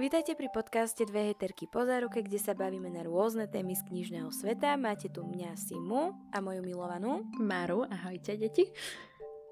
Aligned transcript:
Vítajte 0.00 0.32
pri 0.32 0.48
podcaste 0.48 1.04
Dve 1.04 1.28
heterky 1.28 1.68
po 1.68 1.84
záruke, 1.84 2.24
kde 2.24 2.40
sa 2.40 2.56
bavíme 2.56 2.88
na 2.88 3.04
rôzne 3.04 3.44
témy 3.44 3.76
z 3.76 3.84
knižného 3.84 4.32
sveta. 4.32 4.80
Máte 4.80 5.12
tu 5.12 5.20
mňa 5.28 5.52
Simu 5.60 6.16
a 6.32 6.40
moju 6.40 6.64
milovanú 6.64 7.28
Maru. 7.36 7.84
Ahojte, 7.84 8.40
deti. 8.40 8.64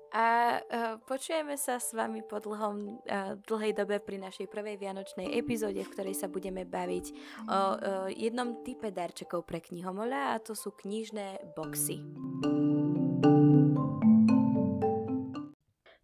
A 0.09 0.57
uh, 0.57 0.97
počujeme 1.05 1.53
sa 1.61 1.77
s 1.77 1.93
vami 1.93 2.25
po 2.25 2.41
dlhom, 2.41 2.97
uh, 2.97 3.37
dlhej 3.45 3.77
dobe 3.77 4.01
pri 4.01 4.25
našej 4.25 4.49
prvej 4.49 4.81
vianočnej 4.81 5.37
epizóde, 5.37 5.85
v 5.85 5.93
ktorej 5.93 6.17
sa 6.17 6.33
budeme 6.33 6.65
baviť 6.65 7.07
o 7.45 7.61
uh, 7.61 7.69
jednom 8.09 8.65
type 8.65 8.89
darčekov 8.89 9.45
pre 9.45 9.61
knihomoľa 9.61 10.33
a 10.33 10.41
to 10.41 10.57
sú 10.57 10.73
knižné 10.73 11.53
boxy. 11.53 12.01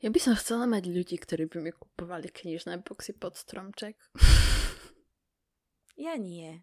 Ja 0.05 0.13
by 0.13 0.21
som 0.21 0.37
chcela 0.37 0.69
mať 0.69 0.93
ľudí, 0.93 1.17
ktorí 1.17 1.49
by 1.49 1.65
mi 1.65 1.73
kupovali 1.73 2.29
knižné 2.29 2.85
boxy 2.85 3.17
pod 3.17 3.41
stromček. 3.41 3.97
Ja 5.97 6.21
nie. 6.21 6.61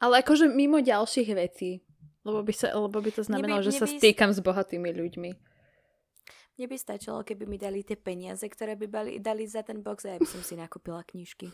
Ale 0.00 0.24
akože 0.24 0.48
mimo 0.48 0.80
ďalších 0.80 1.28
vecí. 1.36 1.84
Lebo 2.24 2.40
by, 2.40 2.52
sa, 2.56 2.72
lebo 2.72 2.96
by 2.96 3.12
to 3.12 3.28
znamenalo, 3.28 3.60
že 3.60 3.76
sa 3.76 3.84
stýkam 3.84 4.32
s 4.32 4.40
bohatými 4.40 4.88
ľuďmi. 4.88 5.30
Mne 6.56 6.66
by 6.68 6.76
stačilo, 6.80 7.20
keby 7.28 7.44
mi 7.44 7.60
dali 7.60 7.84
tie 7.84 7.96
peniaze, 7.96 8.44
ktoré 8.44 8.80
by 8.80 8.86
bali, 8.88 9.12
dali 9.20 9.44
za 9.44 9.60
ten 9.60 9.84
box 9.84 10.08
a 10.08 10.16
ja 10.16 10.18
by 10.20 10.28
som 10.28 10.40
si 10.40 10.56
nakúpila 10.56 11.04
knižky. 11.04 11.52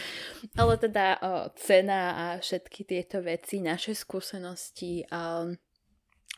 Ale 0.60 0.78
teda 0.78 1.18
o, 1.18 1.50
cena 1.58 2.14
a 2.14 2.24
všetky 2.38 2.86
tieto 2.86 3.22
veci, 3.22 3.58
naše 3.58 3.94
skúsenosti 3.94 5.02
um, 5.10 5.54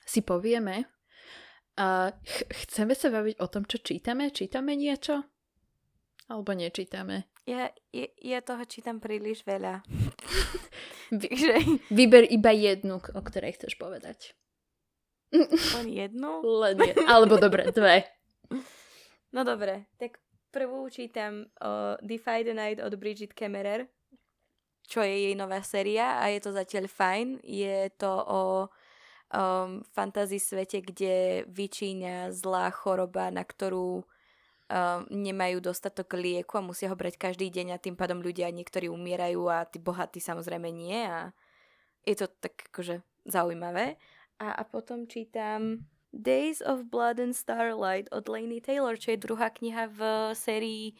si 0.09 0.25
povieme. 0.25 1.00
A 1.81 2.13
ch- 2.13 2.49
chceme 2.69 2.93
sa 2.93 3.09
baviť 3.09 3.41
o 3.41 3.47
tom, 3.49 3.65
čo 3.65 3.81
čítame? 3.81 4.29
Čítame 4.29 4.77
niečo? 4.77 5.25
Alebo 6.29 6.53
nečítame? 6.53 7.33
Ja, 7.49 7.73
ja, 7.91 8.07
ja 8.21 8.39
toho 8.45 8.63
čítam 8.69 9.01
príliš 9.01 9.43
veľa. 9.49 9.81
Vy, 11.11 11.27
Vyber 11.91 12.29
iba 12.29 12.53
jednu, 12.53 13.01
o 13.01 13.21
ktorej 13.25 13.57
chceš 13.57 13.81
povedať. 13.81 14.37
Len 15.81 15.89
jednu? 15.89 16.45
Len 16.45 16.77
jednu. 16.79 17.07
Alebo 17.09 17.41
dobre, 17.41 17.73
dve. 17.73 18.05
No 19.31 19.47
dobre, 19.47 19.87
tak 19.95 20.19
prvú 20.51 20.91
čítam 20.91 21.47
o 21.63 21.95
Defy 22.03 22.43
the 22.43 22.51
Night 22.51 22.83
od 22.83 22.99
Bridget 22.99 23.31
Kemmerer, 23.31 23.87
čo 24.91 25.07
je 25.07 25.31
jej 25.31 25.35
nová 25.39 25.63
séria 25.63 26.19
a 26.19 26.35
je 26.35 26.43
to 26.43 26.51
zatiaľ 26.51 26.91
fajn. 26.91 27.39
Je 27.47 27.95
to 27.95 28.11
o 28.11 28.67
um, 29.31 29.83
fantasy 29.95 30.39
svete, 30.43 30.83
kde 30.83 31.47
vyčíňa 31.47 32.35
zlá 32.35 32.71
choroba, 32.75 33.31
na 33.31 33.47
ktorú 33.47 34.03
um, 34.03 35.01
nemajú 35.11 35.63
dostatok 35.63 36.19
lieku 36.19 36.59
a 36.59 36.67
musia 36.67 36.91
ho 36.91 36.97
brať 36.99 37.19
každý 37.19 37.51
deň 37.51 37.75
a 37.75 37.83
tým 37.83 37.95
pádom 37.95 38.23
ľudia 38.23 38.51
niektorí 38.51 38.91
umierajú 38.91 39.47
a 39.51 39.67
tí 39.67 39.79
bohatí 39.79 40.19
samozrejme 40.23 40.69
nie 40.71 41.01
a 41.07 41.35
je 42.07 42.15
to 42.17 42.27
tak 42.41 42.55
akože 42.73 43.03
zaujímavé. 43.29 43.99
A, 44.41 44.57
a 44.57 44.63
potom 44.65 45.05
čítam 45.05 45.85
Days 46.11 46.65
of 46.65 46.91
Blood 46.91 47.21
and 47.21 47.37
Starlight 47.37 48.09
od 48.11 48.27
Lainey 48.27 48.59
Taylor, 48.59 48.99
čo 48.99 49.15
je 49.15 49.23
druhá 49.23 49.53
kniha 49.53 49.87
v 49.93 50.01
sérii 50.35 50.97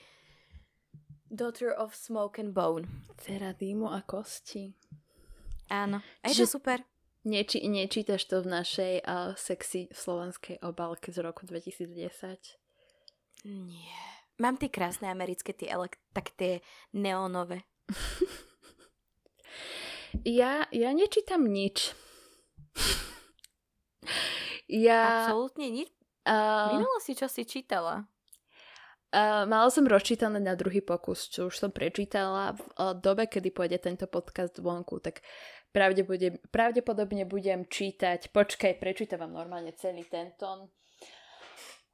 Daughter 1.31 1.75
of 1.75 1.95
Smoke 1.95 2.43
and 2.43 2.53
Bone. 2.53 2.87
Cera 3.23 3.55
dýmu 3.55 3.91
a 3.91 4.03
kosti. 4.03 4.75
Áno. 5.71 6.03
A 6.23 6.25
je 6.31 6.43
to 6.43 6.59
super. 6.59 6.83
Neči, 7.21 7.61
nečítaš 7.69 8.25
to 8.25 8.41
v 8.41 8.49
našej 8.49 8.95
uh, 9.05 9.37
sexy 9.37 9.93
slovenskej 9.93 10.65
obálke 10.65 11.13
z 11.13 11.21
roku 11.21 11.45
2010? 11.45 11.93
Nie. 13.45 14.01
Mám 14.41 14.57
tie 14.57 14.73
krásne 14.73 15.13
americké, 15.13 15.53
tie 15.53 15.69
elek- 15.69 16.01
tak 16.17 16.33
tie 16.33 16.65
neonové. 16.97 17.69
ja, 20.25 20.65
ja 20.73 20.91
nečítam 20.97 21.45
nič. 21.45 21.93
Ja... 24.71 25.27
Absolútne 25.27 25.67
nič? 25.67 25.91
Uh, 26.23 26.79
Minulo 26.79 27.03
si 27.03 27.19
čo 27.19 27.27
si 27.27 27.43
čítala? 27.43 28.07
Uh, 29.11 29.43
mala 29.51 29.67
som 29.75 29.83
rozčítané 29.83 30.39
na 30.39 30.55
druhý 30.55 30.79
pokus, 30.79 31.27
čo 31.27 31.51
už 31.51 31.59
som 31.59 31.75
prečítala 31.75 32.55
v 32.55 32.63
uh, 32.79 32.95
dobe, 32.95 33.27
kedy 33.27 33.51
pôjde 33.51 33.83
tento 33.83 34.07
podcast 34.07 34.55
vonku, 34.63 35.03
tak 35.03 35.27
pravdepodobne, 35.71 36.39
pravdepodobne 36.51 37.25
budem 37.27 37.67
čítať, 37.67 38.31
počkaj, 38.35 38.79
prečítam 38.79 39.27
vám 39.27 39.45
normálne 39.45 39.75
celý 39.75 40.07
tento 40.07 40.71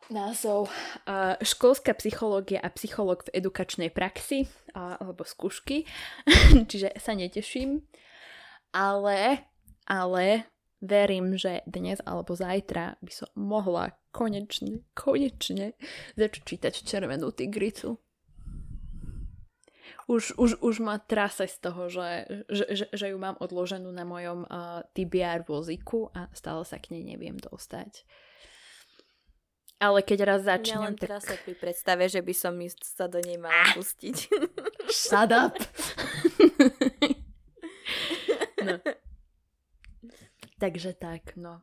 názov 0.09 0.70
uh, 0.70 1.34
Školská 1.42 1.94
psychológia 1.98 2.62
a 2.62 2.70
psychológ 2.75 3.26
v 3.26 3.42
edukačnej 3.42 3.91
praxi 3.91 4.47
uh, 4.47 4.98
alebo 5.03 5.26
skúšky, 5.26 5.84
čiže 6.70 6.94
sa 6.97 7.12
neteším, 7.19 7.82
ale, 8.70 9.50
ale 9.91 10.47
verím, 10.78 11.34
že 11.34 11.66
dnes 11.66 11.98
alebo 12.06 12.38
zajtra 12.38 13.00
by 13.03 13.12
som 13.12 13.28
mohla 13.34 13.98
konečne, 14.14 14.87
konečne 14.94 15.75
začať 16.14 16.43
čítať 16.44 16.75
Červenú 16.87 17.34
tigricu. 17.34 17.98
Už, 20.06 20.38
už, 20.38 20.62
už 20.62 20.74
ma 20.80 21.02
trase 21.02 21.50
z 21.50 21.56
toho, 21.58 21.91
že, 21.91 22.26
že, 22.47 22.64
že, 22.70 22.86
že 22.94 23.06
ju 23.10 23.19
mám 23.19 23.34
odloženú 23.42 23.91
na 23.91 24.06
mojom 24.06 24.47
uh, 24.47 24.86
TBR 24.94 25.42
vozíku 25.42 26.10
a 26.14 26.30
stále 26.30 26.62
sa 26.62 26.78
k 26.78 26.94
nej 26.94 27.02
neviem 27.02 27.34
dostať. 27.36 28.06
Ale 29.76 30.00
keď 30.00 30.19
raz 30.25 30.41
začnem... 30.48 30.80
Ja 30.80 30.86
len 30.88 30.96
tak... 30.96 31.04
teraz 31.04 31.22
sa 31.28 31.36
pri 31.36 31.52
predstave, 31.52 32.08
že 32.08 32.25
by 32.25 32.34
som 32.34 32.56
sa 32.80 33.12
do 33.12 33.20
nej 33.20 33.36
mala 33.36 33.76
pustiť. 33.76 34.16
Shut 34.88 35.32
up! 35.36 35.60
no. 38.64 38.80
Takže 40.56 40.96
tak, 40.96 41.36
no. 41.36 41.60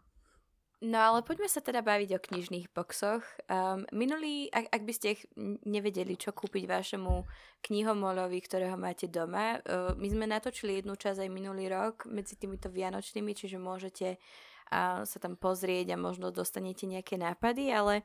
No 0.84 1.00
ale 1.00 1.24
poďme 1.24 1.48
sa 1.48 1.64
teda 1.64 1.80
baviť 1.80 2.10
o 2.12 2.20
knižných 2.20 2.68
boxoch. 2.76 3.24
Um, 3.48 3.88
minulý, 3.96 4.52
ak, 4.52 4.68
ak 4.68 4.82
by 4.84 4.92
ste 4.92 5.16
nevedeli, 5.64 6.20
čo 6.20 6.36
kúpiť 6.36 6.68
vašemu 6.68 7.24
knihomolovi, 7.64 8.44
ktorého 8.44 8.76
máte 8.76 9.08
doma, 9.08 9.64
uh, 9.64 9.96
my 9.96 10.08
sme 10.12 10.28
natočili 10.28 10.84
jednu 10.84 11.00
časť 11.00 11.24
aj 11.24 11.32
minulý 11.32 11.72
rok 11.72 12.04
medzi 12.12 12.36
týmito 12.36 12.68
vianočnými, 12.68 13.32
čiže 13.32 13.64
môžete 13.64 14.20
uh, 14.20 15.08
sa 15.08 15.18
tam 15.24 15.40
pozrieť 15.40 15.96
a 15.96 16.04
možno 16.04 16.36
dostanete 16.36 16.84
nejaké 16.84 17.16
nápady, 17.16 17.72
ale 17.72 18.04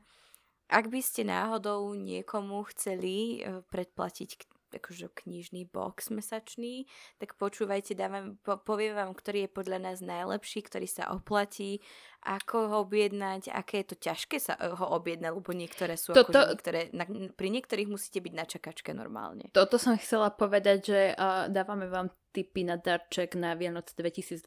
ak 0.71 0.87
by 0.87 1.03
ste 1.03 1.27
náhodou 1.27 1.91
niekomu 1.99 2.63
chceli 2.71 3.43
uh, 3.43 3.59
predplatiť 3.67 4.58
akože 4.75 5.09
knižný 5.13 5.69
box 5.69 6.13
mesačný, 6.13 6.85
tak 7.17 7.35
počúvajte, 7.35 7.97
dávam, 7.97 8.37
po, 8.41 8.61
poviem 8.61 8.93
vám, 8.93 9.11
ktorý 9.17 9.45
je 9.45 9.51
podľa 9.51 9.79
nás 9.89 9.99
najlepší, 10.05 10.65
ktorý 10.65 10.85
sa 10.85 11.09
oplatí, 11.13 11.81
ako 12.23 12.55
ho 12.67 12.77
objednať, 12.83 13.47
aké 13.49 13.81
je 13.81 13.95
to 13.95 13.97
ťažké 13.97 14.37
sa 14.37 14.53
eh, 14.59 14.69
ho 14.69 14.85
objednať, 14.99 15.31
lebo 15.31 15.51
niektoré 15.55 15.95
sú 15.95 16.11
Toto... 16.11 16.35
akože 16.35 16.59
niektoré, 16.59 16.79
na, 16.91 17.05
pri 17.33 17.47
niektorých 17.49 17.87
musíte 17.87 18.19
byť 18.19 18.33
na 18.35 18.45
čakačke 18.45 18.91
normálne. 18.91 19.47
Toto 19.55 19.79
som 19.79 19.95
chcela 19.95 20.29
povedať, 20.29 20.77
že 20.83 21.01
uh, 21.15 21.47
dávame 21.47 21.87
vám 21.87 22.11
tipy 22.35 22.67
na 22.67 22.77
darček 22.77 23.33
na 23.39 23.55
Vianoc 23.55 23.89
2022. 23.95 24.45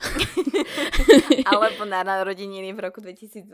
Alebo 1.50 1.82
na 1.84 2.00
narodeniny 2.00 2.72
v 2.72 2.80
roku 2.80 3.04
2022. 3.04 3.44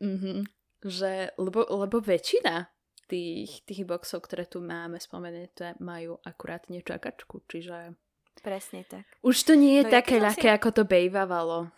Mm-hmm. 0.00 0.38
Že, 0.80 1.12
lebo, 1.36 1.64
lebo 1.64 1.96
väčšina 2.00 2.68
tých, 3.10 3.66
tých 3.66 3.82
boxov, 3.82 4.22
ktoré 4.22 4.46
tu 4.46 4.62
máme 4.62 5.02
spomenuté, 5.02 5.74
majú 5.82 6.22
akurát 6.22 6.70
nečakačku, 6.70 7.42
čiže... 7.50 7.98
Presne 8.40 8.86
tak. 8.88 9.04
Už 9.20 9.36
to 9.42 9.52
nie 9.58 9.82
je 9.82 9.84
no, 9.84 9.92
také 9.92 10.16
ľahké, 10.16 10.48
si... 10.48 10.54
ako 10.54 10.68
to 10.70 10.82
bejvávalo. 10.86 11.68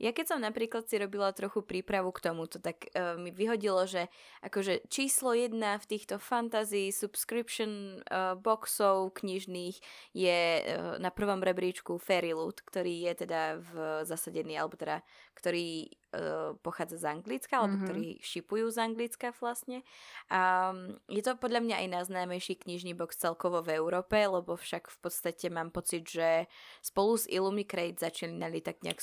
Ja 0.00 0.14
keď 0.14 0.34
som 0.34 0.40
napríklad 0.40 0.88
si 0.88 0.96
robila 0.96 1.32
trochu 1.32 1.60
prípravu 1.60 2.12
k 2.14 2.30
tomuto, 2.30 2.56
tak 2.62 2.88
uh, 2.92 3.18
mi 3.20 3.34
vyhodilo, 3.34 3.84
že 3.84 4.08
akože 4.40 4.88
číslo 4.88 5.36
jedna 5.36 5.76
v 5.76 5.88
týchto 5.96 6.16
fantasy 6.16 6.94
subscription 6.94 8.00
uh, 8.08 8.36
boxov 8.38 9.12
knižných 9.18 9.76
je 10.16 10.40
uh, 10.62 10.96
na 11.00 11.12
prvom 11.12 11.40
rebríčku 11.40 12.00
Fairy 12.00 12.32
Loot, 12.32 12.64
ktorý 12.64 13.10
je 13.10 13.12
teda 13.26 13.60
v 13.60 13.72
zasadený, 14.08 14.58
alebo 14.58 14.74
teda, 14.78 15.04
ktorý 15.36 15.88
uh, 15.88 16.54
pochádza 16.60 17.00
z 17.02 17.06
Anglicka, 17.12 17.60
alebo 17.60 17.80
mm-hmm. 17.80 17.86
ktorí 17.88 18.06
šipujú 18.20 18.66
z 18.72 18.78
Anglicka 18.82 19.34
vlastne. 19.38 19.84
A 20.28 20.72
um, 20.72 20.98
je 21.08 21.22
to 21.24 21.38
podľa 21.38 21.62
mňa 21.64 21.76
aj 21.82 21.88
najznámejší 22.00 22.62
knižný 22.62 22.92
box 22.96 23.18
celkovo 23.18 23.62
v 23.62 23.76
Európe, 23.78 24.16
lebo 24.18 24.56
však 24.58 24.88
v 24.92 24.98
podstate 25.00 25.46
mám 25.48 25.70
pocit, 25.70 26.08
že 26.08 26.46
spolu 26.84 27.16
s 27.16 27.24
Illumicrate 27.30 27.98
začínali 27.98 28.60
tak 28.60 28.82
nejak 28.82 29.00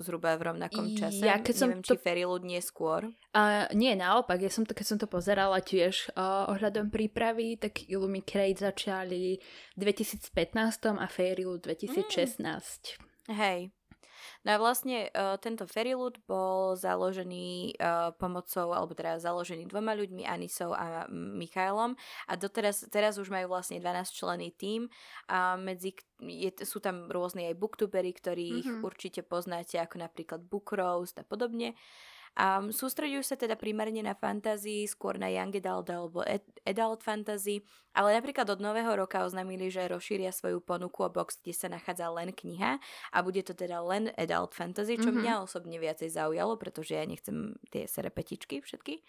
zhruba 0.00 0.36
v 0.36 0.52
rovnakom 0.52 0.92
čase. 0.96 1.24
Ja 1.24 1.40
keď 1.40 1.54
som 1.56 1.68
Neviem, 1.72 1.84
to... 1.84 1.96
či 1.96 2.02
Ferilud 2.02 2.44
nie 2.44 2.60
skôr. 2.60 3.08
Uh, 3.32 3.64
nie, 3.72 3.96
naopak. 3.96 4.40
Ja 4.40 4.52
som 4.52 4.68
to, 4.68 4.76
keď 4.76 4.86
som 4.86 4.98
to 5.00 5.08
pozerala 5.08 5.64
tiež 5.64 6.12
uh, 6.12 6.52
ohľadom 6.52 6.92
prípravy, 6.92 7.56
tak 7.56 7.88
Illumicrate 7.88 8.60
začali 8.60 9.40
v 9.74 9.80
2015 9.80 10.28
a 11.00 11.06
Ferilud 11.08 11.64
2016. 11.64 12.36
Mm. 12.36 13.36
Hej. 13.36 13.72
No 14.46 14.54
a 14.54 14.62
vlastne 14.62 15.10
uh, 15.10 15.34
tento 15.42 15.66
Fairyloot 15.66 16.22
bol 16.22 16.78
založený 16.78 17.74
uh, 17.82 18.14
pomocou, 18.14 18.70
alebo 18.70 18.94
teda 18.94 19.18
založený 19.18 19.66
dvoma 19.66 19.98
ľuďmi, 19.98 20.22
Anisou 20.22 20.70
a 20.70 21.10
Michailom 21.10 21.98
a 22.30 22.32
doteraz 22.38 22.86
teraz 22.86 23.18
už 23.18 23.26
majú 23.26 23.50
vlastne 23.50 23.82
12 23.82 24.14
člený 24.14 24.54
tým 24.54 24.86
a 25.26 25.58
medzi 25.58 25.98
je, 26.22 26.54
sú 26.62 26.78
tam 26.78 27.10
rôzne 27.10 27.50
aj 27.50 27.58
booktubery, 27.58 28.14
ktorých 28.14 28.64
mm-hmm. 28.70 28.86
určite 28.86 29.26
poznáte, 29.26 29.82
ako 29.82 29.98
napríklad 29.98 30.40
Book 30.46 30.70
Roast 30.78 31.18
a 31.18 31.26
podobne. 31.26 31.74
Um, 32.36 32.68
sústredujú 32.68 33.24
sa 33.24 33.32
teda 33.32 33.56
primárne 33.56 34.04
na 34.04 34.12
fantasy, 34.12 34.84
skôr 34.84 35.16
na 35.16 35.32
young 35.32 35.56
adult 35.56 35.88
alebo 35.88 36.20
adult 36.68 37.00
fantasy, 37.00 37.64
ale 37.96 38.12
napríklad 38.12 38.44
od 38.52 38.60
nového 38.60 38.92
roka 38.92 39.24
oznámili, 39.24 39.72
že 39.72 39.88
rozšíria 39.88 40.36
svoju 40.36 40.60
ponuku 40.60 41.00
o 41.00 41.08
box, 41.08 41.40
kde 41.40 41.56
sa 41.56 41.72
nachádza 41.72 42.12
len 42.12 42.36
kniha 42.36 42.76
a 43.12 43.18
bude 43.24 43.40
to 43.40 43.56
teda 43.56 43.80
len 43.80 44.12
adult 44.20 44.52
fantasy, 44.52 45.00
čo 45.00 45.08
mm-hmm. 45.08 45.24
mňa 45.24 45.34
osobne 45.48 45.80
viacej 45.80 46.12
zaujalo, 46.12 46.60
pretože 46.60 46.92
ja 46.92 47.08
nechcem 47.08 47.56
tie 47.72 47.88
serepetičky 47.88 48.60
všetky. 48.60 49.00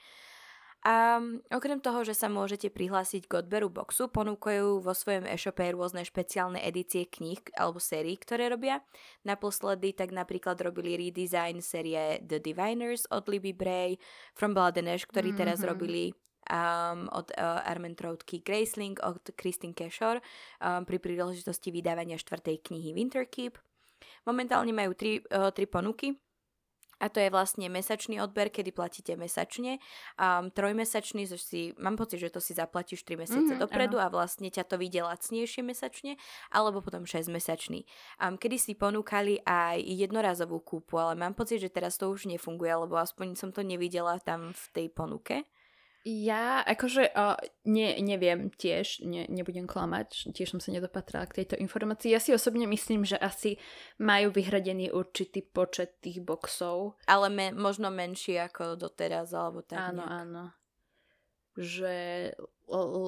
A 0.87 1.19
okrem 1.51 1.83
toho, 1.83 2.07
že 2.07 2.15
sa 2.15 2.31
môžete 2.31 2.71
prihlásiť 2.71 3.27
k 3.27 3.43
odberu 3.43 3.67
boxu, 3.67 4.07
ponúkajú 4.07 4.79
vo 4.79 4.95
svojom 4.95 5.27
e-shope 5.27 5.67
rôzne 5.75 6.07
špeciálne 6.07 6.63
edície 6.63 7.03
kníh 7.03 7.43
alebo 7.59 7.75
sérií, 7.75 8.15
ktoré 8.15 8.47
robia. 8.47 8.79
Naposledy 9.27 9.91
tak 9.91 10.15
napríklad 10.15 10.55
robili 10.63 10.95
redesign 10.95 11.59
série 11.59 12.23
The 12.23 12.39
Diviners 12.39 13.03
od 13.11 13.27
Libby 13.27 13.51
Bray, 13.51 13.99
From 14.31 14.55
Blood 14.55 14.79
and 14.79 14.87
Ash, 14.87 15.03
ktorý 15.03 15.35
mm-hmm. 15.35 15.41
teraz 15.43 15.59
robili 15.59 16.15
um, 16.47 17.11
od 17.11 17.35
uh, 17.35 17.67
Armentroutky 17.67 18.39
Graceling 18.39 18.95
od 19.03 19.19
Christine 19.35 19.75
Keshor 19.75 20.23
um, 20.63 20.87
pri 20.87 21.03
príležitosti 21.03 21.67
vydávania 21.67 22.15
štvrtej 22.15 22.63
knihy 22.63 22.95
Winterkeep. 22.95 23.59
Momentálne 24.23 24.71
majú 24.71 24.95
tri, 24.95 25.19
uh, 25.35 25.51
tri 25.51 25.67
ponuky 25.67 26.15
a 26.97 27.13
to 27.13 27.21
je 27.21 27.29
vlastne 27.29 27.69
mesačný 27.69 28.17
odber, 28.17 28.49
kedy 28.49 28.73
platíte 28.73 29.13
mesačne. 29.13 29.77
Um, 30.17 30.49
trojmesačný, 30.49 31.29
že 31.29 31.37
si, 31.37 31.61
mám 31.77 31.93
pocit, 31.93 32.17
že 32.17 32.33
to 32.33 32.41
si 32.41 32.57
zaplatíš 32.57 33.05
3 33.05 33.21
mesiace 33.21 33.53
mm-hmm, 33.53 33.61
dopredu 33.61 34.01
áno. 34.01 34.09
a 34.09 34.13
vlastne 34.13 34.49
ťa 34.49 34.65
to 34.65 34.81
vyjde 34.81 35.05
lacnejšie 35.05 35.61
mesačne, 35.61 36.17
alebo 36.49 36.81
potom 36.81 37.05
6 37.05 37.29
mesačný. 37.29 37.85
Um, 38.17 38.35
kedy 38.35 38.57
si 38.57 38.73
ponúkali 38.73 39.41
aj 39.45 39.77
jednorazovú 39.81 40.57
kúpu, 40.65 40.97
ale 40.97 41.13
mám 41.13 41.37
pocit, 41.37 41.61
že 41.61 41.69
teraz 41.69 42.01
to 42.01 42.09
už 42.09 42.25
nefunguje, 42.25 42.73
lebo 42.73 42.97
aspoň 42.97 43.37
som 43.37 43.49
to 43.53 43.61
nevidela 43.61 44.17
tam 44.17 44.53
v 44.53 44.63
tej 44.73 44.87
ponuke. 44.89 45.45
Ja 46.07 46.63
akože 46.63 47.11
uh, 47.11 47.35
ne, 47.67 47.99
neviem 47.99 48.47
tiež, 48.47 49.03
ne, 49.03 49.27
nebudem 49.27 49.67
klamať, 49.67 50.31
tiež 50.31 50.55
som 50.55 50.63
sa 50.63 50.71
nedopatrala 50.71 51.27
k 51.27 51.43
tejto 51.43 51.59
informácii. 51.59 52.15
Ja 52.15 52.23
si 52.23 52.31
osobne 52.31 52.63
myslím, 52.63 53.03
že 53.03 53.19
asi 53.19 53.59
majú 53.99 54.31
vyhradený 54.31 54.95
určitý 54.95 55.43
počet 55.43 55.99
tých 55.99 56.23
boxov. 56.23 56.95
Ale 57.11 57.27
me, 57.27 57.51
možno 57.51 57.91
menší 57.91 58.39
ako 58.39 58.79
doteraz, 58.79 59.35
alebo 59.35 59.67
tak 59.67 59.91
Áno, 59.91 60.07
nejak. 60.07 60.15
áno. 60.23 60.43
Že, 61.59 61.95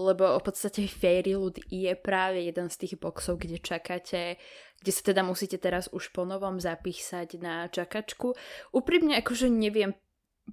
lebo 0.10 0.36
v 0.36 0.44
podstate 0.44 0.92
Fairyloot 0.92 1.72
je 1.72 1.96
práve 1.96 2.44
jeden 2.52 2.68
z 2.68 2.76
tých 2.84 3.00
boxov, 3.00 3.40
kde 3.40 3.64
čakáte, 3.64 4.36
kde 4.84 4.92
sa 4.92 5.02
teda 5.08 5.24
musíte 5.24 5.56
teraz 5.56 5.88
už 5.96 6.12
po 6.12 6.28
novom 6.28 6.60
zapísať 6.60 7.40
na 7.40 7.72
čakačku. 7.72 8.36
Úprimne 8.76 9.16
akože 9.24 9.48
neviem 9.48 9.96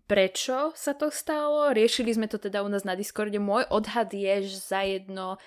prečo 0.04 0.76
sa 0.76 0.92
to 0.92 1.08
stalo. 1.08 1.72
Riešili 1.72 2.12
sme 2.12 2.28
to 2.28 2.36
teda 2.36 2.60
u 2.60 2.68
nás 2.68 2.84
na 2.84 2.92
Discorde. 2.92 3.40
Môj 3.40 3.64
odhad 3.72 4.12
je, 4.12 4.44
že 4.44 4.58
za 4.60 4.84
jedno 4.84 5.40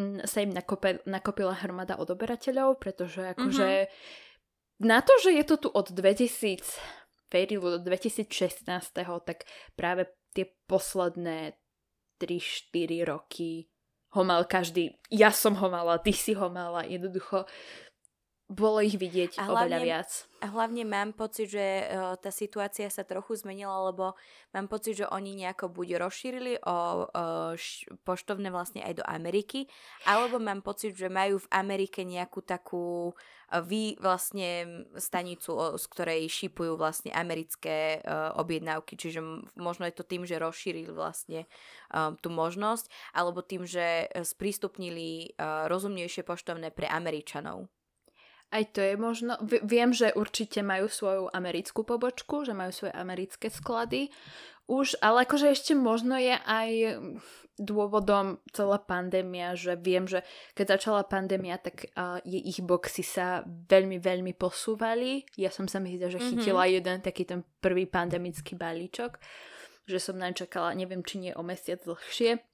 mm, 0.00 0.26
sa 0.26 0.42
im 0.42 0.50
nakope, 0.50 0.98
nakopila 1.06 1.54
hromada 1.54 1.94
odoberateľov, 1.94 2.82
pretože 2.82 3.22
akože 3.38 3.68
mm-hmm. 3.86 4.86
na 4.86 4.98
to, 5.00 5.14
že 5.22 5.30
je 5.38 5.44
to 5.46 5.56
tu 5.62 5.68
od 5.70 5.94
2000 5.94 6.62
Fairylu 7.26 7.78
do 7.78 7.80
2016, 7.82 8.62
tak 9.26 9.38
práve 9.74 10.06
tie 10.30 10.46
posledné 10.70 11.58
3-4 12.22 13.02
roky 13.02 13.66
ho 14.14 14.22
mal 14.24 14.46
každý. 14.48 14.96
Ja 15.10 15.34
som 15.34 15.58
ho 15.58 15.68
mala, 15.68 15.98
ty 16.00 16.14
si 16.14 16.32
ho 16.32 16.48
mala. 16.48 16.86
Jednoducho 16.86 17.44
bolo 18.46 18.78
ich 18.78 18.94
vidieť 18.94 19.42
a 19.42 19.50
hlavne, 19.50 19.74
oveľa 19.74 19.78
viac. 19.82 20.10
A 20.38 20.46
hlavne 20.54 20.86
mám 20.86 21.10
pocit, 21.10 21.50
že 21.50 21.66
uh, 21.82 22.14
tá 22.14 22.30
situácia 22.30 22.86
sa 22.86 23.02
trochu 23.02 23.34
zmenila, 23.42 23.90
lebo 23.90 24.14
mám 24.54 24.70
pocit, 24.70 25.02
že 25.02 25.10
oni 25.10 25.34
nejako 25.34 25.66
buď 25.66 25.98
rozšírili 25.98 26.62
o 26.62 27.10
uh, 27.10 27.58
š- 27.58 27.90
poštovné 28.06 28.54
vlastne 28.54 28.86
aj 28.86 29.02
do 29.02 29.04
Ameriky, 29.06 29.66
alebo 30.06 30.38
mám 30.38 30.62
pocit, 30.62 30.94
že 30.94 31.10
majú 31.10 31.42
v 31.42 31.50
Amerike 31.50 32.06
nejakú 32.06 32.46
takú 32.46 33.10
uh, 33.10 33.62
vy 33.66 33.98
vlastne 33.98 34.86
stanicu, 34.94 35.50
o, 35.50 35.66
z 35.74 35.84
ktorej 35.90 36.30
šipujú 36.30 36.78
vlastne 36.78 37.10
americké 37.10 37.98
uh, 37.98 38.30
objednávky, 38.38 38.94
čiže 38.94 39.26
možno 39.58 39.90
je 39.90 39.94
to 39.98 40.06
tým, 40.06 40.22
že 40.22 40.38
rozšírili 40.38 40.94
vlastne 40.94 41.50
uh, 41.90 42.14
tú 42.22 42.30
možnosť, 42.30 42.94
alebo 43.10 43.42
tým, 43.42 43.66
že 43.66 44.06
sprístupnili 44.22 45.34
rozumnejšie 45.66 46.22
poštovné 46.22 46.70
pre 46.70 46.86
Američanov. 46.86 47.66
Aj 48.50 48.64
to 48.70 48.78
je 48.78 48.94
možno. 48.94 49.36
Viem, 49.42 49.90
že 49.90 50.14
určite 50.14 50.62
majú 50.62 50.86
svoju 50.86 51.28
americkú 51.34 51.82
pobočku, 51.82 52.46
že 52.46 52.54
majú 52.54 52.70
svoje 52.70 52.94
americké 52.94 53.50
sklady. 53.50 54.14
Už, 54.66 54.98
ale 54.98 55.26
akože 55.26 55.50
ešte 55.50 55.78
možno 55.78 56.18
je 56.18 56.34
aj 56.34 56.70
dôvodom 57.56 58.36
celá 58.52 58.76
pandémia, 58.76 59.56
že 59.56 59.80
viem, 59.80 60.04
že 60.04 60.20
keď 60.52 60.76
začala 60.76 61.08
pandémia, 61.08 61.56
tak 61.56 61.88
uh, 61.96 62.20
ich 62.26 62.60
boxy 62.60 63.00
sa 63.00 63.42
veľmi, 63.46 63.96
veľmi 63.96 64.36
posúvali. 64.36 65.24
Ja 65.40 65.48
som 65.48 65.64
sa 65.64 65.80
myslela, 65.80 66.12
že 66.12 66.20
mm-hmm. 66.20 66.32
chytila 66.36 66.64
jeden 66.68 66.98
taký 67.00 67.24
ten 67.24 67.40
prvý 67.64 67.88
pandemický 67.88 68.60
balíčok, 68.60 69.16
že 69.88 69.96
som 69.96 70.20
načakala, 70.20 70.76
neviem, 70.76 71.00
či 71.00 71.16
nie 71.16 71.32
o 71.32 71.40
mesiac 71.40 71.80
dlhšie, 71.80 72.44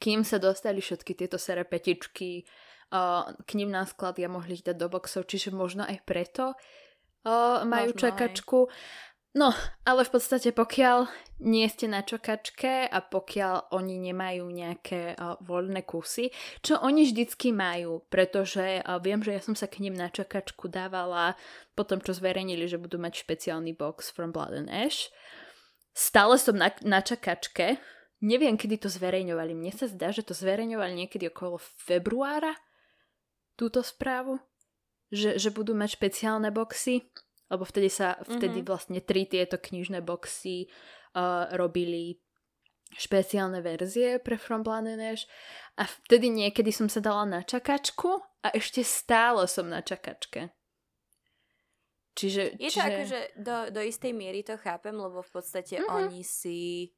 kým 0.00 0.24
sa 0.24 0.40
dostali 0.40 0.80
všetky 0.80 1.12
tieto 1.12 1.36
serepetičky, 1.36 2.48
k 3.44 3.50
ním 3.58 3.74
na 3.74 3.82
sklad 3.82 4.22
a 4.22 4.28
mohli 4.30 4.54
ich 4.54 4.66
dať 4.66 4.76
do 4.78 4.86
boxov, 4.86 5.26
čiže 5.26 5.50
možno 5.50 5.82
aj 5.82 5.98
preto 6.06 6.54
uh, 6.54 7.66
majú 7.66 7.90
možno 7.90 8.00
čakačku. 8.00 8.58
Aj. 8.70 9.12
No, 9.34 9.50
ale 9.82 10.06
v 10.06 10.14
podstate 10.14 10.54
pokiaľ 10.54 11.10
nie 11.42 11.66
ste 11.66 11.90
na 11.90 12.06
čakačke 12.06 12.86
a 12.86 13.02
pokiaľ 13.02 13.74
oni 13.74 13.98
nemajú 13.98 14.46
nejaké 14.46 15.18
uh, 15.18 15.34
voľné 15.42 15.82
kusy, 15.82 16.30
čo 16.62 16.78
oni 16.78 17.02
vždycky 17.02 17.50
majú, 17.50 18.06
pretože 18.06 18.78
uh, 18.78 19.02
viem, 19.02 19.18
že 19.26 19.34
ja 19.34 19.42
som 19.42 19.58
sa 19.58 19.66
k 19.66 19.82
ním 19.82 19.98
na 19.98 20.06
čakačku 20.06 20.70
dávala 20.70 21.34
po 21.74 21.82
tom, 21.82 21.98
čo 21.98 22.14
zverejnili, 22.14 22.70
že 22.70 22.78
budú 22.78 23.02
mať 23.02 23.26
špeciálny 23.26 23.74
box 23.74 24.14
from 24.14 24.30
Blood 24.30 24.54
and 24.54 24.70
Ash. 24.70 25.10
Stále 25.90 26.38
som 26.38 26.54
na, 26.54 26.70
na 26.86 27.02
čakačke, 27.02 27.82
neviem, 28.22 28.54
kedy 28.54 28.86
to 28.86 28.88
zverejňovali. 28.90 29.50
Mne 29.50 29.74
sa 29.74 29.90
zdá, 29.90 30.14
že 30.14 30.22
to 30.22 30.30
zverejňovali 30.30 30.94
niekedy 30.94 31.26
okolo 31.34 31.58
februára, 31.58 32.54
túto 33.54 33.82
správu, 33.82 34.38
že, 35.14 35.38
že 35.38 35.54
budú 35.54 35.74
mať 35.74 35.98
špeciálne 35.98 36.50
boxy, 36.50 37.06
lebo 37.50 37.62
vtedy 37.62 37.88
sa, 37.92 38.18
vtedy 38.24 38.60
mm-hmm. 38.60 38.70
vlastne 38.70 39.00
tri 39.04 39.28
tieto 39.28 39.60
knižné 39.60 40.02
boxy 40.02 40.66
uh, 41.14 41.50
robili 41.54 42.18
špeciálne 42.94 43.58
verzie 43.58 44.22
pre 44.22 44.38
From 44.38 44.62
Blood 44.62 44.86
a 45.74 45.82
vtedy 46.06 46.30
niekedy 46.30 46.70
som 46.70 46.86
sa 46.86 47.02
dala 47.02 47.26
na 47.26 47.40
čakačku 47.42 48.22
a 48.42 48.48
ešte 48.54 48.86
stále 48.86 49.50
som 49.50 49.66
na 49.66 49.82
čakačke. 49.82 50.54
Čiže, 52.14 52.54
je 52.62 52.70
to 52.70 52.78
čiže... 52.78 52.86
akože 52.86 53.20
do, 53.42 53.56
do 53.74 53.80
istej 53.82 54.14
miery 54.14 54.46
to 54.46 54.54
chápem, 54.62 54.94
lebo 54.94 55.18
v 55.18 55.30
podstate 55.34 55.82
mm-hmm. 55.82 55.94
oni 55.98 56.22
si 56.22 56.94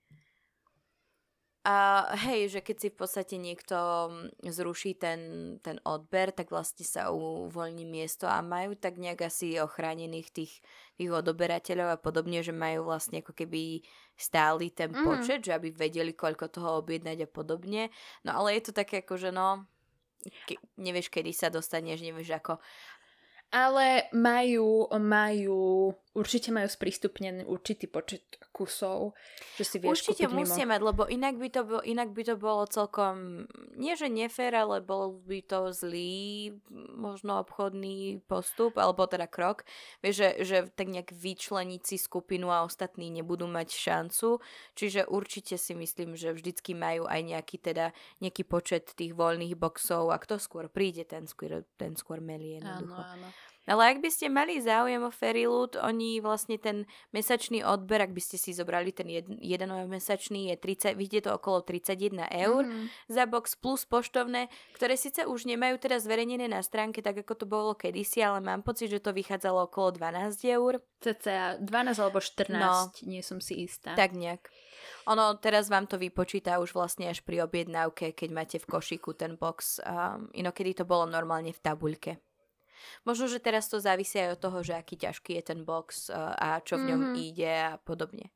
a 1.66 2.06
hej, 2.14 2.54
že 2.54 2.60
keď 2.62 2.76
si 2.78 2.88
v 2.94 2.98
podstate 3.02 3.34
niekto 3.42 3.74
mm, 3.74 4.46
zruší 4.54 4.94
ten, 4.94 5.20
ten 5.58 5.82
odber, 5.82 6.30
tak 6.30 6.54
vlastne 6.54 6.86
sa 6.86 7.10
uvoľní 7.10 7.82
miesto 7.82 8.30
a 8.30 8.38
majú 8.38 8.78
tak 8.78 9.02
nejak 9.02 9.26
asi 9.26 9.58
ochránených 9.58 10.30
tých, 10.30 10.62
tých 10.94 11.10
odoberateľov 11.10 11.98
a 11.98 11.98
podobne, 11.98 12.38
že 12.46 12.54
majú 12.54 12.86
vlastne 12.86 13.18
ako 13.18 13.34
keby 13.34 13.82
stály 14.14 14.70
ten 14.70 14.94
mm. 14.94 15.02
počet, 15.02 15.42
že 15.42 15.58
aby 15.58 15.74
vedeli, 15.74 16.14
koľko 16.14 16.54
toho 16.54 16.78
objednať 16.86 17.26
a 17.26 17.28
podobne. 17.28 17.90
No 18.22 18.38
ale 18.38 18.62
je 18.62 18.70
to 18.70 18.72
také 18.72 19.02
ako, 19.02 19.18
že 19.18 19.34
no, 19.34 19.66
ke, 20.46 20.62
nevieš, 20.78 21.10
kedy 21.10 21.34
sa 21.34 21.50
dostaneš, 21.50 21.98
nevieš 21.98 22.30
ako 22.38 22.62
ale 23.54 24.10
majú, 24.10 24.90
majú, 24.98 25.94
určite 26.16 26.48
majú 26.48 26.64
sprístupnený 26.64 27.44
určitý 27.44 27.84
počet 27.84 28.24
kusov, 28.56 29.12
že 29.60 29.68
si 29.68 29.76
vieš 29.76 30.00
Určite 30.00 30.32
musia 30.32 30.64
mimo. 30.64 30.72
mať, 30.72 30.80
lebo 30.80 31.02
inak 31.04 31.36
by, 31.36 31.48
to 31.52 31.62
bolo, 31.68 31.82
inak 31.84 32.08
by 32.16 32.22
to 32.24 32.34
bolo 32.40 32.64
celkom, 32.64 33.44
nie 33.76 33.92
že 33.92 34.08
nefér, 34.08 34.56
ale 34.56 34.80
bol 34.80 35.20
by 35.20 35.44
to 35.44 35.76
zlý, 35.76 36.56
možno 36.96 37.44
obchodný 37.44 38.24
postup, 38.24 38.80
alebo 38.80 39.04
teda 39.04 39.28
krok. 39.28 39.68
Vieš, 40.00 40.14
že, 40.16 40.30
že 40.40 40.56
tak 40.72 40.88
nejak 40.88 41.12
vyčleniť 41.12 41.82
si 41.84 41.96
skupinu 42.00 42.48
a 42.48 42.64
ostatní 42.64 43.12
nebudú 43.12 43.44
mať 43.44 43.76
šancu, 43.76 44.40
čiže 44.72 45.04
určite 45.04 45.60
si 45.60 45.76
myslím, 45.76 46.16
že 46.16 46.32
vždycky 46.32 46.72
majú 46.72 47.04
aj 47.04 47.20
nejaký 47.20 47.60
teda, 47.60 47.92
nejaký 48.24 48.48
počet 48.48 48.96
tých 48.96 49.12
voľných 49.12 49.52
boxov 49.52 50.08
a 50.08 50.16
kto 50.16 50.40
skôr 50.40 50.72
príde, 50.72 51.04
ten 51.04 51.28
skôr, 51.28 51.68
ten 51.76 51.92
skôr 51.92 52.24
melie. 52.24 52.56
Áno, 52.64 52.96
áno. 52.96 53.28
Ale 53.66 53.82
ak 53.90 53.98
by 53.98 54.10
ste 54.14 54.30
mali 54.30 54.62
záujem 54.62 55.02
o 55.02 55.10
Fairyloot, 55.10 55.74
oni 55.82 56.22
vlastne 56.22 56.54
ten 56.54 56.86
mesačný 57.10 57.66
odber, 57.66 57.98
ak 57.98 58.14
by 58.14 58.22
ste 58.22 58.38
si 58.38 58.54
zobrali 58.54 58.94
ten 58.94 59.10
jed, 59.10 59.26
jeden 59.42 59.74
mesačný, 59.90 60.54
je 60.54 60.56
30, 60.56 60.94
vidíte 60.94 61.26
to 61.26 61.34
okolo 61.34 61.66
31 61.66 62.30
eur 62.30 62.62
mm. 62.62 63.10
za 63.10 63.26
box 63.26 63.58
plus 63.58 63.82
poštovné, 63.82 64.46
ktoré 64.78 64.94
síce 64.94 65.26
už 65.26 65.50
nemajú 65.50 65.82
teda 65.82 65.98
zverejnené 65.98 66.46
na 66.46 66.62
stránke, 66.62 67.02
tak 67.02 67.26
ako 67.26 67.34
to 67.34 67.46
bolo 67.50 67.74
kedysi, 67.74 68.22
ale 68.22 68.38
mám 68.38 68.62
pocit, 68.62 68.86
že 68.86 69.02
to 69.02 69.10
vychádzalo 69.10 69.66
okolo 69.66 69.98
12 69.98 70.38
eur. 70.46 70.78
CCA 71.02 71.58
12 71.58 71.98
alebo 71.98 72.22
14, 72.22 72.54
no, 72.54 72.90
nie 73.10 73.20
som 73.20 73.42
si 73.42 73.66
istá. 73.66 73.98
Tak 73.98 74.14
nejak. 74.14 74.46
Ono 75.06 75.38
teraz 75.38 75.70
vám 75.70 75.86
to 75.86 75.98
vypočíta 75.98 76.58
už 76.58 76.74
vlastne 76.74 77.06
až 77.10 77.22
pri 77.22 77.42
objednávke, 77.46 78.14
keď 78.14 78.28
máte 78.30 78.56
v 78.58 78.66
košíku 78.66 79.14
ten 79.14 79.38
box. 79.38 79.78
Um, 79.82 80.30
inokedy 80.34 80.82
to 80.82 80.84
bolo 80.86 81.06
normálne 81.06 81.54
v 81.54 81.62
tabuľke. 81.62 82.25
Možno, 83.04 83.30
že 83.30 83.42
teraz 83.42 83.70
to 83.70 83.78
závisí 83.78 84.18
aj 84.18 84.36
od 84.36 84.40
toho, 84.42 84.58
že 84.62 84.74
aký 84.74 84.98
ťažký 84.98 85.38
je 85.38 85.42
ten 85.42 85.60
box 85.62 86.10
uh, 86.10 86.34
a 86.36 86.60
čo 86.60 86.80
v 86.80 86.92
ňom 86.92 87.00
mm-hmm. 87.00 87.16
ide 87.22 87.52
a 87.52 87.72
podobne. 87.80 88.30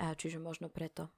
A 0.00 0.16
čiže 0.18 0.42
možno 0.42 0.66
preto. 0.72 1.08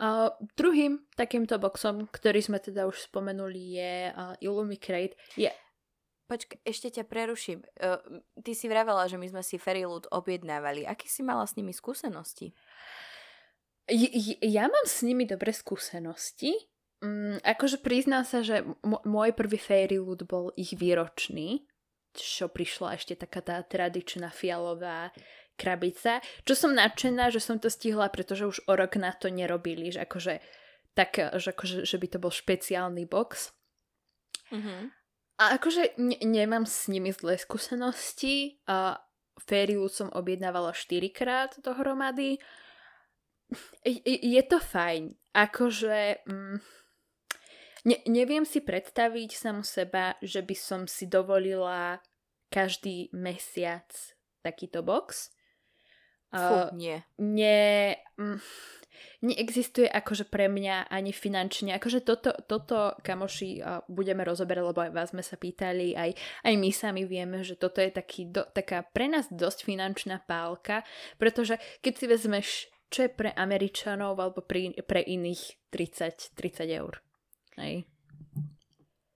Uh, 0.00 0.32
druhým 0.56 1.04
takýmto 1.12 1.60
boxom, 1.60 2.08
ktorý 2.08 2.40
sme 2.40 2.56
teda 2.56 2.88
už 2.88 3.12
spomenuli, 3.12 3.76
je 3.76 3.94
uh, 4.08 4.32
Illumicrate. 4.40 5.12
Je... 5.36 5.52
Počkaj, 6.24 6.62
ešte 6.64 6.88
ťa 6.88 7.04
preruším. 7.04 7.60
Uh, 7.76 8.00
ty 8.40 8.56
si 8.56 8.64
vravela, 8.70 9.04
že 9.10 9.20
my 9.20 9.28
sme 9.28 9.42
si 9.44 9.60
Fairyloot 9.60 10.08
objednávali. 10.08 10.88
Aký 10.88 11.04
si 11.04 11.20
mala 11.20 11.44
s 11.44 11.52
nimi 11.58 11.76
skúsenosti? 11.76 12.56
Ja 14.40 14.70
mám 14.70 14.86
s 14.86 15.02
nimi 15.02 15.26
dobré 15.26 15.50
skúsenosti. 15.50 16.54
Mm, 17.00 17.40
akože 17.40 17.80
priznám 17.80 18.28
sa, 18.28 18.44
že 18.44 18.60
m- 18.60 19.02
môj 19.08 19.32
prvý 19.32 19.56
fairy 19.56 19.96
loot 19.96 20.28
bol 20.28 20.52
ich 20.52 20.76
výročný, 20.76 21.64
čo 22.12 22.52
prišla 22.52 23.00
ešte 23.00 23.16
taká 23.16 23.40
tá 23.40 23.56
tradičná 23.64 24.28
fialová 24.28 25.08
krabica, 25.56 26.20
čo 26.44 26.52
som 26.52 26.76
nadšená, 26.76 27.32
že 27.32 27.40
som 27.40 27.56
to 27.56 27.72
stihla, 27.72 28.12
pretože 28.12 28.48
už 28.48 28.58
o 28.68 28.72
rok 28.76 29.00
na 29.00 29.12
to 29.16 29.32
nerobili, 29.32 29.92
že 29.92 30.04
akože, 30.04 30.44
tak, 30.92 31.16
že, 31.40 31.56
akože, 31.56 31.88
že 31.88 31.96
by 31.96 32.06
to 32.08 32.18
bol 32.20 32.32
špeciálny 32.32 33.08
box. 33.08 33.52
Mm-hmm. 34.52 34.80
A 35.40 35.56
akože 35.56 35.96
ne- 35.96 36.20
nemám 36.20 36.68
s 36.68 36.84
nimi 36.92 37.16
zlé 37.16 37.40
skúsenosti. 37.40 38.60
A 38.68 39.00
Fairy 39.40 39.80
Loot 39.80 39.96
som 39.96 40.12
objednávala 40.12 40.76
4 40.76 41.00
krát 41.16 41.56
dohromady. 41.64 42.36
Je, 43.88 44.16
je 44.20 44.42
to 44.44 44.60
fajn. 44.60 45.16
Akože... 45.32 46.28
Mm, 46.28 46.60
Ne, 47.88 47.96
neviem 48.04 48.44
si 48.44 48.60
predstaviť 48.60 49.30
samu 49.32 49.64
seba, 49.64 50.20
že 50.20 50.44
by 50.44 50.56
som 50.56 50.80
si 50.84 51.08
dovolila 51.08 52.00
každý 52.52 53.08
mesiac 53.16 53.88
takýto 54.44 54.84
box. 54.84 55.32
Fú, 56.30 56.38
uh, 56.38 56.70
nie. 56.76 57.02
Nie, 57.18 57.98
mm, 58.20 58.38
neexistuje 59.26 59.90
akože 59.90 60.28
pre 60.30 60.46
mňa 60.46 60.86
ani 60.92 61.10
finančne. 61.10 61.74
Akože 61.74 62.04
toto, 62.04 62.30
toto 62.46 62.94
kamoši 63.02 63.58
uh, 63.58 63.82
budeme 63.90 64.22
rozoberať, 64.22 64.62
lebo 64.62 64.80
aj 64.84 64.92
vás 64.94 65.08
sme 65.10 65.24
sa 65.24 65.34
pýtali, 65.40 65.96
aj, 65.96 66.14
aj 66.46 66.54
my 66.54 66.70
sami 66.70 67.02
vieme, 67.08 67.42
že 67.42 67.58
toto 67.58 67.82
je 67.82 67.90
taký 67.90 68.30
do, 68.30 68.46
taká 68.52 68.86
pre 68.86 69.10
nás 69.10 69.26
dosť 69.32 69.66
finančná 69.66 70.22
pálka, 70.22 70.86
pretože 71.18 71.58
keď 71.82 71.92
si 71.96 72.04
vezmeš, 72.06 72.48
čo 72.90 73.06
je 73.06 73.10
pre 73.10 73.30
Američanov 73.34 74.18
alebo 74.18 74.42
pre, 74.42 74.74
pre 74.86 75.02
iných 75.02 75.70
30, 75.70 76.34
30 76.34 76.78
eur. 76.78 77.02
Hej. 77.60 77.84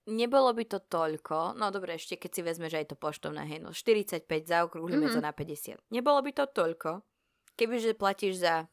Nebolo 0.05 0.53
by 0.53 0.69
to 0.69 0.79
toľko, 0.85 1.57
no 1.57 1.73
dobre, 1.73 1.97
ešte 1.97 2.13
keď 2.21 2.29
si 2.29 2.41
vezme, 2.45 2.69
že 2.69 2.85
aj 2.85 2.93
to 2.93 2.97
poštovné, 2.97 3.41
hej, 3.49 3.59
no 3.65 3.73
45 3.73 4.29
zaokrúhlime 4.45 5.09
mm-hmm. 5.09 5.17
to 5.17 5.25
na 5.25 5.33
50. 5.33 5.81
Nebolo 5.89 6.21
by 6.21 6.29
to 6.29 6.45
toľko, 6.45 7.01
kebyže 7.57 7.97
platíš 7.97 8.45
za 8.45 8.69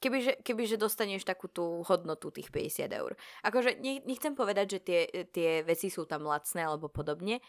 Kebyže, 0.00 0.40
kebyže 0.40 0.80
dostaneš 0.80 1.28
takú 1.28 1.44
tú 1.44 1.84
hodnotu 1.84 2.32
tých 2.32 2.48
50 2.48 2.88
eur. 2.88 3.20
Akože 3.44 3.84
nechcem 3.84 4.32
povedať, 4.32 4.66
že 4.72 4.78
tie, 4.80 5.00
tie 5.28 5.60
veci 5.60 5.92
sú 5.92 6.08
tam 6.08 6.24
lacné 6.24 6.64
alebo 6.64 6.88
podobne, 6.88 7.44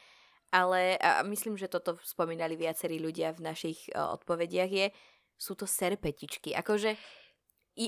ale 0.52 1.00
a 1.00 1.24
myslím, 1.24 1.56
že 1.56 1.72
toto 1.72 1.96
spomínali 2.04 2.60
viacerí 2.60 3.00
ľudia 3.00 3.32
v 3.32 3.48
našich 3.48 3.88
uh, 3.96 4.20
odpovediach 4.20 4.68
je, 4.68 4.92
sú 5.40 5.56
to 5.56 5.64
serpetičky. 5.64 6.52
Akože 6.52 7.00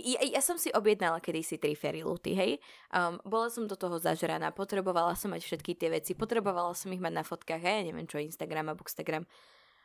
ja, 0.02 0.40
ja 0.40 0.42
som 0.42 0.58
si 0.58 0.74
objednala 0.74 1.22
kedysi 1.22 1.62
tri 1.62 1.78
feriluty, 1.78 2.34
hej. 2.34 2.52
Um, 2.90 3.22
bola 3.28 3.54
som 3.54 3.70
do 3.70 3.78
toho 3.78 4.02
zažraná, 4.02 4.50
potrebovala 4.50 5.14
som 5.14 5.30
mať 5.30 5.46
všetky 5.46 5.78
tie 5.78 5.94
veci, 5.94 6.18
potrebovala 6.18 6.74
som 6.74 6.90
ich 6.90 7.04
mať 7.04 7.14
na 7.14 7.24
fotkách, 7.28 7.62
hej, 7.62 7.94
neviem 7.94 8.10
čo, 8.10 8.18
Instagram 8.18 8.74
a 8.74 8.78
Bookstagram. 8.78 9.28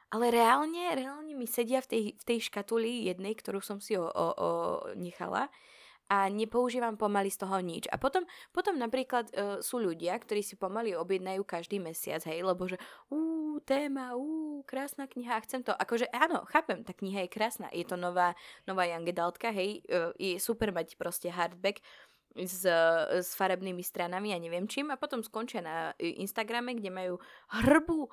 Ale 0.09 0.33
reálne, 0.33 0.97
reálne 0.97 1.37
mi 1.37 1.45
sedia 1.45 1.85
v 1.85 1.88
tej, 1.88 2.03
v 2.17 2.25
tej 2.25 2.38
škatuli 2.49 3.12
jednej, 3.12 3.37
ktorú 3.37 3.61
som 3.61 3.77
si 3.77 3.93
o, 3.93 4.09
o, 4.09 4.27
o 4.33 4.50
nechala 4.97 5.53
a 6.09 6.29
nepoužívam 6.33 6.97
pomaly 6.97 7.29
z 7.29 7.45
toho 7.45 7.61
nič. 7.61 7.85
A 7.93 8.00
potom, 8.00 8.25
potom 8.50 8.81
napríklad 8.81 9.29
uh, 9.33 9.61
sú 9.61 9.77
ľudia, 9.79 10.17
ktorí 10.17 10.41
si 10.41 10.57
pomaly 10.57 10.97
objednajú 10.97 11.45
každý 11.45 11.79
mesiac, 11.79 12.25
hej, 12.25 12.41
lebo 12.41 12.65
že 12.65 12.81
ú, 13.12 13.61
téma, 13.62 14.17
ú, 14.17 14.65
krásna 14.65 15.05
kniha, 15.05 15.45
chcem 15.45 15.61
to. 15.61 15.77
Akože 15.77 16.09
áno, 16.11 16.49
chápem, 16.49 16.81
tá 16.81 16.97
kniha 16.97 17.29
je 17.29 17.31
krásna, 17.31 17.69
je 17.71 17.85
to 17.85 18.00
nová, 18.00 18.33
nová 18.65 18.88
young 18.88 19.05
adultka, 19.05 19.53
hej, 19.53 19.85
uh, 19.93 20.11
je 20.17 20.41
super 20.41 20.73
mať 20.73 20.97
proste 20.97 21.29
hardback, 21.29 21.85
s, 22.38 22.62
s 23.11 23.35
farebnými 23.35 23.83
stranami 23.83 24.31
a 24.31 24.38
neviem 24.38 24.69
čím 24.71 24.95
a 24.95 25.00
potom 25.00 25.27
skončia 25.27 25.59
na 25.59 25.91
Instagrame, 25.99 26.79
kde 26.79 26.91
majú 26.93 27.15
hrbu 27.50 28.07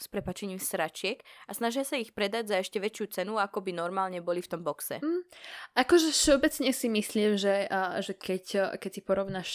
s 0.00 0.08
prepačením 0.08 0.56
sračiek 0.56 1.20
a 1.44 1.52
snažia 1.52 1.84
sa 1.84 2.00
ich 2.00 2.16
predať 2.16 2.48
za 2.48 2.56
ešte 2.64 2.80
väčšiu 2.80 3.06
cenu, 3.12 3.36
ako 3.36 3.60
by 3.60 3.76
normálne 3.76 4.24
boli 4.24 4.40
v 4.40 4.48
tom 4.48 4.64
boxe. 4.64 4.96
Mm, 5.04 5.28
akože 5.76 6.08
všeobecne 6.08 6.72
si 6.72 6.88
myslím, 6.88 7.36
že, 7.36 7.68
uh, 7.68 8.00
že 8.00 8.16
keď, 8.16 8.76
keď 8.80 8.90
si 8.90 9.00
porovnáš, 9.04 9.48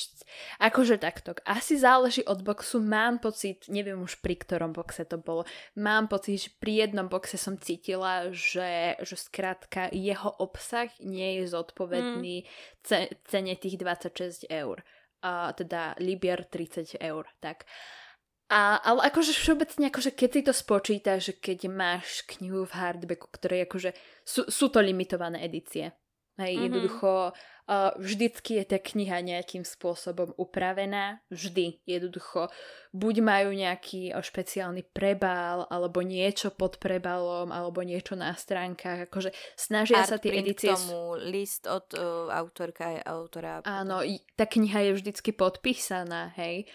akože 0.61 1.01
takto, 1.01 1.33
asi 1.49 1.81
záleží 1.81 2.21
od 2.29 2.45
boxu, 2.45 2.77
mám 2.77 3.17
pocit, 3.17 3.65
neviem 3.65 3.97
už 3.97 4.21
pri 4.21 4.37
ktorom 4.37 4.69
boxe 4.69 5.01
to 5.09 5.17
bolo, 5.17 5.49
mám 5.73 6.05
pocit, 6.05 6.37
že 6.37 6.49
pri 6.61 6.85
jednom 6.85 7.09
boxe 7.09 7.41
som 7.41 7.57
cítila, 7.57 8.29
že, 8.29 9.01
že 9.01 9.17
skrátka 9.17 9.89
jeho 9.89 10.29
obsah 10.37 10.93
nie 11.01 11.41
je 11.41 11.49
zodpovedný 11.49 12.45
mm. 12.45 12.47
ce, 12.85 13.09
cene 13.25 13.57
tých 13.57 13.81
26 13.81 14.45
eur. 14.53 14.85
Uh, 15.25 15.49
teda 15.57 15.97
Libier 15.97 16.45
30 16.45 17.01
eur, 17.01 17.25
tak. 17.41 17.65
Uh, 17.65 18.04
a, 18.49 18.77
ale 18.81 19.09
akože 19.09 19.33
všeobecne, 19.33 19.89
akože 19.89 20.11
keď 20.13 20.29
si 20.29 20.41
to 20.45 20.53
spočítaš, 20.53 21.19
že 21.29 21.33
keď 21.41 21.59
máš 21.71 22.21
knihu 22.29 22.65
v 22.65 22.77
hardbacku, 22.77 23.27
ktoré 23.33 23.65
akože 23.65 23.93
sú, 24.21 24.45
sú 24.45 24.69
to 24.69 24.81
limitované 24.81 25.41
edície. 25.41 25.93
Hej, 26.35 26.51
mm-hmm. 26.51 26.65
jednoducho 26.67 27.31
uh, 27.31 27.95
vždycky 27.95 28.59
je 28.59 28.65
tá 28.67 28.75
kniha 28.75 29.23
nejakým 29.23 29.63
spôsobom 29.63 30.35
upravená, 30.35 31.23
vždy. 31.31 31.79
Jednoducho 31.87 32.51
buď 32.91 33.15
majú 33.23 33.49
nejaký 33.55 34.11
uh, 34.11 34.19
špeciálny 34.19 34.83
prebál, 34.91 35.63
alebo 35.71 36.03
niečo 36.03 36.51
pod 36.51 36.75
prebalom, 36.75 37.55
alebo 37.55 37.87
niečo 37.87 38.19
na 38.19 38.35
stránkach, 38.35 39.07
akože 39.07 39.31
snažia 39.55 40.03
Art 40.03 40.11
sa 40.11 40.19
tie 40.19 40.35
edície... 40.35 40.75
Tomu 40.75 41.15
list 41.23 41.71
od 41.71 41.87
uh, 41.95 42.27
autorka, 42.35 42.99
autora. 43.07 43.63
Áno, 43.63 44.03
tá 44.35 44.43
kniha 44.43 44.91
je 44.91 44.99
vždycky 44.99 45.31
podpísaná, 45.31 46.35
hej. 46.35 46.67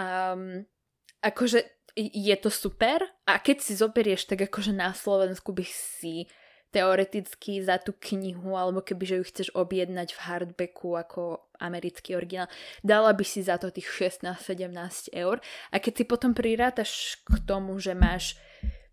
Um, 0.00 0.64
akože 1.24 1.64
je 1.96 2.36
to 2.36 2.50
super 2.50 3.00
a 3.24 3.38
keď 3.38 3.56
si 3.62 3.72
zoberieš, 3.78 4.26
tak 4.28 4.44
akože 4.50 4.74
na 4.74 4.92
Slovensku 4.92 5.54
by 5.54 5.64
si 5.64 6.28
teoreticky 6.74 7.62
za 7.62 7.78
tú 7.78 7.94
knihu, 7.94 8.58
alebo 8.58 8.82
kebyže 8.82 9.22
ju 9.22 9.24
chceš 9.30 9.48
objednať 9.54 10.10
v 10.10 10.22
hardbacku 10.26 10.98
ako 10.98 11.22
americký 11.62 12.18
originál, 12.18 12.50
dala 12.82 13.14
by 13.14 13.22
si 13.22 13.46
za 13.46 13.62
to 13.62 13.70
tých 13.70 13.86
16-17 14.18 15.14
eur. 15.14 15.38
A 15.70 15.78
keď 15.78 16.02
si 16.02 16.04
potom 16.04 16.34
prirátaš 16.34 17.22
k 17.22 17.38
tomu, 17.46 17.78
že 17.78 17.94
máš 17.94 18.34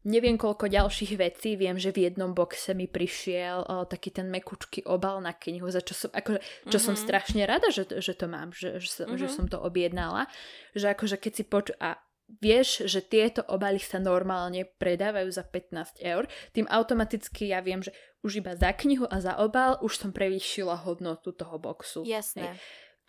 neviem 0.05 0.37
koľko 0.37 0.69
ďalších 0.69 1.13
vecí, 1.17 1.57
viem, 1.57 1.77
že 1.77 1.93
v 1.93 2.09
jednom 2.09 2.33
boxe 2.33 2.73
mi 2.73 2.89
prišiel 2.89 3.65
o, 3.65 3.85
taký 3.85 4.09
ten 4.09 4.33
mekučký 4.33 4.85
obal 4.89 5.21
na 5.21 5.33
knihu, 5.33 5.69
za 5.69 5.81
čo 5.81 5.93
som, 5.93 6.09
akože, 6.13 6.41
čo 6.41 6.45
mm-hmm. 6.69 6.85
som 6.85 6.95
mhm. 6.97 7.01
strašne 7.01 7.43
rada, 7.45 7.69
že, 7.69 7.85
že 7.85 8.13
to 8.17 8.25
mám, 8.25 8.49
že, 8.53 8.81
že, 8.81 9.05
mm-hmm. 9.05 9.17
že 9.17 9.27
som 9.29 9.45
to 9.45 9.61
objednala, 9.61 10.29
že 10.77 10.93
akože 10.93 11.17
keď 11.17 11.31
si 11.33 11.43
poču... 11.45 11.73
A 11.81 11.97
vieš, 12.39 12.87
že 12.87 13.03
tieto 13.03 13.43
obaly 13.51 13.81
sa 13.81 13.99
normálne 13.99 14.63
predávajú 14.79 15.27
za 15.33 15.43
15 15.43 15.99
eur, 15.99 16.29
tým 16.55 16.69
automaticky 16.71 17.51
ja 17.51 17.59
viem, 17.59 17.83
že 17.83 17.91
už 18.23 18.39
iba 18.39 18.55
za 18.55 18.71
knihu 18.71 19.09
a 19.09 19.19
za 19.19 19.35
obal 19.41 19.81
už 19.83 19.97
som 19.97 20.11
prevýšila 20.15 20.85
hodnotu 20.87 21.35
toho 21.35 21.57
boxu. 21.59 22.05
Jasné. 22.07 22.55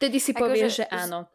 Vtedy 0.00 0.19
si 0.19 0.33
Ako 0.35 0.49
povieš, 0.49 0.83
že... 0.83 0.87
že 0.88 0.91
áno. 0.91 1.31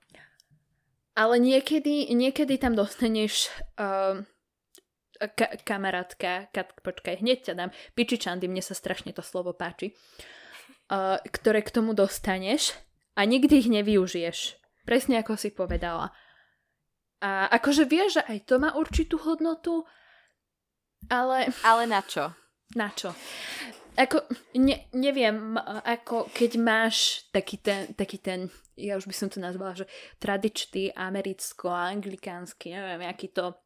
Ale 1.17 1.39
niekedy, 1.41 2.13
niekedy 2.13 2.61
tam 2.61 2.77
dostaneš 2.77 3.49
uh, 3.79 4.21
ka- 5.17 5.57
kamarátka, 5.63 6.51
ka- 6.51 6.77
počkaj, 6.83 7.23
hneď 7.23 7.49
ťa 7.49 7.53
dám, 7.57 7.71
pičičandy, 7.95 8.45
mne 8.45 8.61
sa 8.61 8.77
strašne 8.77 9.15
to 9.15 9.25
slovo 9.25 9.55
páči, 9.55 9.97
uh, 10.91 11.17
ktoré 11.25 11.65
k 11.65 11.73
tomu 11.73 11.97
dostaneš 11.97 12.77
a 13.17 13.25
nikdy 13.25 13.65
ich 13.65 13.69
nevyužiješ. 13.71 14.61
Presne 14.85 15.19
ako 15.25 15.39
si 15.39 15.49
povedala 15.49 16.13
A 17.17 17.49
akože 17.49 17.89
vieš, 17.89 18.21
že 18.21 18.23
aj 18.29 18.39
to 18.45 18.55
má 18.61 18.77
určitú 18.77 19.17
hodnotu, 19.17 19.85
ale... 21.09 21.49
Ale 21.65 21.89
na 21.89 22.01
čo? 22.05 22.33
Na 22.77 22.93
čo? 22.93 23.13
Ako, 23.97 24.29
ne, 24.61 24.85
neviem, 24.93 25.57
ako 25.81 26.29
keď 26.29 26.51
máš 26.61 27.25
taký 27.33 27.57
ten, 27.57 27.97
taký 27.97 28.21
ten, 28.21 28.45
ja 28.77 28.93
už 28.93 29.09
by 29.09 29.15
som 29.17 29.29
to 29.33 29.41
nazvala, 29.41 29.73
že 29.73 29.89
tradičný 30.21 30.93
americko-anglikánsky, 30.93 32.77
neviem, 32.77 33.09
aký 33.09 33.33
to 33.33 33.57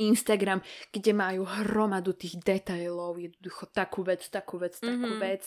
Instagram, 0.00 0.64
kde 0.88 1.12
majú 1.12 1.44
hromadu 1.44 2.16
tých 2.16 2.40
detailov, 2.40 3.20
jednoducho 3.20 3.68
takú 3.76 4.00
vec, 4.00 4.24
takú 4.32 4.56
vec, 4.56 4.80
takú 4.80 5.04
mm-hmm. 5.04 5.20
vec, 5.20 5.44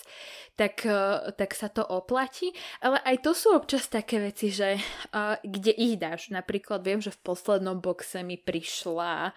tak, 0.53 0.85
uh, 0.85 1.33
tak 1.33 1.57
sa 1.57 1.73
to 1.73 1.81
oplatí. 1.81 2.53
Ale 2.77 3.01
aj 3.01 3.25
to 3.25 3.33
sú 3.33 3.57
občas 3.57 3.89
také 3.89 4.21
veci, 4.21 4.53
že 4.53 4.77
uh, 4.77 5.41
kde 5.41 5.73
ich 5.73 5.97
dáš. 5.97 6.29
Napríklad 6.29 6.85
viem, 6.85 7.01
že 7.01 7.09
v 7.09 7.23
poslednom 7.25 7.81
boxe 7.81 8.21
mi 8.21 8.37
prišla 8.37 9.33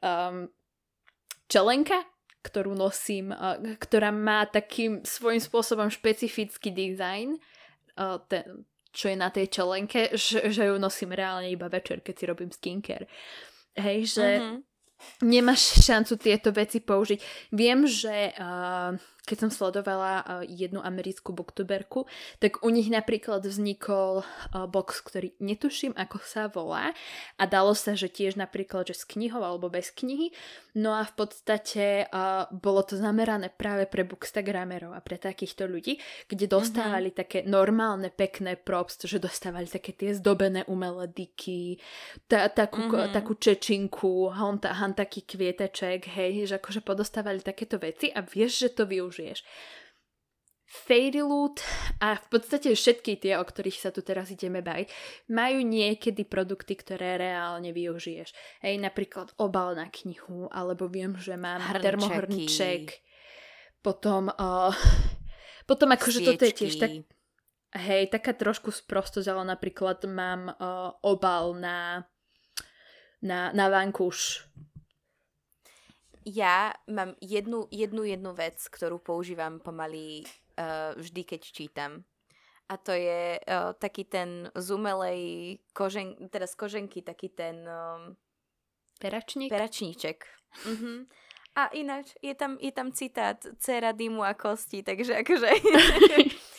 um, 0.00 0.48
čelenka, 1.44 2.00
ktorú 2.40 2.72
nosím, 2.72 3.36
uh, 3.36 3.60
ktorá 3.76 4.08
má 4.08 4.48
takým 4.48 5.04
svojím 5.04 5.44
spôsobom 5.44 5.92
špecifický 5.92 6.72
dizajn, 6.72 7.36
uh, 7.36 8.16
ten, 8.24 8.64
čo 8.90 9.12
je 9.12 9.16
na 9.20 9.28
tej 9.30 9.52
čelenke, 9.52 10.16
že, 10.16 10.50
že 10.50 10.66
ju 10.66 10.80
nosím 10.80 11.14
reálne 11.14 11.46
iba 11.52 11.68
večer, 11.70 12.02
keď 12.02 12.14
si 12.16 12.24
robím 12.24 12.50
skincare. 12.50 13.06
Hej, 13.78 14.18
že 14.18 14.26
uh-huh. 14.38 14.58
nemáš 15.22 15.82
šancu 15.84 16.18
tieto 16.18 16.50
veci 16.50 16.82
použiť. 16.82 17.50
Viem, 17.54 17.86
že 17.86 18.34
uh, 18.34 18.94
keď 19.30 19.46
som 19.46 19.54
sledovala 19.54 20.14
uh, 20.18 20.24
jednu 20.42 20.82
americkú 20.82 21.30
booktuberku, 21.30 22.10
tak 22.42 22.66
u 22.66 22.68
nich 22.74 22.90
napríklad 22.90 23.46
vznikol 23.46 24.26
uh, 24.26 24.66
box, 24.66 25.06
ktorý 25.06 25.38
netuším, 25.38 25.94
ako 25.94 26.18
sa 26.26 26.50
volá 26.50 26.90
a 27.38 27.46
dalo 27.46 27.78
sa, 27.78 27.94
že 27.94 28.10
tiež 28.10 28.34
napríklad, 28.34 28.90
že 28.90 28.98
s 28.98 29.06
knihou 29.06 29.38
alebo 29.38 29.70
bez 29.70 29.94
knihy. 29.94 30.34
No 30.74 30.98
a 30.98 31.06
v 31.06 31.14
podstate 31.14 32.10
uh, 32.10 32.50
bolo 32.50 32.82
to 32.82 32.98
zamerané 32.98 33.54
práve 33.54 33.86
pre 33.86 34.02
bookstagramerov 34.02 34.98
a 34.98 34.98
pre 34.98 35.14
takýchto 35.14 35.70
ľudí, 35.70 36.02
kde 36.26 36.50
dostávali 36.50 37.14
mm-hmm. 37.14 37.22
také 37.22 37.38
normálne, 37.46 38.10
pekné 38.10 38.58
props, 38.58 39.06
že 39.06 39.22
dostávali 39.22 39.70
také 39.70 39.94
tie 39.94 40.10
zdobené 40.10 40.66
umelé 40.66 41.06
diky, 41.06 41.78
ta, 42.26 42.50
takú, 42.50 42.82
mm-hmm. 42.82 43.14
takú 43.14 43.38
čečinku, 43.38 44.34
han, 44.34 44.58
han 44.58 44.98
taký 44.98 45.22
kvieteček, 45.22 46.10
hej, 46.18 46.50
že 46.50 46.58
akože 46.58 46.82
podostávali 46.82 47.38
takéto 47.38 47.78
veci 47.78 48.10
a 48.10 48.26
vieš, 48.26 48.66
že 48.66 48.68
to 48.74 48.82
využili 48.88 49.19
použiješ. 49.20 49.44
Loot 51.26 51.66
a 51.98 52.14
v 52.14 52.26
podstate 52.30 52.70
všetky 52.70 53.18
tie, 53.18 53.34
o 53.36 53.44
ktorých 53.44 53.82
sa 53.82 53.90
tu 53.90 54.06
teraz 54.06 54.30
ideme 54.30 54.62
baviť, 54.62 54.86
majú 55.34 55.66
niekedy 55.66 56.22
produkty, 56.22 56.78
ktoré 56.78 57.18
reálne 57.18 57.74
využiješ. 57.74 58.30
Hej, 58.62 58.78
napríklad 58.78 59.34
obal 59.42 59.74
na 59.74 59.90
knihu, 59.90 60.46
alebo 60.54 60.86
viem, 60.86 61.18
že 61.18 61.34
mám 61.34 61.58
Hrnčeky. 61.58 61.82
termohrnček, 61.82 62.84
potom, 63.82 64.30
uh, 64.30 64.70
potom 65.66 65.90
akože 65.90 66.22
toto 66.22 66.46
je 66.46 66.54
tiež 66.54 66.74
tak, 66.78 67.02
hej, 67.74 68.06
taká 68.06 68.30
trošku 68.30 68.70
sprostosť, 68.70 69.26
ale 69.26 69.42
napríklad 69.50 70.06
mám 70.06 70.54
uh, 70.54 70.94
obal 71.02 71.58
na, 71.58 72.06
na, 73.26 73.50
na 73.50 73.66
vankúš 73.66 74.46
ja 76.30 76.72
mám 76.86 77.18
jednu, 77.18 77.66
jednu, 77.70 78.06
jednu 78.06 78.30
vec, 78.32 78.62
ktorú 78.70 79.02
používam 79.02 79.58
pomaly 79.58 80.22
uh, 80.22 80.94
vždy, 80.94 81.22
keď 81.26 81.40
čítam. 81.42 81.92
A 82.70 82.78
to 82.78 82.94
je 82.94 83.34
uh, 83.42 83.74
taký 83.74 84.06
ten 84.06 84.46
z 84.54 84.66
umelej 84.70 85.58
kožen, 85.74 86.14
teda 86.30 86.46
z 86.46 86.54
koženky, 86.54 87.02
taký 87.02 87.34
ten... 87.34 87.66
Um, 87.66 88.14
Peračník? 89.02 89.50
Peračníček. 89.50 90.22
Uh-huh. 90.66 91.08
A 91.50 91.66
ináč, 91.74 92.14
je 92.22 92.30
tam, 92.34 92.54
je 92.62 92.70
tam 92.70 92.94
citát 92.94 93.42
Cera 93.58 93.90
dymu 93.90 94.22
a 94.22 94.38
kosti, 94.38 94.86
takže 94.86 95.18
akože... 95.18 95.50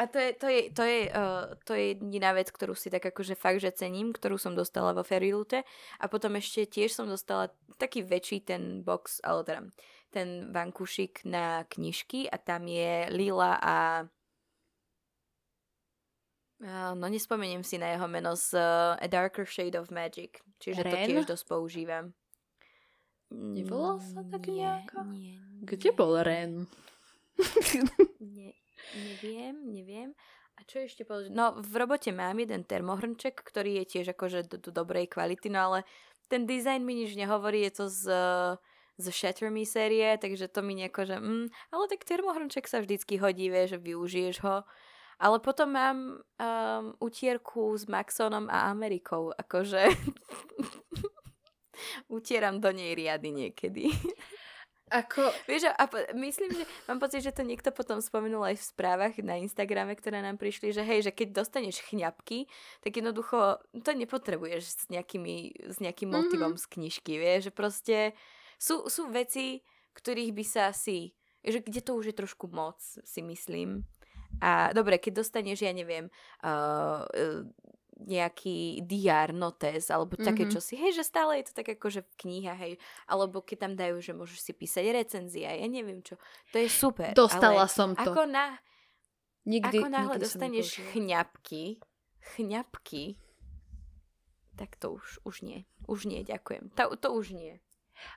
A 0.00 0.08
to 0.08 0.16
je, 0.16 0.32
to 0.32 0.46
je, 0.48 0.60
to 0.72 0.82
je, 0.88 1.00
uh, 1.12 1.52
to 1.68 1.76
je 1.76 1.92
jediná 1.92 2.32
vec, 2.32 2.48
ktorú 2.48 2.72
si 2.72 2.88
tak 2.88 3.04
akože 3.04 3.36
fakt, 3.36 3.60
že 3.60 3.76
cením, 3.76 4.16
ktorú 4.16 4.40
som 4.40 4.56
dostala 4.56 4.96
vo 4.96 5.04
Ferilute. 5.04 5.68
A 6.00 6.08
potom 6.08 6.32
ešte 6.40 6.64
tiež 6.64 6.96
som 6.96 7.04
dostala 7.04 7.52
taký 7.76 8.00
väčší 8.00 8.40
ten 8.40 8.80
box, 8.80 9.20
ale 9.20 9.44
teda 9.44 9.62
ten 10.08 10.48
vankúšik 10.48 11.28
na 11.28 11.68
knižky 11.68 12.24
a 12.24 12.40
tam 12.40 12.68
je 12.68 13.08
Lila 13.12 13.60
a 13.60 13.76
no 16.94 17.06
nespomeniem 17.10 17.66
si 17.66 17.76
na 17.76 17.92
jeho 17.92 18.06
meno 18.06 18.38
z 18.38 18.54
uh, 18.54 18.96
A 18.96 19.06
Darker 19.08 19.44
Shade 19.44 19.76
of 19.76 19.92
Magic. 19.92 20.40
Čiže 20.62 20.80
Ren? 20.84 20.92
to 20.92 20.96
tiež 21.04 21.24
dosť 21.26 21.44
používam. 21.48 22.16
Nevolal 23.32 23.98
sa 24.00 24.24
tak 24.28 24.46
nejako? 24.48 25.08
Nie, 25.08 25.40
nie. 25.40 25.64
Kde 25.64 25.90
bol 25.96 26.20
Ren? 26.20 26.68
nie, 28.20 28.52
Neviem, 28.94 29.54
neviem. 29.72 30.10
A 30.58 30.66
čo 30.68 30.84
ešte 30.84 31.02
povedať? 31.02 31.32
No, 31.32 31.56
v 31.58 31.74
robote 31.80 32.12
mám 32.12 32.36
jeden 32.36 32.62
termohrnček, 32.62 33.40
ktorý 33.40 33.82
je 33.82 33.84
tiež 33.98 34.12
akože 34.12 34.46
do, 34.46 34.56
do 34.60 34.70
dobrej 34.70 35.08
kvality, 35.08 35.48
no 35.48 35.72
ale 35.72 35.78
ten 36.28 36.44
dizajn 36.44 36.84
mi 36.84 36.96
nič 37.02 37.16
nehovorí, 37.16 37.64
je 37.66 37.72
to 37.82 37.84
z, 37.88 38.02
z 39.00 39.06
Shatter 39.10 39.48
Me 39.48 39.64
série, 39.64 40.16
takže 40.20 40.48
to 40.52 40.60
mi 40.60 40.76
nejako, 40.76 41.08
že 41.08 41.16
mm, 41.18 41.46
ale 41.72 41.84
tak 41.88 42.04
termohrnček 42.04 42.68
sa 42.68 42.84
vždycky 42.84 43.16
hodí, 43.16 43.48
vie, 43.48 43.64
že 43.68 43.80
využiješ 43.80 44.36
ho. 44.44 44.64
Ale 45.22 45.38
potom 45.38 45.70
mám 45.70 45.98
um, 46.18 46.84
utierku 46.98 47.78
s 47.78 47.86
Maxonom 47.86 48.50
a 48.50 48.74
Amerikou, 48.74 49.30
akože 49.30 49.86
utieram 52.16 52.58
do 52.58 52.74
nej 52.74 52.98
riady 52.98 53.30
niekedy. 53.30 53.86
Ako... 54.92 55.24
Vieš, 55.48 55.72
a 55.72 55.84
po, 55.88 55.96
myslím, 56.20 56.52
že 56.52 56.64
mám 56.84 57.00
pocit, 57.00 57.24
že 57.24 57.32
to 57.32 57.40
niekto 57.40 57.72
potom 57.72 58.04
spomenul 58.04 58.44
aj 58.44 58.60
v 58.60 58.68
správach 58.76 59.14
na 59.24 59.40
Instagrame, 59.40 59.96
ktoré 59.96 60.20
nám 60.20 60.36
prišli, 60.36 60.76
že 60.76 60.84
hej, 60.84 61.08
že 61.08 61.16
keď 61.16 61.40
dostaneš 61.40 61.80
chňapky, 61.88 62.44
tak 62.84 62.92
jednoducho 63.00 63.56
to 63.72 63.90
nepotrebuješ 63.96 64.62
s, 64.62 64.84
nejakými, 64.92 65.64
s 65.72 65.80
nejakým 65.80 66.12
mm-hmm. 66.12 66.28
motivom 66.28 66.54
z 66.60 66.64
knižky, 66.68 67.16
vieš, 67.16 67.48
že 67.48 67.52
proste 67.56 67.96
sú, 68.60 68.86
sú 68.92 69.08
veci, 69.08 69.64
ktorých 69.96 70.32
by 70.36 70.44
sa 70.44 70.68
asi, 70.68 71.16
že 71.40 71.64
kde 71.64 71.80
to 71.80 71.96
už 71.96 72.12
je 72.12 72.20
trošku 72.20 72.52
moc, 72.52 72.78
si 72.84 73.20
myslím. 73.24 73.88
A 74.40 74.72
dobre, 74.72 74.96
keď 74.96 75.24
dostaneš, 75.24 75.64
ja 75.64 75.72
neviem, 75.72 76.08
uh, 76.44 77.04
nejaký 78.06 78.82
diár, 78.84 79.30
notes, 79.34 79.88
alebo 79.88 80.14
mm-hmm. 80.14 80.28
také 80.28 80.44
čosi. 80.50 80.74
Hej, 80.78 81.02
že 81.02 81.04
stále 81.06 81.40
je 81.40 81.50
to 81.50 81.62
tak 81.62 81.68
ako, 81.78 81.86
že 81.88 82.00
kniha, 82.18 82.54
hej, 82.58 82.78
alebo 83.06 83.42
keď 83.42 83.56
tam 83.68 83.72
dajú, 83.78 83.96
že 84.02 84.12
môžeš 84.12 84.38
si 84.38 84.52
písať 84.54 84.84
recenzie, 84.92 85.46
ja 85.46 85.68
neviem 85.68 86.02
čo. 86.02 86.18
To 86.52 86.56
je 86.60 86.68
super. 86.68 87.14
Dostala 87.14 87.66
som 87.66 87.94
to. 87.96 88.12
Ako, 88.12 88.26
na, 88.28 88.58
nikdy, 89.48 89.82
ako 89.82 89.88
náhle 89.88 90.16
nikdy 90.18 90.24
dostaneš 90.26 90.68
chňapky, 90.94 91.82
chňapky, 92.36 93.18
tak 94.54 94.76
to 94.76 95.00
už, 95.00 95.18
už 95.24 95.36
nie. 95.42 95.64
Už 95.88 96.06
nie, 96.06 96.22
ďakujem. 96.22 96.70
To, 96.78 96.94
to 96.94 97.08
už 97.16 97.34
nie. 97.34 97.58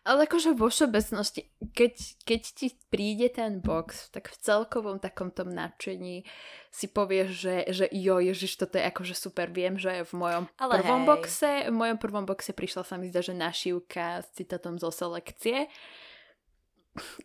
Ale 0.06 0.26
akože 0.30 0.54
vo 0.54 0.70
všeobecnosti, 0.70 1.50
keď, 1.74 1.94
keď 2.26 2.42
ti 2.54 2.68
príde 2.90 3.28
ten 3.30 3.62
box, 3.62 4.10
tak 4.14 4.30
v 4.30 4.38
celkovom 4.38 4.98
takom 5.02 5.30
tom 5.34 5.54
nadšení 5.54 6.26
si 6.70 6.86
povieš, 6.90 7.30
že, 7.34 7.56
že 7.74 7.86
jo, 7.90 8.22
ježiš, 8.22 8.58
toto 8.58 8.78
je 8.78 8.86
akože 8.86 9.14
super. 9.18 9.50
Viem, 9.50 9.78
že 9.78 10.06
v 10.06 10.14
mojom 10.14 10.44
Ale 10.62 10.82
prvom 10.82 11.02
hej. 11.06 11.08
boxe, 11.10 11.52
v 11.70 11.76
mojom 11.76 11.98
prvom 11.98 12.26
boxe 12.26 12.52
prišla 12.54 12.84
sa 12.86 12.96
mi 12.98 13.10
zdá, 13.10 13.22
že 13.22 13.38
našívka 13.38 14.26
s 14.26 14.28
citátom 14.38 14.78
zo 14.78 14.90
selekcie. 14.90 15.70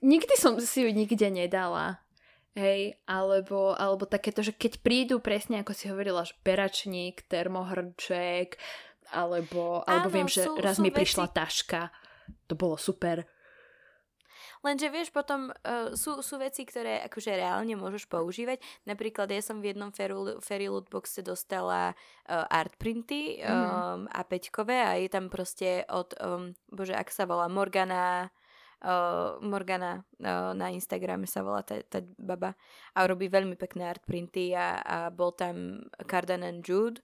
Nikdy 0.01 0.35
som 0.37 0.57
si 0.59 0.85
ju 0.85 0.91
nikde 0.91 1.29
nedala. 1.31 2.01
Hej, 2.59 2.99
alebo, 3.07 3.79
alebo 3.79 4.11
takéto, 4.11 4.43
že 4.43 4.51
keď 4.51 4.83
prídu 4.83 5.23
presne, 5.23 5.63
ako 5.63 5.71
si 5.71 5.87
hovorila, 5.87 6.27
že 6.27 6.35
peračník, 6.43 7.23
termohrček, 7.31 8.59
alebo, 9.15 9.87
alebo 9.87 10.09
Áno, 10.11 10.15
viem, 10.15 10.27
že 10.27 10.51
sú, 10.51 10.59
raz 10.59 10.79
sú 10.79 10.83
mi 10.83 10.91
veci... 10.91 10.99
prišla 10.99 11.27
taška 11.31 11.95
to 12.47 12.55
bolo 12.59 12.77
super. 12.77 13.25
Lenže 14.61 14.93
vieš, 14.93 15.09
potom 15.09 15.49
uh, 15.49 15.97
sú, 15.97 16.21
sú 16.21 16.37
veci, 16.37 16.69
ktoré 16.69 17.01
akože 17.09 17.33
reálne 17.33 17.73
môžeš 17.81 18.05
používať. 18.09 18.61
Napríklad 18.85 19.33
ja 19.33 19.41
som 19.41 19.65
v 19.65 19.73
jednom 19.73 19.89
Fairy 20.45 20.69
Lootboxe 20.69 21.25
dostala 21.25 21.97
uh, 21.97 22.45
art 22.53 22.77
printy 22.77 23.41
um, 23.41 24.05
mm. 24.05 24.13
a 24.13 24.21
peťkové 24.21 24.77
a 24.85 24.91
je 25.01 25.09
tam 25.09 25.33
proste 25.33 25.89
od, 25.89 26.13
um, 26.21 26.53
bože, 26.69 26.93
ak 26.93 27.09
sa 27.09 27.25
volá 27.25 27.49
Morgana, 27.49 28.29
uh, 28.85 29.41
Morgana 29.41 30.05
uh, 30.21 30.53
na 30.53 30.69
Instagrame 30.69 31.25
sa 31.25 31.41
volá 31.41 31.65
tá, 31.65 31.81
tá 31.89 32.05
baba 32.21 32.53
a 32.93 33.09
robí 33.09 33.33
veľmi 33.33 33.57
pekné 33.57 33.89
art 33.89 34.05
printy 34.05 34.53
a, 34.53 34.77
a 34.85 34.97
bol 35.09 35.33
tam 35.33 35.89
Cardan 36.05 36.45
and 36.45 36.61
Jude 36.61 37.01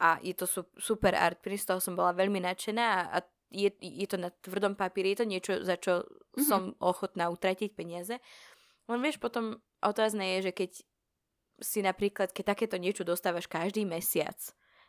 a 0.00 0.16
je 0.24 0.32
to 0.32 0.48
su, 0.48 0.64
super 0.80 1.12
art 1.12 1.44
print, 1.44 1.60
z 1.60 1.76
toho 1.76 1.80
som 1.80 1.92
bola 1.92 2.16
veľmi 2.16 2.40
nadšená 2.40 2.84
a, 2.88 3.00
a 3.12 3.18
je, 3.50 3.70
je 3.78 4.06
to 4.06 4.16
na 4.16 4.30
tvrdom 4.30 4.78
papieri, 4.78 5.12
je 5.12 5.20
to 5.20 5.26
niečo, 5.26 5.52
za 5.66 5.76
čo 5.76 6.06
mm-hmm. 6.06 6.46
som 6.46 6.72
ochotná 6.78 7.28
utratiť 7.28 7.74
peniaze. 7.74 8.22
Len 8.86 9.00
vieš, 9.02 9.18
potom 9.18 9.58
otázne 9.82 10.38
je, 10.38 10.50
že 10.50 10.52
keď 10.54 10.70
si 11.60 11.84
napríklad, 11.84 12.32
keď 12.32 12.56
takéto 12.56 12.80
niečo 12.80 13.04
dostávaš 13.04 13.50
každý 13.50 13.84
mesiac, 13.84 14.38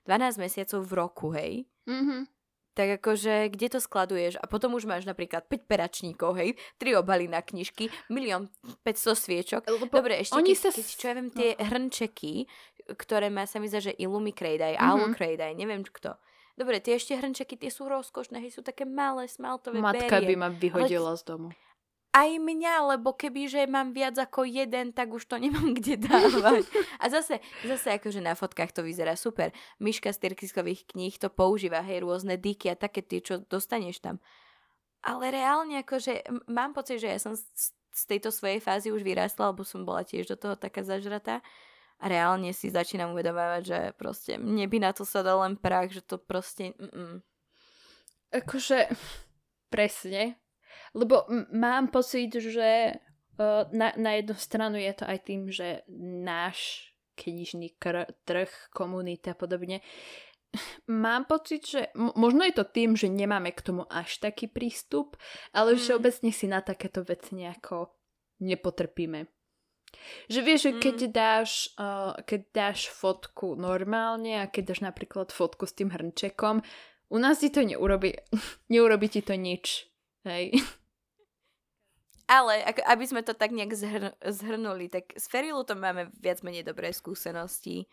12 0.08 0.41
mesiacov 0.41 0.80
v 0.88 0.93
roku, 0.93 1.28
hej. 1.36 1.67
Mm-hmm. 1.86 2.21
Tak 2.71 3.04
akože, 3.04 3.52
kde 3.52 3.67
to 3.67 3.80
skladuješ? 3.84 4.39
A 4.39 4.47
potom 4.47 4.71
už 4.71 4.88
máš 4.88 5.04
napríklad 5.04 5.43
5 5.43 5.67
peračníkov, 5.67 6.39
hej, 6.39 6.56
3 6.80 7.04
obaly 7.04 7.28
na 7.28 7.43
knižky, 7.43 7.91
milión 8.08 8.47
500 8.88 9.12
sviečok. 9.12 9.62
Lebo 9.67 9.91
Dobre, 9.91 10.24
ešte 10.24 10.39
oni 10.39 10.56
keď, 10.56 10.62
sa 10.63 10.69
keď, 10.71 10.86
čo 10.88 11.06
ja 11.12 11.13
viem, 11.19 11.30
tie 11.36 11.50
no. 11.60 11.67
hrnčeky, 11.67 12.34
ktoré 12.95 13.28
má 13.28 13.43
sa 13.43 13.60
mi 13.60 13.67
zdá, 13.67 13.84
že 13.84 13.93
Illumi 14.00 14.32
Creedaj, 14.32 14.80
Mhm. 14.80 14.88
Alu 14.88 15.06
Creedaj, 15.12 15.52
neviem 15.60 15.84
kto. 15.84 16.15
Dobre, 16.60 16.84
tie 16.84 17.00
ešte 17.00 17.16
hrnčeky, 17.16 17.56
tie 17.58 17.72
sú 17.72 17.88
rozkošné, 17.88 18.44
hej, 18.44 18.60
sú 18.60 18.62
také 18.62 18.84
malé, 18.84 19.26
smaltové 19.28 19.80
Matka 19.80 20.20
by 20.20 20.36
berie. 20.36 20.40
ma 20.40 20.50
vyhodila 20.52 21.16
z 21.16 21.24
domu. 21.24 21.50
Aj 22.12 22.28
mňa, 22.28 22.92
lebo 22.92 23.16
keby, 23.16 23.48
že 23.48 23.64
mám 23.72 23.96
viac 23.96 24.20
ako 24.20 24.44
jeden, 24.44 24.92
tak 24.92 25.16
už 25.16 25.24
to 25.32 25.40
nemám 25.40 25.72
kde 25.80 25.96
dávať. 25.96 26.68
A 27.00 27.08
zase, 27.08 27.40
zase 27.64 27.96
akože 27.96 28.20
na 28.20 28.36
fotkách 28.36 28.76
to 28.76 28.84
vyzerá 28.84 29.16
super. 29.16 29.56
Myška 29.80 30.12
z 30.12 30.28
Tyrkiskových 30.28 30.92
kníh 30.92 31.16
to 31.16 31.32
používa, 31.32 31.80
hej, 31.80 32.04
rôzne 32.04 32.36
diky 32.36 32.68
a 32.68 32.76
také 32.76 33.00
tie, 33.00 33.24
čo 33.24 33.40
dostaneš 33.48 34.04
tam. 34.04 34.20
Ale 35.02 35.34
reálne 35.34 35.82
akože 35.82 36.46
mám 36.52 36.76
pocit, 36.76 37.02
že 37.02 37.10
ja 37.10 37.18
som 37.18 37.34
z, 37.34 37.74
z 37.96 38.04
tejto 38.06 38.30
svojej 38.30 38.60
fázy 38.62 38.92
už 38.94 39.02
vyrástla, 39.02 39.50
lebo 39.50 39.66
som 39.66 39.88
bola 39.88 40.04
tiež 40.06 40.30
do 40.30 40.38
toho 40.38 40.60
taká 40.60 40.84
zažratá. 40.84 41.40
Reálne 42.02 42.50
si 42.52 42.74
začínam 42.74 43.14
uvedomávať, 43.14 43.62
že 43.62 43.80
proste 43.94 44.42
mne 44.42 44.66
by 44.66 44.78
na 44.82 44.92
to 44.92 45.06
sadal 45.06 45.46
len 45.46 45.54
prach, 45.56 45.94
že 45.94 46.02
to 46.02 46.18
proste... 46.18 46.74
Mm-mm. 46.82 47.22
Akože, 48.32 48.90
presne. 49.70 50.42
Lebo 50.98 51.30
m- 51.30 51.46
mám 51.54 51.94
pocit, 51.94 52.32
že 52.34 52.96
uh, 53.38 53.64
na, 53.70 53.94
na 53.96 54.12
jednu 54.18 54.36
stranu 54.36 54.80
je 54.80 54.94
to 54.98 55.06
aj 55.06 55.18
tým, 55.22 55.42
že 55.52 55.84
náš 56.24 56.90
knižný 57.20 57.76
kr- 57.78 58.08
trh, 58.26 58.50
komunita 58.72 59.36
a 59.36 59.38
podobne, 59.38 59.84
mám 60.88 61.28
pocit, 61.28 61.64
že 61.68 61.82
možno 61.96 62.44
je 62.44 62.56
to 62.56 62.66
tým, 62.66 62.96
že 62.96 63.08
nemáme 63.12 63.52
k 63.52 63.62
tomu 63.62 63.84
až 63.88 64.18
taký 64.20 64.48
prístup, 64.50 65.20
ale 65.54 65.76
Mm. 65.76 65.80
všeobecne 65.80 66.32
si 66.32 66.46
na 66.50 66.60
takéto 66.66 67.04
veci 67.04 67.36
nejako 67.36 67.94
nepotrpíme. 68.42 69.28
Že 70.27 70.39
vieš, 70.41 70.62
že 70.67 70.71
keď 70.80 70.97
Mm. 71.06 71.12
dáš, 71.12 71.51
uh, 71.75 72.15
keď 72.23 72.41
dáš 72.51 72.80
fotku 72.89 73.56
normálne 73.56 74.41
a 74.41 74.49
keď 74.49 74.63
dáš 74.75 74.82
napríklad 74.82 75.30
fotku 75.32 75.67
s 75.67 75.75
tým 75.75 75.91
hrnčekom, 75.91 76.63
u 77.12 77.17
nás 77.19 77.43
ti 77.43 77.51
to 77.51 77.62
neurobi, 77.62 78.15
neurobi 78.73 79.08
ti 79.12 79.21
to 79.21 79.36
nič. 79.36 79.88
Hej. 80.23 80.56
Ale 82.32 82.63
ako, 82.63 82.80
aby 82.88 83.06
sme 83.08 83.21
to 83.27 83.36
tak 83.36 83.51
nejak 83.51 83.75
zhr- 83.75 84.15
zhrnuli, 84.23 84.88
tak 84.88 85.12
s 85.19 85.27
Ferilutom 85.27 85.75
máme 85.84 86.08
viac 86.15 86.39
menej 86.47 86.63
dobré 86.63 86.95
skúsenosti. 86.95 87.91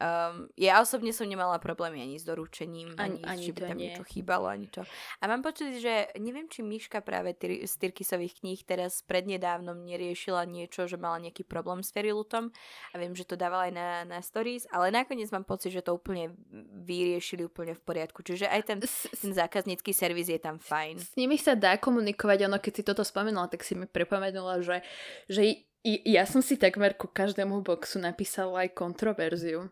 Um, 0.00 0.48
ja 0.56 0.80
osobne 0.80 1.12
som 1.12 1.28
nemala 1.28 1.60
problémy 1.60 2.00
ani 2.00 2.16
s 2.16 2.24
doručením, 2.24 2.96
Ani- 2.96 3.20
ani, 3.20 3.42
či 3.42 3.52
by 3.52 3.60
tam 3.60 3.76
nie. 3.76 3.92
niečo 3.92 4.00
chýbalo, 4.02 4.48
ani 4.48 4.64
čo. 4.66 4.86
A 5.20 5.28
mám 5.28 5.42
pocit, 5.42 5.76
že 5.76 6.08
neviem, 6.16 6.48
či 6.48 6.64
Miška 6.64 7.04
práve 7.04 7.36
tyr- 7.36 7.60
z 7.60 7.74
Tyrkisových 7.76 8.40
kníh 8.40 8.60
teraz 8.64 9.04
prednedávnom 9.04 9.76
neriešila 9.76 10.48
niečo, 10.48 10.88
že 10.88 10.96
mala 10.96 11.20
nejaký 11.20 11.44
problém 11.44 11.84
s 11.84 11.92
Ferilutom 11.92 12.48
a 12.90 12.96
viem, 12.96 13.12
že 13.12 13.24
to 13.24 13.36
dávala 13.36 13.68
aj 13.68 13.74
na, 13.74 13.88
na 14.08 14.18
stories, 14.20 14.64
ale 14.70 14.88
nakoniec 14.88 15.28
mám 15.28 15.44
pocit, 15.44 15.68
že 15.70 15.84
to 15.84 15.92
úplne 15.92 16.32
vyriešili 16.80 17.44
úplne 17.44 17.76
v 17.76 17.82
poriadku. 17.82 18.22
Čiže 18.22 18.46
aj 18.46 18.62
ten, 18.64 18.78
S, 18.80 19.04
ten 19.12 19.32
zákaznícky 19.32 19.92
servis 19.92 20.28
je 20.28 20.38
tam 20.38 20.56
fajn. 20.56 20.96
s 20.96 21.12
nimi 21.12 21.36
sa 21.36 21.52
dá 21.52 21.76
komunikovať, 21.76 22.48
ono 22.48 22.56
keď 22.56 22.72
si 22.72 22.82
toto 22.82 23.04
spomenula, 23.04 23.48
tak 23.48 23.60
si 23.60 23.74
mi 23.74 23.84
pripomenula, 23.84 24.64
že, 24.64 24.80
že 25.28 25.42
i- 25.84 26.04
ja 26.06 26.24
som 26.24 26.40
si 26.40 26.56
takmer 26.56 26.92
ku 26.92 27.04
každému 27.04 27.60
boxu 27.60 27.96
napísala 27.96 28.64
aj 28.64 28.72
kontroverziu. 28.72 29.68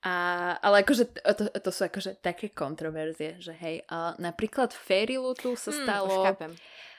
A, 0.00 0.56
ale 0.64 0.80
akože 0.80 1.12
to, 1.12 1.44
to, 1.60 1.70
sú 1.70 1.84
akože 1.84 2.24
také 2.24 2.48
kontroverzie, 2.56 3.36
že 3.36 3.52
hej, 3.52 3.84
a 3.84 4.16
napríklad 4.16 4.72
Fairylutu 4.72 5.52
sa 5.60 5.68
Hm, 5.68 5.76
stalo 5.84 6.08
chápem. 6.24 6.52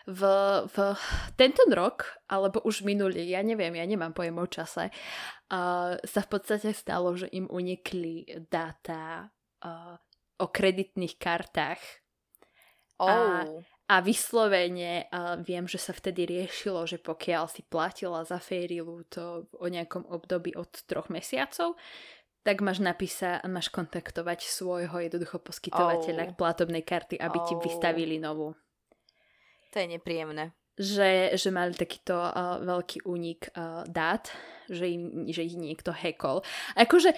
v, 0.05 0.21
v 0.69 0.77
tento 1.33 1.65
rok, 1.73 2.05
alebo 2.29 2.61
už 2.61 2.85
minulý, 2.85 3.25
ja 3.25 3.41
neviem, 3.41 3.73
ja 3.73 3.85
nemám 3.89 4.13
pojem 4.13 4.37
o 4.37 4.45
čase, 4.45 4.93
uh, 5.49 5.97
sa 5.97 6.21
v 6.21 6.29
podstate 6.29 6.69
stalo, 6.77 7.17
že 7.17 7.25
im 7.33 7.49
unikli 7.49 8.25
dáta 8.45 9.33
uh, 9.65 9.97
o 10.37 10.45
kreditných 10.49 11.17
kartách 11.17 11.81
A- 13.05 13.49
Oh. 13.49 13.65
a 13.91 13.99
vyslovene 13.99 15.11
uh, 15.11 15.35
viem, 15.43 15.67
že 15.67 15.75
sa 15.75 15.91
vtedy 15.91 16.23
riešilo, 16.23 16.87
že 16.87 16.95
pokiaľ 16.95 17.51
si 17.51 17.59
platila 17.67 18.23
za 18.23 18.39
Fairilu 18.39 19.03
to 19.11 19.51
o 19.59 19.67
nejakom 19.67 20.07
období 20.07 20.55
od 20.55 20.71
troch 20.87 21.11
mesiacov, 21.11 21.75
tak 22.41 22.61
máš 22.61 22.81
napísať, 22.81 23.45
máš 23.45 23.69
kontaktovať 23.69 24.45
svojho 24.45 24.97
jednoducho 24.97 25.37
poskytovateľa 25.39 26.33
Oh. 26.33 26.35
platobnej 26.35 26.81
karty, 26.81 27.17
aby 27.17 27.37
ti 27.45 27.53
Oh. 27.53 27.61
vystavili 27.61 28.17
novú. 28.17 28.57
To 29.71 29.79
je 29.79 29.87
nepríjemné. 29.87 30.51
že, 30.81 31.37
že 31.37 31.53
mali 31.53 31.77
takýto 31.77 32.15
uh, 32.17 32.57
veľký 32.63 33.05
únik 33.05 33.53
uh, 33.53 33.85
dát, 33.85 34.31
že, 34.65 34.89
im, 34.89 35.29
že 35.29 35.45
ich 35.45 35.53
niekto 35.53 35.93
hackol. 35.93 36.41
Akože 36.73 37.13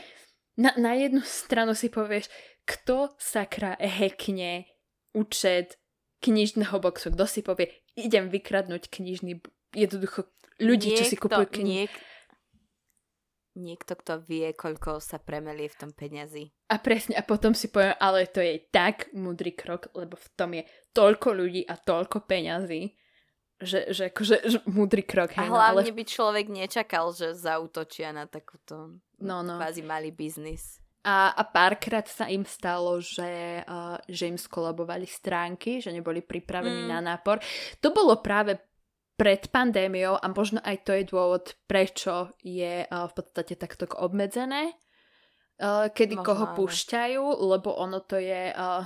na, 0.60 0.76
na 0.76 0.98
jednu 1.00 1.24
stranu 1.24 1.72
si 1.72 1.88
povieš, 1.88 2.28
kto 2.68 3.14
sakra 3.16 3.80
hackne 3.80 4.68
účet 5.16 5.80
knižného 6.20 6.76
boxu, 6.82 7.14
kto 7.14 7.24
si 7.24 7.40
povie, 7.40 7.72
idem 7.96 8.28
vykradnúť 8.28 8.90
knižný, 8.90 9.40
jednoducho 9.72 10.28
ľudí, 10.60 10.98
čo 11.00 11.06
si 11.08 11.16
kupujú 11.16 11.48
knihy. 11.48 11.88
Niek- 11.88 12.00
niekto, 13.54 13.94
kto 13.94 14.22
vie, 14.26 14.50
koľko 14.54 14.98
sa 14.98 15.22
premelie 15.22 15.70
v 15.70 15.78
tom 15.78 15.92
peňazí. 15.94 16.50
A 16.74 16.82
presne, 16.82 17.13
a 17.13 17.22
potom 17.22 17.54
si 17.54 17.70
poviem, 17.70 17.94
ale 18.02 18.26
to 18.26 18.42
je 18.42 18.58
tak 18.74 19.13
múdry 19.13 19.54
krok, 19.54 19.94
lebo 19.94 20.18
v 20.18 20.28
tom 20.34 20.58
je 20.58 20.63
toľko 20.92 21.28
ľudí 21.38 21.62
a 21.70 21.78
toľko 21.78 22.26
peňazí, 22.26 22.98
že, 23.62 23.94
že 23.94 24.10
akože 24.12 24.36
že 24.44 24.58
múdry 24.68 25.06
krok. 25.06 25.38
A 25.38 25.46
Hej, 25.46 25.50
no, 25.50 25.56
hlavne 25.56 25.88
ale 25.88 25.96
by 25.96 26.04
človek 26.04 26.46
nečakal, 26.50 27.13
že 27.13 27.38
zautočia 27.38 28.10
na 28.12 28.26
takúto 28.26 28.98
No, 29.24 29.39
no. 29.39 29.56
kvázi 29.56 29.86
malý 29.86 30.12
biznis. 30.12 30.84
A, 31.04 31.36
a 31.36 31.44
párkrát 31.44 32.08
sa 32.08 32.32
im 32.32 32.48
stalo, 32.48 33.00
že, 33.04 33.60
uh, 33.68 34.00
že 34.08 34.32
im 34.32 34.39
skolabovali 34.39 35.04
stránky, 35.04 35.84
že 35.84 35.92
neboli 35.92 36.24
pripravení 36.24 36.88
Mm. 36.88 36.92
na 36.92 37.00
nápor. 37.04 37.44
To 37.84 37.92
bolo 37.92 38.24
práve 38.24 38.56
pred 39.13 39.41
pandémiou 39.54 40.17
a 40.17 40.26
možno 40.32 40.60
aj 40.65 40.84
to 40.86 40.91
je 40.97 41.04
dôvod, 41.06 41.54
prečo 41.69 42.34
je 42.41 42.86
uh, 42.86 43.06
v 43.10 43.13
podstate 43.13 43.54
takto 43.56 43.86
obmedzené, 43.93 44.73
uh, 45.62 45.89
kedy 45.93 46.17
Možno 46.17 46.28
koho 46.28 46.45
áno. 46.49 46.56
púšťajú, 46.58 47.23
lebo 47.54 47.69
ono 47.78 48.02
to 48.02 48.17
je... 48.17 48.54
Uh, 48.54 48.86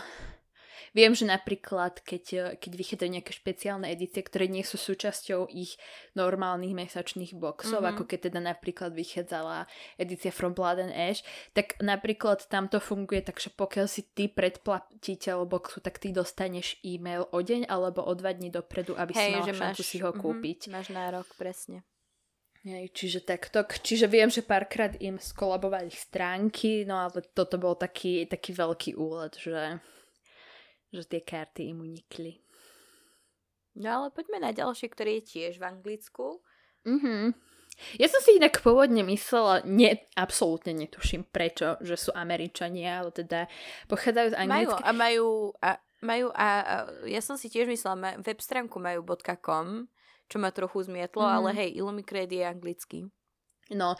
Viem, 0.98 1.14
že 1.14 1.30
napríklad, 1.30 2.02
keď, 2.02 2.24
eh, 2.34 2.44
keď 2.58 2.72
vychádzajú 2.74 3.10
nejaké 3.14 3.30
špeciálne 3.32 3.86
edície, 3.86 4.26
ktoré 4.26 4.50
nie 4.50 4.66
sú 4.66 4.82
súčasťou 4.82 5.46
ich 5.48 5.78
normálnych 6.12 6.74
mesačných 6.74 7.38
boxov, 7.38 7.86
Mhm. 7.86 7.90
ako 7.94 8.04
keď 8.10 8.20
teda 8.28 8.40
napríklad 8.42 8.98
vychádzala 8.98 9.70
edícia 9.96 10.34
From 10.34 10.58
Blood 10.58 10.82
and 10.82 10.94
Ash, 10.98 11.22
tak 11.54 11.78
napríklad 11.80 12.50
tam 12.50 12.66
to 12.66 12.82
funguje 12.82 13.22
tak, 13.22 13.38
že 13.38 13.54
pokiaľ 13.54 13.86
si 13.86 14.10
ty 14.10 14.26
predplatiteľ 14.26 15.46
boxu, 15.46 15.78
tak 15.86 16.02
ty 16.02 16.10
dostaneš 16.10 16.82
e-mail 16.82 17.30
o 17.30 17.40
deň 17.40 17.70
alebo 17.70 18.02
o 18.02 18.14
dva 18.18 18.34
dní 18.34 18.50
dopredu, 18.50 18.98
aby 18.98 19.14
si 19.14 19.22
Hej, 19.22 19.34
mal 19.38 19.46
že 19.46 19.54
šancu 19.54 19.82
máš, 19.86 19.90
si 19.94 19.98
ho 20.02 20.10
mhm, 20.10 20.18
kúpiť. 20.18 20.60
máš 20.74 20.90
nárok, 20.90 21.30
presne. 21.38 21.86
Hej, 22.66 22.90
čiže 22.92 23.20
takto. 23.22 23.62
Čiže 23.64 24.10
viem, 24.10 24.28
že 24.28 24.42
párkrát 24.42 24.98
im 25.00 25.16
skolabovali 25.16 25.88
stránky, 25.88 26.84
no 26.84 27.00
ale 27.00 27.22
toto 27.32 27.56
bol 27.56 27.78
taký, 27.78 28.26
taký 28.26 28.52
veľký 28.52 28.92
úlet, 28.98 29.38
že, 29.38 29.78
že 30.98 31.08
tie 31.08 31.22
karty 31.22 31.70
im 31.70 31.82
unikli. 31.82 32.42
No 33.78 33.88
ale 33.94 34.08
poďme 34.10 34.42
na 34.42 34.52
ďalšie, 34.52 34.90
ktoré 34.90 35.22
je 35.22 35.38
tiež 35.38 35.62
v 35.62 35.68
Anglicku. 35.70 36.42
Mhm. 36.84 37.38
Ja 38.02 38.10
som 38.10 38.18
si 38.26 38.34
inak 38.34 38.58
pôvodne 38.66 39.06
myslela, 39.06 39.62
ne, 39.62 40.02
absolútne 40.18 40.74
netuším 40.74 41.30
prečo, 41.30 41.78
že 41.78 41.94
sú 41.94 42.10
Američania, 42.10 43.06
ale 43.06 43.14
teda 43.14 43.46
pochádzajú 43.86 44.34
z 44.34 44.36
Majú 44.36 44.42
Anglicka. 44.74 44.82
a 44.82 44.92
majú 44.92 45.26
a, 45.62 45.70
majú 46.02 46.28
a, 46.34 46.48
a 46.66 46.76
ja 47.06 47.22
som 47.22 47.38
si 47.38 47.54
tiež 47.54 47.70
myslela, 47.70 47.94
ma- 47.94 48.18
web 48.18 48.40
stránku 48.42 48.82
majú 48.82 49.06
.com, 49.38 49.86
čo 50.26 50.42
ma 50.42 50.50
trochu 50.50 50.90
zmietlo, 50.90 51.22
Mhm. 51.22 51.34
ale 51.38 51.50
hej, 51.54 51.70
Illumicrate 51.78 52.34
je 52.34 52.46
anglický. 52.50 53.00
No, 53.72 53.96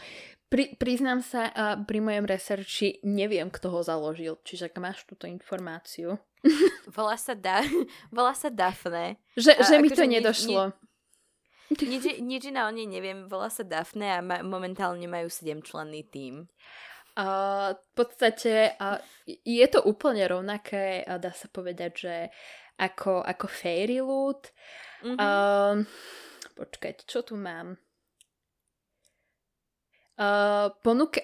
pri, 0.48 0.72
priznám 0.80 1.20
sa, 1.20 1.52
a 1.52 1.76
pri 1.76 2.00
mojom 2.00 2.24
researchi 2.24 3.04
neviem, 3.04 3.52
kto 3.52 3.68
ho 3.68 3.80
založil, 3.84 4.40
čiže 4.44 4.72
ak 4.72 4.80
máš 4.80 5.04
túto 5.04 5.28
informáciu, 5.28 6.16
Volá 6.96 7.18
sa, 7.18 7.34
da- 7.34 7.66
volá 8.14 8.32
sa 8.32 8.48
Daphne. 8.48 9.18
že, 9.34 9.52
A 9.58 9.62
že 9.66 9.76
mi 9.82 9.90
akože 9.90 9.98
to 9.98 10.04
nedošlo. 10.06 10.62
Nič, 11.68 12.04
nič 12.24 12.42
iné 12.48 12.64
o 12.64 12.72
nej 12.72 12.88
neviem, 12.88 13.28
volá 13.28 13.52
sa 13.52 13.60
Daphne 13.60 14.08
a 14.08 14.20
ma- 14.24 14.40
momentálne 14.40 15.04
majú 15.04 15.28
7-členný 15.28 16.08
tím. 16.08 16.48
A 17.18 17.26
v 17.74 17.90
podstate 17.92 18.78
a 18.78 19.02
je 19.26 19.66
to 19.66 19.82
úplne 19.84 20.22
rovnaké, 20.24 21.02
a 21.04 21.18
dá 21.18 21.34
sa 21.34 21.50
povedať, 21.50 21.92
že 21.98 22.14
ako, 22.78 23.20
ako 23.26 23.46
Fairy 23.50 23.98
Loot. 24.00 24.54
Mhm. 25.02 25.18
Um, 25.18 25.76
počkať, 26.54 27.02
čo 27.04 27.26
tu 27.26 27.34
mám? 27.34 27.74
Uh, 30.18 30.74
ponuka, 30.82 31.22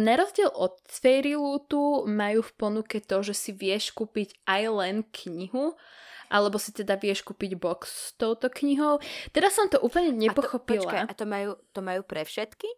na 0.00 0.16
rozdiel 0.16 0.48
od 0.48 0.80
Fairy 0.88 1.36
Lootu 1.36 2.08
majú 2.08 2.40
v 2.40 2.52
ponuke 2.56 2.98
to, 3.04 3.20
že 3.20 3.34
si 3.36 3.50
vieš 3.52 3.92
kúpiť 3.92 4.32
aj 4.48 4.62
len 4.72 4.96
knihu, 5.04 5.76
alebo 6.30 6.56
si 6.56 6.70
teda 6.72 6.96
vieš 6.96 7.26
kúpiť 7.26 7.58
box 7.58 7.80
s 7.90 8.08
touto 8.16 8.48
knihou. 8.48 9.02
Teraz 9.34 9.58
som 9.58 9.66
to 9.66 9.82
úplne 9.82 10.14
nepochopila. 10.14 10.78
A 10.78 10.80
to, 10.80 10.86
počkaj, 10.88 11.02
a 11.04 11.12
to, 11.12 11.24
majú, 11.26 11.50
to 11.74 11.80
majú 11.82 12.02
pre 12.06 12.22
všetky? 12.22 12.70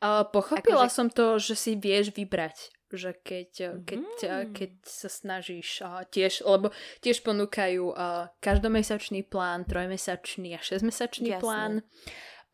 Uh, 0.00 0.26
pochopila 0.28 0.88
akože... 0.88 0.96
som 0.96 1.08
to, 1.12 1.38
že 1.38 1.54
si 1.54 1.72
vieš 1.76 2.12
vybrať 2.12 2.76
že 2.86 3.18
keď, 3.18 3.82
keď, 3.82 4.04
mm. 4.22 4.54
keď 4.54 4.70
sa 4.86 5.10
snažíš 5.10 5.82
uh, 5.82 6.06
tiež, 6.06 6.46
lebo 6.46 6.70
tiež 7.02 7.26
ponúkajú 7.26 7.90
uh, 7.90 8.30
každomesačný 8.38 9.26
plán, 9.26 9.66
trojmesačný 9.66 10.54
a 10.54 10.62
šesťmesačný 10.62 11.34
Jasne. 11.34 11.42
plán. 11.42 11.72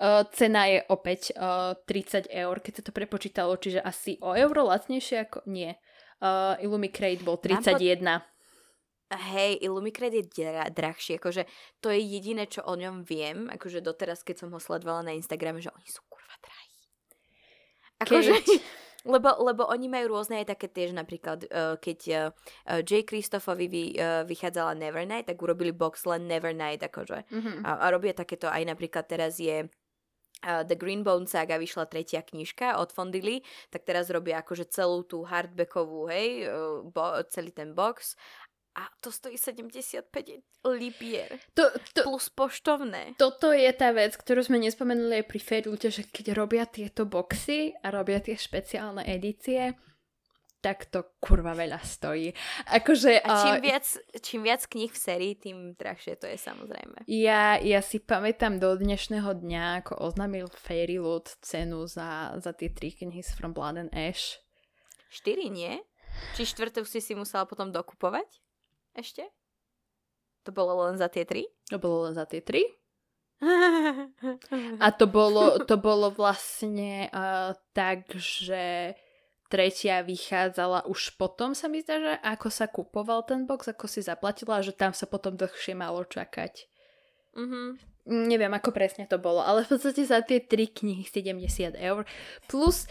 Uh, 0.02 0.26
cena 0.34 0.66
je 0.66 0.82
opäť 0.90 1.30
uh, 1.38 1.78
30 1.86 2.26
eur, 2.26 2.58
keď 2.58 2.72
sa 2.74 2.82
to 2.82 2.90
prepočítalo, 2.90 3.54
čiže 3.54 3.78
asi 3.78 4.18
o 4.18 4.34
euro 4.34 4.66
lacnejšie 4.66 5.30
ako... 5.30 5.46
Nie. 5.46 5.78
Uh, 6.18 6.58
Illumicrate 6.58 7.22
bol 7.22 7.38
31. 7.38 8.02
Pod... 8.02 8.26
Hej, 9.30 9.62
Illumicrate 9.62 10.26
je 10.26 10.50
drahší, 10.74 11.22
akože 11.22 11.46
to 11.78 11.94
je 11.94 12.02
jediné, 12.02 12.50
čo 12.50 12.66
o 12.66 12.74
ňom 12.74 13.06
viem, 13.06 13.46
akože 13.46 13.78
doteraz, 13.78 14.26
keď 14.26 14.42
som 14.42 14.50
ho 14.50 14.58
sledovala 14.58 15.06
na 15.06 15.12
Instagrame, 15.14 15.62
že 15.62 15.70
oni 15.70 15.86
sú 15.86 16.02
kurva 16.10 16.34
drahí. 16.42 16.78
Akože... 18.02 18.34
Lebo, 19.02 19.34
lebo 19.42 19.66
oni 19.66 19.90
majú 19.90 20.14
rôzne 20.14 20.38
aj 20.38 20.54
také 20.54 20.70
tiež, 20.70 20.94
napríklad 20.94 21.50
uh, 21.50 21.74
keď 21.74 22.30
uh, 22.30 22.86
J. 22.86 23.02
Christophovi 23.02 23.66
vy, 23.66 23.84
uh, 23.98 24.22
vychádzala 24.22 24.78
Nevernight, 24.78 25.26
tak 25.26 25.42
urobili 25.42 25.74
box 25.74 26.06
len 26.06 26.30
Nevernight, 26.30 26.86
akože. 26.86 27.26
Mm-hmm. 27.26 27.66
A, 27.66 27.82
a 27.82 27.86
robia 27.90 28.14
takéto 28.14 28.46
aj 28.46 28.62
napríklad 28.62 29.02
teraz 29.10 29.42
je 29.42 29.66
The 30.42 30.74
Green 30.74 31.06
Bone 31.06 31.30
Saga 31.30 31.56
vyšla 31.56 31.86
tretia 31.86 32.20
knižka 32.26 32.76
od 32.82 32.90
Fondily, 32.90 33.46
tak 33.70 33.86
teraz 33.86 34.10
robia 34.10 34.42
akože 34.42 34.66
celú 34.68 35.06
tú 35.06 35.22
hardbackovú, 35.22 36.10
hej, 36.10 36.50
uh, 36.50 36.82
bo, 36.82 37.22
celý 37.30 37.54
ten 37.54 37.72
box 37.72 38.18
a 38.72 38.88
to 39.04 39.12
stojí 39.12 39.36
75 39.38 40.08
libier. 40.64 41.28
To, 41.54 41.68
to, 41.92 42.08
plus 42.08 42.32
poštovné. 42.32 43.12
Toto 43.20 43.52
je 43.52 43.68
tá 43.76 43.92
vec, 43.92 44.16
ktorú 44.16 44.40
sme 44.40 44.56
nespomenuli 44.64 45.20
aj 45.20 45.26
pri 45.28 45.40
Fedlute, 45.44 45.88
že 45.92 46.08
keď 46.08 46.32
robia 46.32 46.64
tieto 46.64 47.04
boxy 47.04 47.76
a 47.84 47.92
robia 47.92 48.24
tie 48.24 48.32
špeciálne 48.32 49.04
edície, 49.04 49.76
tak 50.62 50.86
to 50.86 51.02
kurva 51.18 51.58
veľa 51.58 51.82
stojí. 51.82 52.30
Akože, 52.70 53.18
a 53.18 53.30
čím, 53.42 53.54
uh, 53.58 53.62
viac, 53.66 53.86
čím 54.22 54.40
viac 54.46 54.62
kníh 54.70 54.92
v 54.94 54.98
sérii, 55.02 55.32
tým 55.34 55.74
drahšie 55.74 56.14
to 56.16 56.30
je 56.30 56.38
samozrejme. 56.38 57.02
Ja, 57.10 57.58
ja 57.58 57.82
si 57.82 57.98
pamätám 57.98 58.62
do 58.62 58.70
dnešného 58.78 59.42
dňa, 59.42 59.82
ako 59.82 59.98
oznámil 59.98 60.46
Fairy 60.54 61.02
cenu 61.42 61.90
za, 61.90 62.38
za 62.38 62.54
tie 62.54 62.70
tri 62.70 62.94
knihy 62.94 63.26
z 63.26 63.34
From 63.34 63.50
Blood 63.50 63.82
and 63.82 63.90
Ash. 63.90 64.38
Štyri, 65.10 65.50
nie? 65.50 65.82
Či 66.38 66.46
štvrtú 66.46 66.86
si 66.86 67.02
si 67.02 67.18
musela 67.18 67.42
potom 67.42 67.74
dokupovať? 67.74 68.42
ešte? 68.96 69.24
To 70.44 70.50
bolo 70.50 70.88
len 70.88 70.98
za 70.98 71.08
tie 71.08 71.24
tri? 71.24 71.46
To 71.70 71.78
bolo 71.78 72.10
len 72.10 72.14
za 72.14 72.26
tie 72.26 72.42
tri. 72.42 72.66
A 74.84 74.88
to 74.94 75.06
bolo, 75.10 75.58
to 75.66 75.74
bolo 75.78 76.14
vlastne 76.14 77.10
uh, 77.10 77.54
tak, 77.74 78.10
že 78.14 78.94
tretia 79.52 80.00
vychádzala 80.00 80.88
už 80.88 81.20
potom, 81.20 81.52
sa 81.52 81.68
mi 81.68 81.84
zdá, 81.84 82.00
že 82.00 82.12
ako 82.24 82.48
sa 82.48 82.64
kupoval 82.72 83.28
ten 83.28 83.44
box, 83.44 83.68
ako 83.68 83.84
si 83.84 84.00
zaplatila, 84.00 84.64
že 84.64 84.72
tam 84.72 84.96
sa 84.96 85.04
potom 85.04 85.36
dlhšie 85.36 85.76
malo 85.76 86.08
čakať. 86.08 86.64
Mm-hmm. 87.36 87.92
Neviem, 88.02 88.50
ako 88.50 88.74
presne 88.74 89.06
to 89.06 89.14
bolo, 89.14 89.46
ale 89.46 89.62
v 89.62 89.78
podstate 89.78 90.02
za 90.02 90.26
tie 90.26 90.42
tri 90.42 90.66
knihy 90.66 91.06
70 91.06 91.78
eur. 91.78 92.02
Plus, 92.50 92.90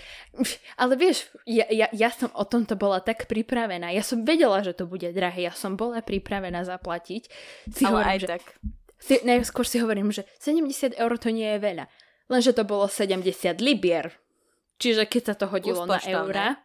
ale 0.79 0.95
vieš, 0.95 1.27
ja, 1.43 1.67
ja, 1.67 1.91
ja 1.91 2.07
som 2.15 2.31
o 2.31 2.47
tomto 2.47 2.79
bola 2.79 3.03
tak 3.03 3.27
pripravená. 3.27 3.91
Ja 3.91 4.07
som 4.07 4.23
vedela, 4.23 4.63
že 4.63 4.71
to 4.71 4.87
bude 4.87 5.11
drahé. 5.11 5.51
Ja 5.51 5.53
som 5.57 5.75
bola 5.75 5.99
pripravená 5.99 6.63
zaplatiť. 6.63 7.27
Si 7.75 7.83
ale 7.83 7.91
hovorím, 7.91 8.11
aj 8.15 8.19
že, 8.23 8.27
tak. 8.31 8.43
Si, 9.03 9.15
najskôr 9.27 9.67
si 9.67 9.83
hovorím, 9.83 10.15
že 10.15 10.23
70 10.39 10.95
eur 10.95 11.11
to 11.19 11.27
nie 11.27 11.49
je 11.57 11.59
veľa. 11.59 11.85
Lenže 12.31 12.55
to 12.55 12.63
bolo 12.63 12.87
70 12.87 13.59
libier. 13.59 14.15
Čiže 14.81 15.05
keď 15.05 15.23
sa 15.29 15.35
to 15.37 15.45
hodilo 15.45 15.85
na 15.85 16.01
eurá, 16.01 16.57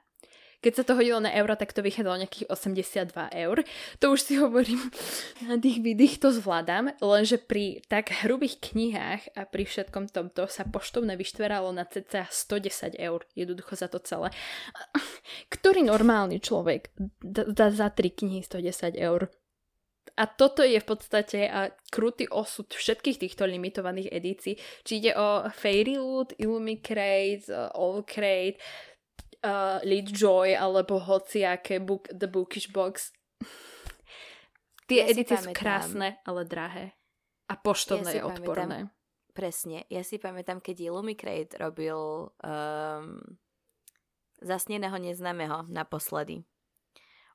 keď 0.65 0.83
sa 0.83 0.85
to 0.89 0.97
hodilo 0.97 1.21
na 1.21 1.31
euro, 1.37 1.53
tak 1.53 1.71
to 1.77 1.85
vychádzalo 1.85 2.27
nejakých 2.27 2.49
82 2.49 3.13
eur. 3.47 3.57
To 4.01 4.05
už 4.11 4.21
si 4.25 4.35
hovorím, 4.41 4.81
na 5.51 5.61
tých 5.61 5.85
vidích 5.85 6.17
to 6.17 6.33
zvládam, 6.33 6.97
lenže 7.05 7.37
pri 7.37 7.85
tak 7.87 8.11
hrubých 8.25 8.73
knihách 8.73 9.37
a 9.37 9.45
pri 9.45 9.69
všetkom 9.69 10.09
tomto 10.09 10.49
sa 10.49 10.65
poštovné 10.65 11.15
vyštveralo 11.21 11.71
na 11.77 11.85
cca 11.85 12.27
110 12.27 12.97
eur. 12.97 13.21
Jednoducho 13.37 13.77
za 13.77 13.93
to 13.93 14.01
celé. 14.01 14.33
Ktorý 15.53 15.85
normálny 15.85 16.41
človek 16.41 16.91
dá 17.53 17.69
za 17.69 17.93
3 17.93 18.03
knihy 18.11 18.41
110 18.43 18.97
eur? 18.97 19.29
A 20.15 20.31
toto 20.31 20.63
je 20.63 20.79
v 20.79 20.87
podstate 20.87 21.51
a 21.51 21.75
krutý 21.91 22.31
osud 22.31 22.71
všetkých 22.71 23.19
týchto 23.27 23.43
limitovaných 23.45 24.09
edícií. 24.15 24.55
Či 24.87 24.93
ide 25.03 25.13
o 25.19 25.51
Fairy 25.51 25.99
Loot, 25.99 26.39
Illumicrate, 26.39 27.51
All 27.75 28.07
Crate, 28.07 28.63
uh, 29.43 29.79
Lead 29.83 30.09
Joy 30.15 30.55
alebo 30.55 31.03
hociaké 31.03 31.83
book, 31.83 32.09
The 32.15 32.31
Bookish 32.31 32.71
Box. 32.71 33.13
Tie 34.87 35.03
ja 35.03 35.11
edity 35.11 35.35
sú 35.35 35.51
krásne, 35.51 36.23
ale 36.23 36.47
drahé. 36.47 36.95
A 37.51 37.59
poštovné 37.59 38.11
ja 38.15 38.17
je 38.19 38.23
odporné. 38.23 38.79
Pamätám, 38.87 39.35
presne. 39.35 39.79
Ja 39.91 40.03
si 40.07 40.19
pamätám, 40.23 40.63
keď 40.63 40.91
Illumicrate 40.91 41.59
robil 41.59 42.31
um, 42.31 43.23
Zasneného 44.43 44.97
neznámeho 45.01 45.67
naposledy. 45.73 46.45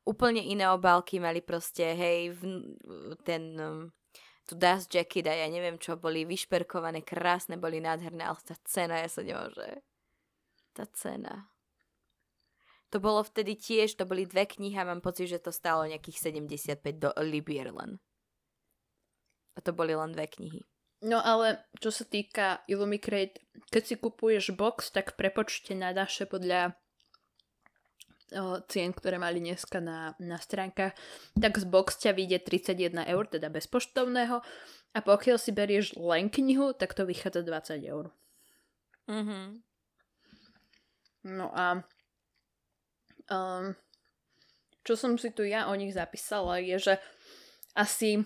Úplne 0.02 0.42
iné 0.42 0.66
obálky 0.70 1.22
mali 1.22 1.46
proste, 1.46 1.94
hej, 1.94 2.34
v, 2.34 2.42
ten 3.22 3.54
um, 3.62 3.94
tu 4.50 4.58
Dust 4.58 4.90
Jacket 4.90 5.30
a 5.30 5.34
ja 5.34 5.48
neviem 5.48 5.78
čo, 5.78 5.96
boli 5.96 6.26
vyšperkované, 6.26 7.06
krásne, 7.06 7.56
boli 7.56 7.80
nádherné, 7.80 8.26
ale 8.26 8.42
tá 8.42 8.58
cena, 8.66 9.00
ja 9.00 9.08
sa 9.08 9.22
nemôže. 9.22 9.80
Tá 10.74 10.90
cena. 10.92 11.52
To 12.92 13.00
bolo 13.00 13.24
vtedy 13.24 13.56
tiež, 13.56 13.96
to 13.96 14.04
boli 14.04 14.28
dve 14.28 14.44
knihy 14.44 14.76
a 14.76 14.84
mám 14.84 15.00
pocit, 15.00 15.32
že 15.32 15.40
to 15.40 15.56
stálo 15.56 15.88
nejakých 15.88 16.36
75 16.36 16.84
do 17.00 17.10
libier 17.24 17.72
len. 17.72 18.04
A 19.56 19.64
to 19.64 19.72
boli 19.72 19.96
len 19.96 20.12
dve 20.12 20.28
knihy. 20.28 20.68
No 21.02 21.18
ale 21.24 21.66
čo 21.80 21.90
sa 21.90 22.06
týka 22.06 22.62
Illumicrate, 22.68 23.42
keď 23.74 23.84
si 23.88 23.96
kupuješ 23.98 24.54
box, 24.54 24.94
tak 24.94 25.18
prepočte 25.18 25.74
na 25.74 25.96
naše 25.96 26.28
podľa 26.28 26.78
cien, 28.72 28.96
ktoré 28.96 29.20
mali 29.20 29.44
dneska 29.44 29.84
na, 29.84 30.15
na 30.17 30.39
stránkach, 30.39 30.96
tak 31.36 31.54
z 31.60 31.65
box 31.67 32.00
ťa 32.00 32.15
vyjde 32.15 32.39
31 32.48 33.04
eur, 33.12 33.24
teda 33.28 33.52
bez 33.52 33.67
poštovného. 33.67 34.39
A 34.91 35.00
pokiaľ 35.00 35.38
si 35.39 35.52
berieš 35.52 35.96
len 36.00 36.32
knihu, 36.32 36.72
tak 36.76 36.96
to 36.96 37.04
vychádza 37.04 37.44
20 37.44 37.84
eur. 37.88 38.12
Mhm. 39.08 39.63
No 41.22 41.54
a 41.54 41.86
um, 43.30 43.78
čo 44.82 44.98
som 44.98 45.15
si 45.22 45.30
tu 45.30 45.46
ja 45.46 45.70
o 45.70 45.78
nich 45.78 45.94
zapísala, 45.94 46.58
je, 46.58 46.78
že 46.82 46.94
asi 47.78 48.26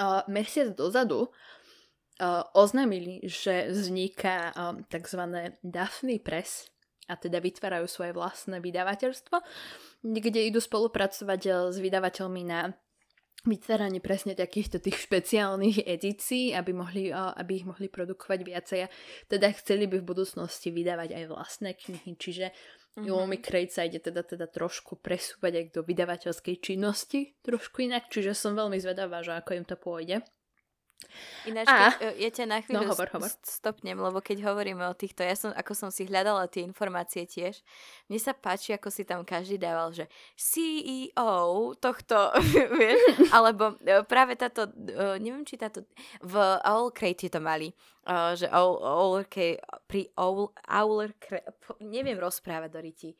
uh, 0.00 0.24
mesiac 0.26 0.72
dozadu 0.72 1.28
uh, 1.28 2.42
oznámili, 2.56 3.20
že 3.28 3.68
vzniká 3.68 4.56
um, 4.56 4.82
tzv. 4.88 5.20
Daphne 5.60 6.16
Press 6.18 6.72
a 7.10 7.18
teda 7.18 7.42
vytvárajú 7.42 7.90
svoje 7.90 8.14
vlastné 8.14 8.62
vydavateľstvo, 8.62 9.36
kde 10.06 10.40
idú 10.46 10.62
spolupracovať 10.62 11.40
uh, 11.50 11.54
s 11.74 11.82
vydavateľmi 11.82 12.42
na 12.46 12.70
vytváranie 13.40 14.04
presne 14.04 14.36
takýchto 14.36 14.84
tých 14.84 15.00
špeciálnych 15.08 15.88
edícií, 15.88 16.52
aby, 16.52 16.76
mohli, 16.76 17.08
aby 17.10 17.64
ich 17.64 17.66
mohli 17.66 17.88
produkovať 17.88 18.40
viacej. 18.44 18.80
Teda 19.32 19.48
chceli 19.56 19.88
by 19.88 20.04
v 20.04 20.08
budúcnosti 20.12 20.68
vydávať 20.68 21.16
aj 21.16 21.24
vlastné 21.32 21.72
knihy, 21.72 22.14
čiže 22.20 22.52
Mm-hmm. 22.90 23.06
Yomi 23.06 23.38
Crate 23.38 23.70
sa 23.70 23.86
ide 23.86 24.02
teda, 24.02 24.26
teda 24.26 24.50
trošku 24.50 24.98
presúvať 24.98 25.62
aj 25.62 25.64
do 25.78 25.86
vydavateľskej 25.86 26.56
činnosti, 26.58 27.38
trošku 27.38 27.86
inak, 27.86 28.10
čiže 28.10 28.34
som 28.34 28.58
veľmi 28.58 28.82
zvedavá, 28.82 29.22
že 29.22 29.38
ako 29.38 29.50
im 29.54 29.62
to 29.62 29.78
pôjde. 29.78 30.26
Ináč, 31.48 31.66
a... 31.68 31.94
keď, 31.96 32.14
ja 32.20 32.30
ťa 32.30 32.44
na 32.46 32.58
chvíľu 32.60 32.84
no, 32.84 32.90
hovor, 32.92 33.08
hovor. 33.12 33.30
stopnem, 33.42 33.98
lebo 33.98 34.18
keď 34.20 34.44
hovoríme 34.46 34.84
o 34.86 34.94
týchto, 34.94 35.24
ja 35.24 35.34
som, 35.34 35.50
ako 35.52 35.72
som 35.72 35.90
si 35.92 36.06
hľadala 36.06 36.46
tie 36.46 36.62
informácie 36.62 37.24
tiež, 37.24 37.64
mne 38.06 38.20
sa 38.20 38.36
páči, 38.36 38.76
ako 38.76 38.88
si 38.92 39.02
tam 39.08 39.24
každý 39.24 39.56
dával, 39.56 39.92
že 39.92 40.06
CEO 40.36 41.74
tohto, 41.80 42.30
vieš, 42.78 43.00
alebo 43.32 43.76
e, 43.80 44.04
práve 44.04 44.36
táto, 44.36 44.68
e, 44.68 45.18
neviem, 45.18 45.42
či 45.44 45.56
táto, 45.56 45.84
v 46.20 46.34
Owl 46.64 46.92
Crate 46.92 47.32
to 47.32 47.40
mali, 47.40 47.72
e, 47.72 47.74
že 48.36 48.46
Owl 48.52 49.24
Crate, 49.26 49.64
pri 49.88 50.12
Owl, 50.20 50.52
Owl 50.68 51.10
neviem 51.80 52.20
rozprávať 52.20 52.70
do 52.70 52.80
ryti, 52.80 53.10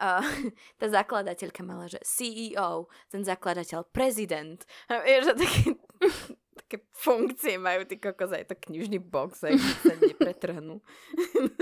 uh, 0.00 0.24
tá 0.80 0.86
zakladateľka 0.88 1.60
mala, 1.62 1.86
že 1.86 2.00
CEO, 2.02 2.88
ten 3.12 3.22
zakladateľ, 3.22 3.84
prezident. 3.92 4.64
Vieš, 4.88 5.36
také, 5.36 5.76
také 6.70 6.86
funkcie 6.94 7.58
majú, 7.58 7.82
ty 7.82 7.98
kokos, 7.98 8.30
aj 8.30 8.46
to 8.46 8.54
knižný 8.54 9.02
box, 9.02 9.42
aj 9.42 9.58
sa 9.58 9.98
nepretrhnú. 9.98 10.78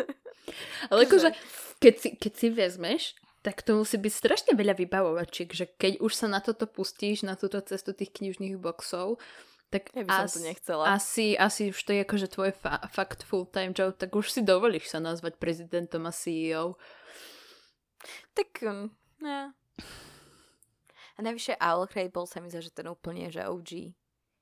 Ale 0.93 1.09
akože, 1.09 1.33
keď 1.81 1.95
si, 1.97 2.09
keď 2.21 2.33
si 2.37 2.47
vezmeš, 2.53 3.03
tak 3.41 3.65
to 3.65 3.81
musí 3.81 3.97
byť 3.97 4.13
strašne 4.13 4.53
veľa 4.53 4.77
vybavovačiek, 4.77 5.49
že 5.49 5.65
keď 5.81 6.05
už 6.05 6.13
sa 6.13 6.29
na 6.29 6.45
toto 6.45 6.69
pustíš, 6.69 7.25
na 7.25 7.41
túto 7.41 7.57
cestu 7.65 7.97
tých 7.97 8.13
knižných 8.13 8.61
boxov, 8.61 9.17
tak 9.73 9.89
ja 9.97 10.05
by 10.05 10.13
som 10.13 10.29
as, 10.29 10.33
to 10.37 10.41
nechcela. 10.45 10.85
Asi, 10.93 11.27
asi 11.41 11.73
už 11.73 11.81
to 11.81 11.97
je 11.97 12.05
akože 12.05 12.29
tvoj 12.29 12.53
fa- 12.53 12.85
fakt 12.93 13.25
full-time 13.25 13.73
job, 13.73 13.97
tak 13.97 14.13
už 14.13 14.29
si 14.29 14.45
dovolíš 14.45 14.93
sa 14.93 15.01
nazvať 15.01 15.41
prezidentom 15.41 16.05
a 16.05 16.13
CEO. 16.13 16.77
Tak, 18.37 18.65
ne. 19.25 19.57
A 21.17 21.19
najvyššie 21.25 21.57
Owlcrate 21.57 22.15
bol 22.15 22.29
sa 22.29 22.45
mi 22.45 22.53
za, 22.53 22.61
že 22.61 22.73
ten 22.73 22.89
úplne, 22.89 23.33
že 23.33 23.45
OG. 23.45 23.97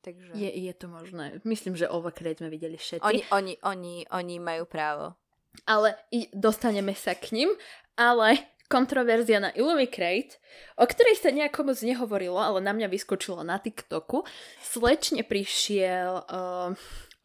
Takže... 0.06 0.38
Je, 0.38 0.70
je 0.70 0.74
to 0.78 0.86
možné. 0.86 1.42
Myslím, 1.42 1.74
že 1.74 1.90
Overcrate 1.90 2.38
sme 2.38 2.46
videli 2.46 2.78
všetci. 2.78 3.02
Oni, 3.02 3.26
oni, 3.34 3.58
oni, 3.66 3.96
oni 4.06 4.36
majú 4.38 4.62
právo. 4.62 5.18
Ale 5.66 5.98
i, 6.14 6.30
dostaneme 6.30 6.94
sa 6.94 7.18
k 7.18 7.34
ním, 7.34 7.50
ale 7.98 8.38
kontroverzia 8.70 9.42
na 9.42 9.50
Illumicrate, 9.50 10.38
o 10.78 10.86
ktorej 10.86 11.18
sa 11.18 11.34
nejako 11.34 11.74
moc 11.74 11.78
nehovorilo, 11.82 12.38
ale 12.38 12.62
na 12.62 12.70
mňa 12.70 12.86
vyskočilo 12.86 13.42
na 13.42 13.58
TikToku. 13.58 14.22
Slečne 14.62 15.26
prišiel 15.26 16.22
uh, 16.22 16.70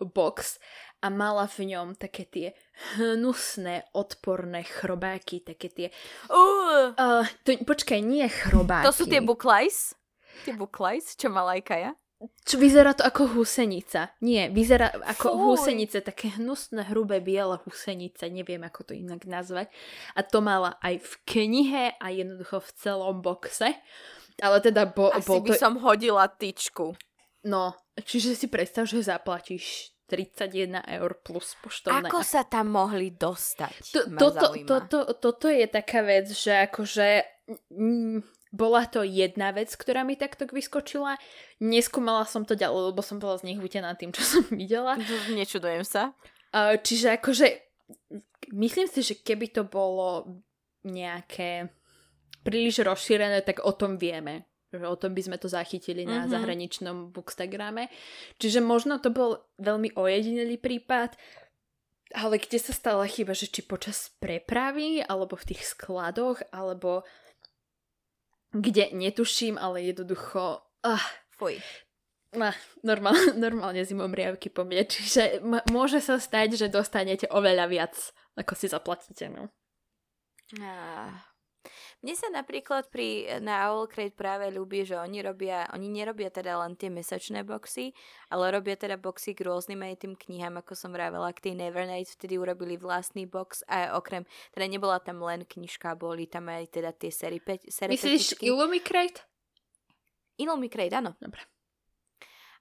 box 0.02 0.58
a 1.06 1.13
mala 1.13 1.46
v 1.46 1.78
ňom 1.78 1.94
také 1.94 2.26
tie 2.26 2.48
hnusné, 2.98 3.94
odporné 3.94 4.65
chrobáky, 4.65 5.46
také 5.46 5.70
tie... 5.70 5.88
Uh. 6.34 6.98
Uh, 6.98 7.30
to, 7.46 7.54
počkaj, 7.62 8.02
nie 8.02 8.26
chrobáky. 8.26 8.89
To 8.89 8.94
sú 8.94 9.06
tie 9.06 9.22
buklajs? 9.22 9.94
Tie 10.50 10.58
buklajs, 10.58 11.13
čo 11.13 11.30
mala 11.30 11.62
aj 11.62 11.62
Kaja? 11.62 11.91
Čo 12.46 12.62
vyzerá 12.62 12.94
to 12.94 13.02
ako 13.02 13.34
husenica. 13.34 14.14
Nie, 14.22 14.54
vyzerá 14.54 14.94
ako 14.94 15.34
Fuj. 15.34 15.42
husenice, 15.42 16.06
také 16.06 16.30
hnusné, 16.38 16.86
hrubé, 16.94 17.18
biele 17.18 17.58
husenice, 17.66 18.30
neviem 18.30 18.62
ako 18.62 18.92
to 18.92 18.94
inak 18.94 19.26
nazvať. 19.26 19.74
A 20.14 20.22
to 20.22 20.38
mala 20.38 20.78
aj 20.86 21.02
v 21.02 21.14
knihe 21.26 21.84
a 21.98 22.06
jednoducho 22.14 22.62
v 22.62 22.70
celom 22.78 23.26
boxe. 23.26 23.74
Ale 24.38 24.58
teda 24.62 24.86
bo, 24.86 25.10
Asi 25.10 25.26
bol 25.26 25.42
by 25.42 25.50
to... 25.54 25.58
som 25.58 25.74
hodila 25.82 26.30
tyčku. 26.30 26.94
No, 27.42 27.74
čiže 27.98 28.38
si 28.38 28.46
predstav, 28.46 28.86
že 28.86 29.02
zaplatíš 29.02 29.98
31 30.06 30.84
eur 31.02 31.12
plus 31.26 31.58
poštovné. 31.64 32.06
Ako 32.06 32.22
sa 32.22 32.46
tam 32.46 32.76
mohli 32.76 33.16
dostať? 33.16 33.96
To, 33.96 34.02
toto, 34.14 34.46
toto, 34.68 34.98
toto 35.18 35.48
je 35.50 35.66
taká 35.66 36.06
vec, 36.06 36.30
že 36.30 36.70
akože... 36.70 37.08
Mm, 37.74 38.22
bola 38.52 38.84
to 38.84 39.08
jedna 39.08 39.56
vec, 39.56 39.72
ktorá 39.72 40.04
mi 40.04 40.20
takto 40.20 40.44
vyskočila. 40.44 41.16
Neskúmala 41.64 42.28
som 42.28 42.44
to 42.44 42.54
ďalej, 42.54 42.92
lebo 42.92 43.00
som 43.00 43.18
bola 43.18 43.40
znehútená 43.40 43.96
tým, 43.96 44.12
čo 44.12 44.22
som 44.28 44.44
videla. 44.52 45.00
Nečudujem 45.32 45.88
sa. 45.88 46.12
čiže 46.84 47.16
akože 47.16 47.48
myslím 48.52 48.88
si, 48.92 49.00
že 49.08 49.24
keby 49.24 49.56
to 49.56 49.64
bolo 49.64 50.28
nejaké 50.84 51.72
príliš 52.44 52.84
rozšírené, 52.84 53.46
tak 53.48 53.64
o 53.64 53.72
tom 53.72 53.96
vieme. 53.96 54.50
Že 54.72 54.88
o 54.88 55.00
tom 55.00 55.12
by 55.12 55.22
sme 55.24 55.38
to 55.40 55.52
zachytili 55.52 56.04
mm-hmm. 56.04 56.16
na 56.16 56.28
mhm. 56.28 56.32
zahraničnom 56.32 56.98
bookstagrame. 57.16 57.88
Čiže 58.40 58.60
možno 58.60 59.00
to 59.00 59.12
bol 59.12 59.48
veľmi 59.60 59.96
ojedinelý 59.96 60.60
prípad, 60.60 61.16
ale 62.12 62.36
kde 62.40 62.60
sa 62.60 62.76
stala 62.76 63.08
chyba, 63.08 63.32
že 63.32 63.48
či 63.48 63.64
počas 63.64 64.12
prepravy, 64.20 65.00
alebo 65.00 65.40
v 65.40 65.56
tých 65.56 65.64
skladoch, 65.76 66.44
alebo 66.52 67.08
kde 68.52 68.92
netuším, 68.92 69.58
ale 69.58 69.82
jednoducho... 69.82 70.62
Ah, 70.84 71.04
Fuj. 71.40 71.58
Ah, 72.38 72.56
normál, 72.84 73.16
normálne 73.36 73.84
zimom 73.84 74.12
riavky 74.14 74.48
po 74.48 74.64
mne, 74.64 74.88
čiže 74.88 75.40
m- 75.44 75.64
môže 75.72 76.00
sa 76.00 76.16
stať, 76.20 76.56
že 76.56 76.68
dostanete 76.72 77.28
oveľa 77.28 77.66
viac, 77.68 77.96
ako 78.40 78.54
si 78.56 78.68
zaplatíte. 78.72 79.28
No. 79.28 79.52
Ah. 80.60 81.31
Mne 82.02 82.13
sa 82.17 82.28
napríklad 82.34 82.89
pri, 82.89 83.38
na 83.45 83.69
Owlcrate 83.69 84.17
práve 84.17 84.50
ľúbi, 84.50 84.82
že 84.82 84.97
oni 84.97 85.21
robia, 85.21 85.69
oni 85.69 85.88
nerobia 85.93 86.34
teda 86.34 86.58
len 86.58 86.74
tie 86.74 86.89
mesačné 86.89 87.45
boxy, 87.45 87.93
ale 88.34 88.50
robia 88.50 88.74
teda 88.74 88.97
boxy 88.97 89.38
k 89.38 89.45
rôznym 89.45 89.86
aj 89.86 90.02
tým 90.02 90.13
knihám, 90.17 90.58
ako 90.58 90.74
som 90.74 90.89
vravela, 90.89 91.30
k 91.30 91.52
tej 91.52 91.54
Nevernight 91.62 92.10
vtedy 92.10 92.41
urobili 92.41 92.82
vlastný 92.82 93.30
box 93.30 93.62
a 93.69 93.93
okrem, 93.93 94.26
teda 94.52 94.65
nebola 94.65 94.97
tam 94.97 95.21
len 95.21 95.45
knižka, 95.45 95.93
boli 95.93 96.26
tam 96.26 96.50
aj 96.50 96.74
teda 96.74 96.89
tie 96.97 97.13
série, 97.13 97.38
pe, 97.38 97.62
série 97.69 97.93
Myslíš 97.93 98.41
Illumicrate? 98.41 99.21
Illumicrate, 100.41 100.97
áno. 100.97 101.13
Dobre. 101.21 101.45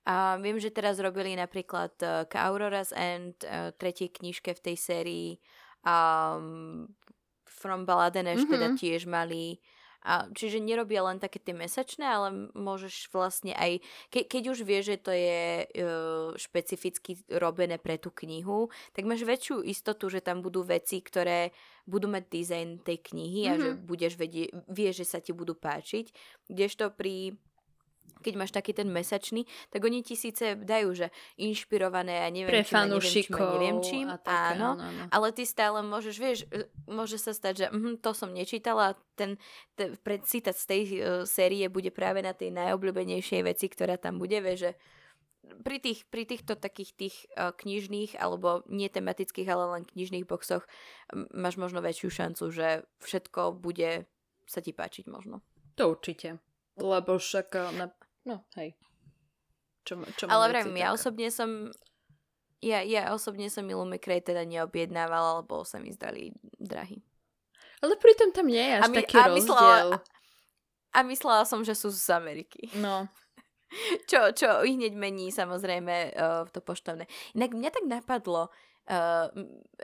A 0.08 0.40
viem, 0.40 0.56
že 0.56 0.72
teraz 0.72 0.96
robili 0.96 1.36
napríklad 1.36 1.92
uh, 2.04 2.24
k 2.24 2.32
Aurora's 2.40 2.92
End, 2.96 3.36
uh, 3.44 3.72
tretej 3.76 4.12
knižke 4.12 4.56
v 4.56 4.60
tej 4.60 4.76
sérii 4.76 5.28
um, 5.84 6.88
From 7.50 7.82
Baladeneš 7.82 8.46
mm-hmm. 8.46 8.54
teda 8.54 8.68
tiež 8.78 9.10
mali 9.10 9.58
a 10.00 10.32
čiže 10.32 10.64
nerobia 10.64 11.04
len 11.04 11.20
také 11.20 11.36
tie 11.36 11.52
mesačné, 11.52 12.08
ale 12.08 12.48
môžeš 12.56 13.12
vlastne 13.12 13.52
aj, 13.52 13.84
ke, 14.08 14.24
keď 14.24 14.56
už 14.56 14.64
vieš, 14.64 14.96
že 14.96 14.98
to 15.04 15.12
je 15.12 15.40
uh, 15.68 16.32
špecificky 16.40 17.20
robené 17.36 17.76
pre 17.76 18.00
tú 18.00 18.08
knihu, 18.24 18.72
tak 18.96 19.04
máš 19.04 19.28
väčšiu 19.28 19.60
istotu, 19.60 20.08
že 20.08 20.24
tam 20.24 20.40
budú 20.40 20.64
veci, 20.64 21.04
ktoré 21.04 21.52
budú 21.84 22.08
mať 22.08 22.24
dizajn 22.32 22.68
tej 22.80 23.12
knihy 23.12 23.40
mm-hmm. 23.44 23.52
a 23.52 23.60
že 23.60 23.70
mhm. 23.76 23.80
budeš 23.84 24.12
vedieť, 24.16 24.48
vieš, 24.72 25.04
že 25.04 25.06
sa 25.06 25.18
ti 25.20 25.36
budú 25.36 25.52
páčiť. 25.52 26.16
Kdežto 26.48 26.96
pri 26.96 27.36
keď 28.20 28.34
máš 28.36 28.52
taký 28.52 28.76
ten 28.76 28.86
mesačný, 28.92 29.48
tak 29.72 29.80
oni 29.80 30.04
ti 30.04 30.14
síce 30.14 30.54
dajú, 30.60 30.92
že 30.92 31.08
inšpirované 31.40 32.20
a 32.20 32.28
neviem 32.28 32.60
Pre 32.60 32.68
čím, 32.68 32.76
neviem 32.92 33.00
čím, 33.00 33.32
neviem 33.32 33.78
čím, 33.80 34.06
také, 34.20 34.60
áno, 34.60 34.76
áno, 34.76 34.84
áno, 34.84 35.02
ale 35.08 35.26
ty 35.32 35.48
stále 35.48 35.80
môžeš, 35.80 36.16
vieš, 36.20 36.38
e, 36.52 36.68
môže 36.86 37.16
sa 37.16 37.32
stať, 37.32 37.54
že 37.56 37.66
mm, 37.72 38.04
to 38.04 38.12
som 38.12 38.30
nečítala, 38.30 38.94
ten, 39.16 39.40
ten 39.74 39.96
citát 40.28 40.56
z 40.56 40.64
tej 40.68 40.82
uh, 40.84 41.00
série 41.24 41.64
bude 41.68 41.88
práve 41.92 42.20
na 42.20 42.36
tej 42.36 42.52
najobľúbenejšej 42.52 43.40
veci, 43.44 43.66
ktorá 43.68 43.96
tam 43.96 44.20
bude, 44.20 44.36
vieš, 44.40 44.70
že 44.70 44.72
pri, 45.64 45.80
tých, 45.80 46.04
pri 46.08 46.28
týchto 46.28 46.56
takých 46.56 46.90
tých 46.96 47.16
uh, 47.36 47.52
knižných 47.56 48.16
alebo 48.20 48.64
netematických, 48.68 49.48
ale 49.48 49.80
len 49.80 49.82
knižných 49.88 50.28
boxoch 50.28 50.64
m- 51.12 51.28
máš 51.32 51.56
možno 51.56 51.80
väčšiu 51.80 52.08
šancu, 52.12 52.44
že 52.52 52.84
všetko 53.00 53.56
bude 53.56 54.08
sa 54.44 54.60
ti 54.60 54.72
páčiť 54.72 55.08
možno. 55.08 55.40
To 55.76 55.96
určite. 55.96 56.40
Lebo 56.78 57.18
však 57.18 57.74
na 57.74 57.90
No, 58.28 58.44
hej. 58.60 58.76
Čo, 59.88 60.04
čo 60.14 60.28
Ale 60.28 60.52
vrajím, 60.52 60.76
ja 60.76 60.92
osobne 60.92 61.32
som 61.32 61.72
ja, 62.60 62.84
ja 62.84 63.16
osobne 63.16 63.48
som 63.48 63.64
Illumicrate 63.64 64.36
teda 64.36 64.44
neobjednávala, 64.44 65.40
lebo 65.40 65.64
sa 65.64 65.80
mi 65.80 65.88
zdali 65.96 66.36
drahy. 66.60 67.00
Ale 67.80 67.96
pritom 67.96 68.36
tam 68.36 68.52
nie 68.52 68.60
je 68.60 68.74
až 68.76 68.82
a 68.84 68.88
my, 68.92 68.96
taký 69.00 69.16
a 69.16 69.24
rozdiel. 69.24 69.40
Myslela, 69.40 69.72
a, 69.96 69.98
a 70.92 70.98
myslela 71.08 71.42
som, 71.48 71.64
že 71.64 71.72
sú 71.72 71.88
z 71.88 72.12
Ameriky. 72.12 72.68
No. 72.76 73.08
čo, 74.10 74.36
čo 74.36 74.60
ich 74.68 74.76
hneď 74.76 74.92
mení 74.92 75.32
samozrejme 75.32 76.12
uh, 76.12 76.44
to 76.52 76.60
poštovné. 76.60 77.08
Inak 77.32 77.56
mňa 77.56 77.70
tak 77.72 77.84
napadlo, 77.88 78.52
Uh, 78.90 79.30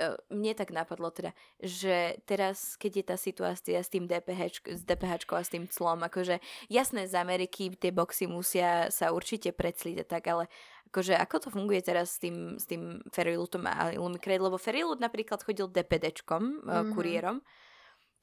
uh, 0.02 0.18
mne 0.34 0.58
tak 0.58 0.74
napadlo 0.74 1.14
teda, 1.14 1.30
že 1.62 2.18
teraz, 2.26 2.74
keď 2.74 2.92
je 2.98 3.04
tá 3.06 3.16
situácia 3.16 3.78
s 3.78 3.86
tým 3.86 4.10
DPH, 4.10 4.66
s 4.66 4.82
DPH 4.82 5.22
a 5.30 5.46
s 5.46 5.52
tým 5.54 5.70
clom, 5.70 6.02
akože 6.02 6.42
jasné 6.66 7.06
z 7.06 7.14
Ameriky 7.14 7.70
tie 7.78 7.94
boxy 7.94 8.26
musia 8.26 8.90
sa 8.90 9.14
určite 9.14 9.54
predsliť 9.54 10.02
a 10.02 10.06
tak, 10.10 10.26
ale 10.26 10.50
akože 10.90 11.14
ako 11.14 11.36
to 11.38 11.48
funguje 11.54 11.86
teraz 11.86 12.18
s 12.18 12.26
tým, 12.26 12.58
s 12.58 12.66
tým 12.66 12.98
Ferilutom 13.14 13.62
a 13.70 13.94
Illumicrate, 13.94 14.42
lebo 14.42 14.58
Ferilut 14.58 14.98
napríklad 14.98 15.38
chodil 15.38 15.70
DPDčkom, 15.70 16.66
mm-hmm. 16.66 16.90
kuriérom, 16.90 17.38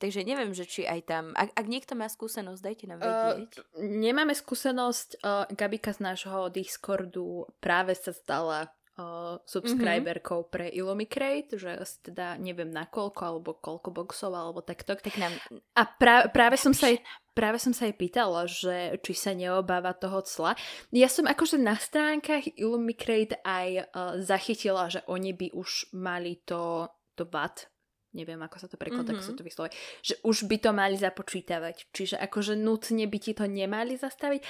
Takže 0.04 0.28
neviem, 0.28 0.52
že 0.52 0.68
či 0.68 0.84
aj 0.84 1.00
tam... 1.08 1.32
Ak, 1.32 1.56
ak 1.56 1.64
niekto 1.64 1.96
má 1.96 2.12
skúsenosť, 2.12 2.60
dajte 2.60 2.86
nám 2.92 3.00
vedieť. 3.00 3.56
Uh, 3.56 3.88
nemáme 3.88 4.36
skúsenosť. 4.36 5.24
Uh, 5.24 5.48
Gabika 5.56 5.96
z 5.96 6.04
nášho 6.04 6.52
Discordu 6.52 7.48
práve 7.64 7.96
sa 7.96 8.12
stala 8.12 8.68
uh, 8.98 9.42
subscriberkou 9.46 10.46
mm-hmm. 10.46 10.54
pre 10.54 10.66
Illumicrate, 10.70 11.58
že 11.58 11.82
teda 12.06 12.38
neviem 12.38 12.70
na 12.70 12.86
koľko, 12.86 13.22
alebo 13.24 13.58
koľko 13.58 13.90
boxov, 13.90 14.34
alebo 14.34 14.62
takto. 14.62 14.94
Tak 14.94 15.16
nám... 15.18 15.34
A 15.78 15.84
pra- 15.86 16.30
práve 16.30 16.58
som 16.60 16.74
sa 16.74 16.94
jej 16.94 17.02
práve 17.34 17.58
som 17.58 17.74
sa 17.74 17.90
jej 17.90 17.98
pýtala, 17.98 18.46
že 18.46 19.02
či 19.02 19.14
sa 19.18 19.34
neobáva 19.34 19.98
toho 19.98 20.22
cla. 20.22 20.54
Ja 20.94 21.10
som 21.10 21.26
akože 21.26 21.58
na 21.58 21.74
stránkach 21.74 22.46
Illumicrate 22.54 23.42
aj 23.42 23.90
uh, 23.90 24.22
zachytila, 24.22 24.88
že 24.94 25.02
oni 25.10 25.34
by 25.34 25.50
už 25.58 25.90
mali 25.98 26.38
to, 26.46 26.86
to 27.18 27.26
VAT, 27.26 27.74
neviem 28.14 28.38
ako 28.38 28.62
sa 28.62 28.68
to 28.70 28.78
prekladá, 28.78 29.12
mm-hmm. 29.12 29.26
ako 29.26 29.30
sa 29.34 29.38
to 29.38 29.44
vyslovuje, 29.44 29.74
že 30.06 30.16
už 30.22 30.46
by 30.46 30.58
to 30.62 30.70
mali 30.72 30.96
započítavať. 30.96 31.90
Čiže 31.90 32.16
akože 32.22 32.54
nutne 32.54 33.10
by 33.10 33.18
ti 33.18 33.34
to 33.34 33.50
nemali 33.50 33.98
zastaviť, 33.98 34.46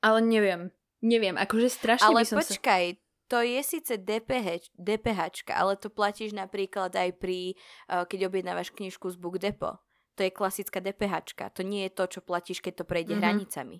ale 0.00 0.18
neviem, 0.24 0.72
neviem, 1.04 1.36
akože 1.36 1.68
strašne 1.68 2.08
ale 2.08 2.24
by 2.24 2.26
som 2.32 2.40
počkaj, 2.40 2.84
sa 2.96 3.05
to 3.26 3.42
je 3.42 3.60
síce 3.62 3.92
DPH, 3.98 4.70
DPH, 4.78 5.50
ale 5.50 5.74
to 5.76 5.90
platíš 5.90 6.30
napríklad 6.32 6.94
aj 6.94 7.10
pri, 7.18 7.58
uh, 7.90 8.06
keď 8.06 8.30
objednávaš 8.30 8.70
knižku 8.70 9.10
z 9.10 9.16
Book 9.18 9.42
Depot. 9.42 9.82
To 10.16 10.24
je 10.24 10.32
klasická 10.32 10.80
DPH. 10.80 11.28
To 11.52 11.62
nie 11.66 11.86
je 11.86 11.92
to, 11.92 12.04
čo 12.08 12.20
platíš, 12.24 12.64
keď 12.64 12.82
to 12.82 12.84
prejde 12.88 13.12
mm-hmm. 13.12 13.22
hranicami. 13.22 13.78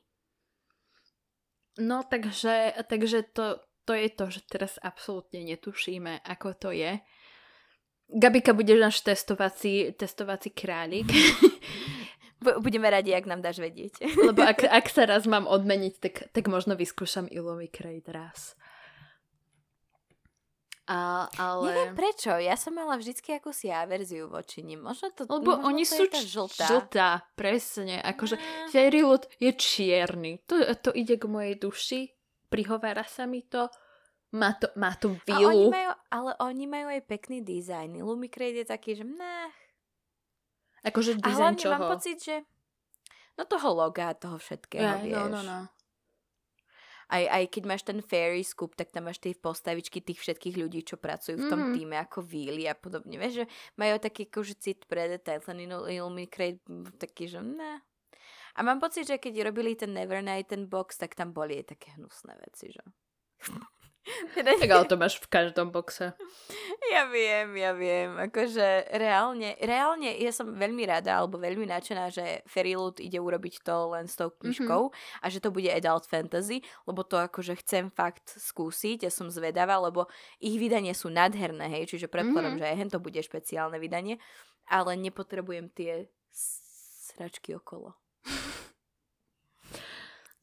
No, 1.81 2.05
takže, 2.05 2.73
takže 2.89 3.25
to, 3.33 3.61
to 3.85 3.93
je 3.93 4.09
to, 4.13 4.25
že 4.33 4.41
teraz 4.49 4.81
absolútne 4.81 5.45
netušíme, 5.45 6.25
ako 6.25 6.57
to 6.57 6.71
je. 6.73 7.01
Gabika 8.07 8.55
bude 8.55 8.75
náš 8.79 9.03
testovací, 9.03 9.93
testovací 9.93 10.51
králik. 10.51 11.11
Budeme 12.63 12.87
radi, 12.93 13.17
ak 13.17 13.27
nám 13.27 13.41
dáš 13.43 13.59
vedieť. 13.59 14.05
Lebo 14.15 14.45
ak, 14.45 14.63
ak 14.79 14.87
sa 14.93 15.09
raz 15.09 15.25
mám 15.27 15.49
odmeniť, 15.49 15.95
tak, 15.99 16.15
tak 16.31 16.45
možno 16.47 16.77
vyskúšam 16.79 17.27
Ilomi 17.29 17.67
Crate 17.69 18.13
raz. 18.13 18.55
A, 20.87 21.27
ale... 21.35 21.67
Neviem 21.67 21.95
prečo, 21.99 22.31
ja 22.39 22.55
som 22.55 22.71
mala 22.71 22.95
vždycky 22.95 23.35
akúsi 23.35 23.75
averziu 23.75 24.31
voči 24.31 24.63
nim. 24.63 24.79
Možno 24.79 25.11
to, 25.11 25.27
Lebo 25.27 25.59
možno 25.59 25.67
oni 25.67 25.83
to 25.83 25.91
sú 25.93 26.03
je 26.07 26.11
tá 26.15 26.21
žltá. 26.23 26.67
žltá, 26.71 27.09
presne. 27.35 27.99
Akože 27.99 28.39
Fairy 28.71 29.03
Loot 29.03 29.27
je 29.43 29.51
čierny. 29.51 30.47
To, 30.47 30.55
to 30.79 30.95
ide 30.95 31.19
k 31.19 31.27
mojej 31.27 31.59
duši, 31.59 32.01
prihovára 32.47 33.03
sa 33.03 33.27
mi 33.27 33.43
to, 33.43 33.67
má 34.39 34.55
to, 34.55 34.71
má 34.79 34.95
to 34.95 35.11
A 35.27 35.43
oni 35.43 35.59
vilu. 35.59 35.75
majú, 35.75 35.91
ale 36.07 36.31
oni 36.39 36.65
majú 36.71 36.87
aj 36.87 37.03
pekný 37.03 37.43
dizajn. 37.43 37.99
Lumicrate 37.99 38.63
je 38.63 38.67
taký, 38.67 38.95
že 38.95 39.03
mne. 39.03 39.51
Akože 40.87 41.19
A 41.19 41.27
dizajn 41.27 41.55
čoho? 41.59 41.73
mám 41.75 41.91
pocit, 41.91 42.23
že 42.23 42.47
no 43.35 43.43
toho 43.43 43.75
loga, 43.75 44.15
toho 44.15 44.39
všetkého, 44.39 44.87
Aj, 44.87 45.03
vieš. 45.03 45.19
no, 45.19 45.27
no, 45.29 45.41
no. 45.43 45.59
Aj, 47.07 47.23
aj 47.23 47.45
keď 47.55 47.63
máš 47.71 47.83
ten 47.87 48.03
fairy 48.03 48.43
scoop, 48.43 48.75
tak 48.75 48.91
tam 48.91 49.07
máš 49.07 49.23
tie 49.23 49.31
postavičky 49.31 50.03
tých 50.03 50.19
všetkých 50.19 50.59
ľudí, 50.59 50.83
čo 50.83 50.99
pracujú 50.99 51.39
v 51.39 51.47
tom 51.47 51.61
Mhm. 51.63 51.73
týme, 51.79 51.97
ako 52.03 52.19
Willy 52.27 52.67
a 52.67 52.75
podobne. 52.75 53.15
Vieš, 53.15 53.35
že 53.41 53.45
majú 53.79 53.95
taký 54.03 54.27
akože 54.27 54.55
cit 54.59 54.81
pre 54.91 55.07
detail, 55.07 55.39
ten 55.39 55.59
Illuminate 55.63 56.59
taký, 56.99 57.31
že 57.31 57.39
ne. 57.43 57.79
A 58.57 58.65
mám 58.65 58.81
pocit, 58.81 59.07
že 59.07 59.21
keď 59.21 59.53
robili 59.53 59.77
ten 59.77 59.93
Nevernight, 59.93 60.49
ten 60.49 60.67
box, 60.67 60.97
tak 60.97 61.15
tam 61.15 61.31
boli 61.31 61.61
aj 61.61 61.77
také 61.77 61.93
hnusné 61.95 62.35
veci, 62.41 62.73
že? 62.73 62.83
Teda 64.35 64.55
Tak 64.55 64.71
ale 64.71 64.87
to 64.87 64.97
máš 64.97 65.19
v 65.19 65.27
každom 65.27 65.75
boxe. 65.75 66.15
Ja 66.93 67.11
viem, 67.11 67.59
ja 67.59 67.75
viem. 67.75 68.15
Akože 68.31 68.87
reálne, 68.95 69.59
reálne 69.59 70.15
ja 70.15 70.31
som 70.31 70.55
veľmi 70.55 70.87
rada, 70.87 71.19
alebo 71.19 71.43
veľmi 71.43 71.67
nadšená, 71.67 72.15
že 72.15 72.47
Fairyloot 72.47 73.03
ide 73.03 73.19
urobiť 73.19 73.67
to 73.67 73.77
len 73.93 74.07
s 74.07 74.15
tou 74.15 74.31
knižkou 74.31 74.83
mm-hmm. 74.89 75.23
a 75.23 75.27
že 75.27 75.43
to 75.43 75.51
bude 75.51 75.67
adult 75.67 76.07
fantasy, 76.07 76.63
lebo 76.87 77.03
to 77.03 77.19
akože 77.19 77.59
chcem 77.67 77.91
fakt 77.91 78.39
skúsiť, 78.39 79.07
ja 79.07 79.13
som 79.13 79.27
zvedavá, 79.27 79.77
lebo 79.83 80.07
ich 80.39 80.55
vydanie 80.57 80.95
sú 80.95 81.11
nádherné, 81.11 81.67
hej, 81.67 81.91
čiže 81.91 82.07
predpokladám, 82.07 82.57
mm-hmm. 82.57 82.63
že 82.63 82.71
aj 82.71 82.79
hen 82.79 82.91
to 82.93 83.03
bude 83.03 83.19
špeciálne 83.19 83.77
vydanie, 83.83 84.23
ale 84.71 84.95
nepotrebujem 84.95 85.67
tie 85.75 86.07
sračky 87.07 87.59
okolo. 87.59 87.99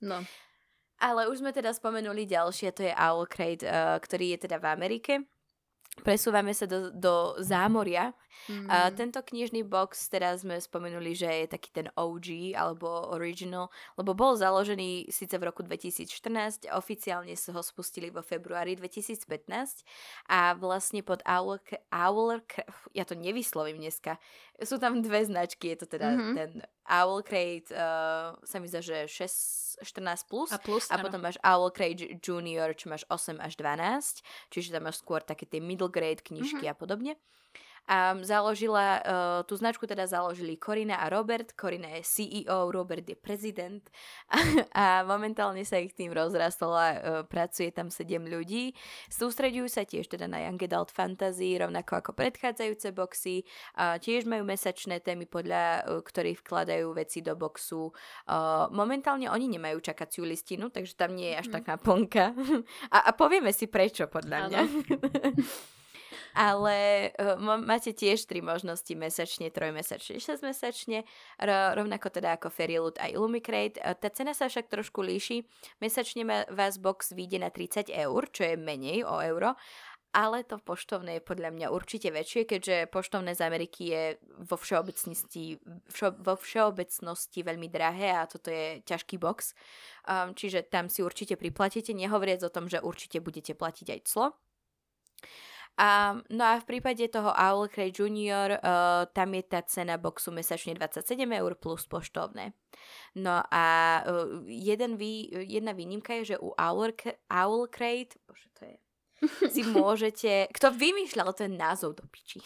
No. 0.04 0.20
Ale 1.04 1.28
už 1.28 1.44
sme 1.44 1.52
teda 1.52 1.76
spomenuli 1.76 2.24
ďalšie, 2.24 2.72
to 2.72 2.88
je 2.88 2.94
Owlcrate, 2.96 3.68
uh, 3.68 4.00
ktorý 4.00 4.40
je 4.40 4.48
teda 4.48 4.56
v 4.64 4.68
Amerike. 4.72 5.14
Presúvame 6.02 6.58
sa 6.58 6.66
do, 6.66 6.90
do 6.90 7.38
zámoria. 7.38 8.18
Mm. 8.50 8.66
A 8.66 8.90
tento 8.90 9.22
knižný 9.22 9.62
box, 9.62 10.10
teraz 10.10 10.42
sme 10.42 10.58
spomenuli, 10.58 11.14
že 11.14 11.46
je 11.46 11.54
taký 11.54 11.70
ten 11.70 11.88
OG 11.94 12.58
alebo 12.58 13.14
original, 13.14 13.70
lebo 13.94 14.18
bol 14.18 14.34
založený 14.34 15.14
síce 15.14 15.38
v 15.38 15.54
roku 15.54 15.62
2014, 15.62 16.66
oficiálne 16.74 17.38
sa 17.38 17.54
ho 17.54 17.62
spustili 17.62 18.10
vo 18.10 18.26
februári 18.26 18.74
2015 18.74 19.86
a 20.34 20.58
vlastne 20.58 21.06
pod 21.06 21.22
Owl, 21.30 21.62
Owl 21.94 22.42
ja 22.98 23.06
to 23.06 23.14
nevyslovím 23.14 23.78
dneska, 23.78 24.18
sú 24.66 24.82
tam 24.82 24.98
dve 25.06 25.30
značky, 25.30 25.78
je 25.78 25.86
to 25.86 25.88
teda 25.94 26.10
Mhm. 26.10 26.34
ten 26.34 26.52
Owl 26.86 27.24
Crate, 27.24 27.72
uh, 27.72 28.36
sa 28.44 28.58
mi 28.60 28.68
zdá, 28.68 28.80
že 28.80 29.08
6, 29.08 29.80
14 29.82 30.28
plus 30.28 30.52
A 30.52 30.60
plus, 30.60 30.92
a 30.92 31.00
áno. 31.00 31.08
potom 31.08 31.20
máš 31.20 31.40
Owl 31.42 31.72
Crate 31.72 32.20
Junior, 32.20 32.76
čo 32.76 32.92
máš 32.92 33.08
8 33.08 33.40
až 33.40 33.56
12, 33.56 34.20
čiže 34.50 34.72
tam 34.72 34.84
máš 34.86 35.00
skôr 35.00 35.20
také 35.20 35.46
tie 35.46 35.64
middle 35.64 35.88
grade 35.88 36.20
knižky 36.22 36.68
Mhm. 36.68 36.72
a 36.72 36.76
podobne. 36.76 37.14
A 37.84 38.16
založila, 38.24 38.88
uh, 38.98 39.04
tú 39.44 39.60
značku 39.60 39.84
teda 39.84 40.08
založili 40.08 40.56
Korina 40.56 41.04
a 41.04 41.12
Robert. 41.12 41.52
Korina 41.52 41.92
je 42.00 42.04
CEO, 42.04 42.72
Robert 42.72 43.04
je 43.04 43.16
prezident 43.16 43.84
a, 44.32 44.38
a 44.72 44.86
momentálne 45.04 45.68
sa 45.68 45.76
ich 45.78 45.92
tým 45.92 46.16
rozrastol 46.16 46.72
a 46.72 46.88
uh, 46.90 46.98
pracuje 47.28 47.76
tam 47.76 47.92
7 47.92 48.08
ľudí. 48.24 48.72
Sústreďujú 49.12 49.68
sa 49.68 49.84
tiež 49.84 50.08
teda 50.08 50.32
na 50.32 50.48
Young 50.48 50.64
Adult 50.64 50.96
Fantasy, 50.96 51.60
rovnako 51.60 52.00
ako 52.00 52.12
predchádzajúce 52.16 52.96
boxy. 52.96 53.44
A 53.76 54.00
tiež 54.00 54.24
majú 54.24 54.48
mesačné 54.48 55.04
témy, 55.04 55.28
podľa 55.28 55.84
uh, 55.84 56.00
ktorých 56.00 56.40
vkladajú 56.40 56.88
veci 56.96 57.20
do 57.20 57.36
boxu. 57.36 57.92
Uh, 58.24 58.72
momentálne 58.72 59.28
oni 59.28 59.52
nemajú 59.52 59.84
čakaciu 59.84 60.24
listinu, 60.24 60.72
takže 60.72 60.96
tam 60.96 61.16
nie 61.16 61.36
je 61.36 61.40
až 61.44 61.48
Mhm. 61.52 61.56
taká 61.60 61.74
plnka. 61.76 62.26
a, 62.96 62.98
a 63.08 63.12
povieme 63.12 63.52
si 63.52 63.68
prečo, 63.68 64.08
podľa 64.08 64.38
mňa. 64.48 64.62
Ale 66.34 67.10
uh, 67.14 67.38
máte 67.62 67.94
tiež 67.94 68.26
tri 68.26 68.42
možnosti 68.42 68.90
mesačne, 68.98 69.54
trojmesačne, 69.54 70.18
6 70.18 70.42
mesačne, 70.42 71.06
ro- 71.38 71.72
rovnako 71.78 72.10
teda 72.10 72.36
ako 72.36 72.50
Fairyloot 72.50 72.98
a 72.98 73.10
Illumicrate. 73.10 73.78
Uh, 73.78 73.94
tá 73.94 74.10
cena 74.10 74.34
sa 74.34 74.50
však 74.50 74.70
trošku 74.70 75.06
líši. 75.06 75.46
Mesačne 75.78 76.26
vás 76.50 76.82
box 76.82 77.14
vyjde 77.14 77.46
na 77.46 77.54
30 77.54 77.94
eur, 77.94 78.22
čo 78.34 78.50
je 78.50 78.58
menej 78.58 79.06
o 79.06 79.22
euro, 79.22 79.54
ale 80.14 80.46
to 80.46 80.62
poštovné 80.62 81.18
je 81.18 81.26
podľa 81.26 81.50
mňa 81.50 81.68
určite 81.74 82.14
väčšie, 82.14 82.46
keďže 82.46 82.78
poštovné 82.94 83.34
z 83.34 83.42
Ameriky 83.42 83.82
je 83.90 84.04
vo 84.46 84.62
všeobecnosti, 84.62 85.58
všo, 85.90 86.22
vo 86.22 86.38
všeobecnosti 86.38 87.42
veľmi 87.42 87.66
drahé 87.66 88.14
a 88.14 88.30
toto 88.30 88.54
je 88.54 88.86
ťažký 88.86 89.18
box. 89.18 89.58
Um, 90.06 90.38
čiže 90.38 90.70
tam 90.70 90.86
si 90.86 91.02
určite 91.02 91.34
priplatíte, 91.34 91.98
nehovoriac 91.98 92.46
o 92.46 92.54
tom, 92.54 92.70
že 92.70 92.78
určite 92.78 93.26
budete 93.26 93.58
platiť 93.58 93.88
aj 93.90 94.00
clo. 94.06 94.38
A, 95.74 96.22
no 96.30 96.44
a 96.46 96.62
v 96.62 96.70
prípade 96.70 97.02
toho 97.10 97.34
Owl 97.34 97.66
Cray 97.66 97.90
Junior, 97.90 98.62
uh, 98.62 99.10
tam 99.10 99.34
je 99.34 99.42
tá 99.42 99.66
cena 99.66 99.98
boxu 99.98 100.30
mesačne 100.30 100.78
27 100.78 101.18
eur 101.26 101.58
plus 101.58 101.90
poštovné. 101.90 102.54
No 103.18 103.42
a 103.50 103.66
uh, 104.06 104.46
jeden 104.46 105.02
vý, 105.02 105.34
jedna 105.34 105.74
výnimka 105.74 106.14
je, 106.22 106.38
že 106.38 106.38
u 106.38 106.54
Owl, 106.54 106.94
Owl 107.26 107.66
Crate, 107.74 108.22
bože 108.30 108.50
to 108.54 108.70
je, 108.70 108.76
si 109.50 109.62
môžete, 109.78 110.54
kto 110.54 110.78
vymýšľal 110.78 111.34
ten 111.34 111.58
názov 111.58 111.98
do 111.98 112.06
piči? 112.06 112.38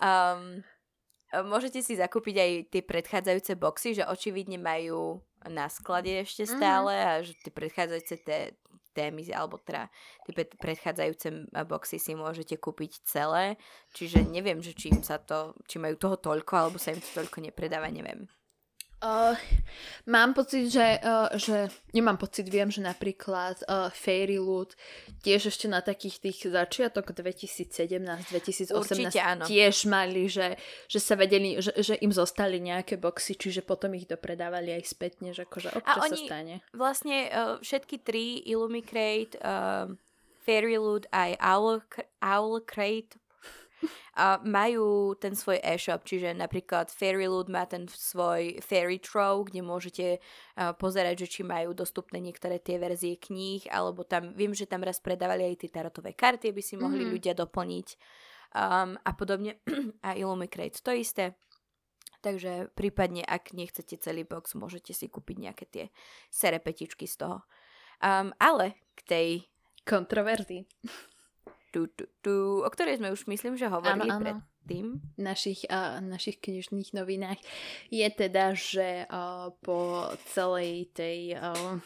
Um, 0.00 0.64
môžete 1.52 1.84
si 1.84 1.92
zakúpiť 1.92 2.36
aj 2.40 2.50
tie 2.72 2.82
predchádzajúce 2.88 3.52
boxy, 3.60 4.00
že 4.00 4.08
očividne 4.08 4.56
majú 4.56 5.20
na 5.44 5.68
sklade 5.68 6.24
ešte 6.24 6.48
stále 6.48 6.92
a 6.98 7.20
že 7.20 7.36
tie 7.44 7.52
predchádzajúce 7.52 8.14
té, 8.24 8.56
témy, 8.98 9.22
alebo 9.30 9.62
teda 9.62 9.86
tie 10.26 10.34
pred- 10.34 10.58
predchádzajúce 10.58 11.54
boxy 11.54 12.02
si 12.02 12.18
môžete 12.18 12.58
kúpiť 12.58 13.06
celé, 13.06 13.54
čiže 13.94 14.26
neviem, 14.26 14.58
že 14.58 14.74
či 14.74 14.90
im 14.90 15.06
sa 15.06 15.22
to, 15.22 15.54
či 15.70 15.78
majú 15.78 15.94
toho 15.94 16.18
toľko, 16.18 16.52
alebo 16.58 16.76
sa 16.82 16.90
im 16.90 16.98
to 16.98 17.10
toľko 17.14 17.38
nepredáva, 17.46 17.86
neviem. 17.86 18.26
Uh, 18.98 19.38
mám 20.10 20.34
pocit, 20.34 20.74
že, 20.74 20.98
uh, 20.98 21.30
že 21.38 21.70
nemám 21.94 22.18
pocit, 22.18 22.50
viem, 22.50 22.66
že 22.66 22.82
napríklad 22.82 23.62
uh, 23.70 23.94
Fairy 23.94 24.42
Loot 24.42 24.74
tiež 25.22 25.54
ešte 25.54 25.70
na 25.70 25.78
takých 25.78 26.18
tých 26.18 26.50
začiatok 26.50 27.14
2017-2018 27.14 28.74
Určite 28.74 29.22
áno. 29.22 29.46
tiež 29.46 29.86
mali, 29.86 30.26
že, 30.26 30.58
že 30.90 30.98
sa 30.98 31.14
vedeli, 31.14 31.62
že, 31.62 31.78
že 31.78 31.94
im 32.02 32.10
zostali 32.10 32.58
nejaké 32.58 32.98
boxy, 32.98 33.38
čiže 33.38 33.62
potom 33.62 33.94
ich 33.94 34.10
dopredávali 34.10 34.74
aj 34.74 34.90
spätne, 34.90 35.30
že 35.30 35.46
akože 35.46 35.78
občas 35.78 36.02
oni- 36.02 36.10
sa 36.10 36.34
stane. 36.34 36.54
Vlastne 36.74 37.16
uh, 37.30 37.54
všetky 37.62 38.02
tri 38.02 38.42
Illumicrate, 38.50 39.38
uh, 39.38 39.94
Fairyloot 40.42 41.06
aj 41.14 41.38
Owl, 41.38 41.86
Owl 42.18 42.66
Crate 42.66 43.14
a 44.18 44.42
majú 44.42 45.14
ten 45.14 45.34
svoj 45.38 45.62
e-shop, 45.62 46.02
čiže 46.02 46.34
napríklad 46.34 46.90
Fairyloot 46.90 47.46
má 47.46 47.66
ten 47.70 47.86
svoj 47.86 48.58
Fairy 48.58 48.98
Trove, 48.98 49.46
kde 49.46 49.60
môžete 49.62 50.06
pozerať, 50.78 51.26
že 51.26 51.38
či 51.38 51.40
majú 51.46 51.70
dostupné 51.74 52.18
niektoré 52.18 52.58
tie 52.58 52.82
verzie 52.82 53.14
kníh, 53.14 53.66
alebo 53.70 54.02
tam, 54.02 54.34
viem, 54.34 54.50
že 54.50 54.66
tam 54.66 54.82
raz 54.82 54.98
predávali 54.98 55.46
aj 55.46 55.62
tie 55.62 55.70
tarotové 55.70 56.18
karty, 56.18 56.50
aby 56.50 56.62
si 56.62 56.74
mohli 56.74 57.06
Mhm. 57.06 57.10
ľudia 57.14 57.32
doplniť 57.38 57.88
um, 58.54 58.98
a 58.98 59.10
podobne. 59.14 59.60
a 60.06 60.18
Illumicrate 60.18 60.82
to 60.82 60.90
isté. 60.90 61.38
Takže 62.18 62.74
prípadne, 62.74 63.22
ak 63.22 63.54
nechcete 63.54 63.94
celý 64.02 64.26
box, 64.26 64.58
môžete 64.58 64.90
si 64.90 65.06
kúpiť 65.06 65.36
nejaké 65.38 65.64
tie 65.70 65.84
serepetičky 66.34 67.06
z 67.06 67.14
toho. 67.22 67.38
Um, 68.02 68.34
ale 68.42 68.82
k 68.98 69.00
tej 69.06 69.28
Kontroverzí. 69.86 70.66
tu, 71.70 71.88
tu, 71.92 72.04
tu, 72.20 72.34
o 72.64 72.70
ktorej 72.70 72.98
sme 73.00 73.12
už 73.12 73.28
myslím, 73.28 73.54
že 73.56 73.68
hovorili 73.68 74.08
Áno, 74.08 74.20
áno. 74.20 74.24
predtým. 74.44 74.86
našich, 75.16 75.64
uh, 75.68 76.00
našich 76.00 76.40
knižných 76.40 76.92
novinách 76.92 77.40
je 77.88 78.08
teda, 78.08 78.52
že 78.56 79.04
uh, 79.08 79.52
po 79.64 80.08
celej 80.32 80.92
tej 80.92 81.36
uh, 81.36 81.80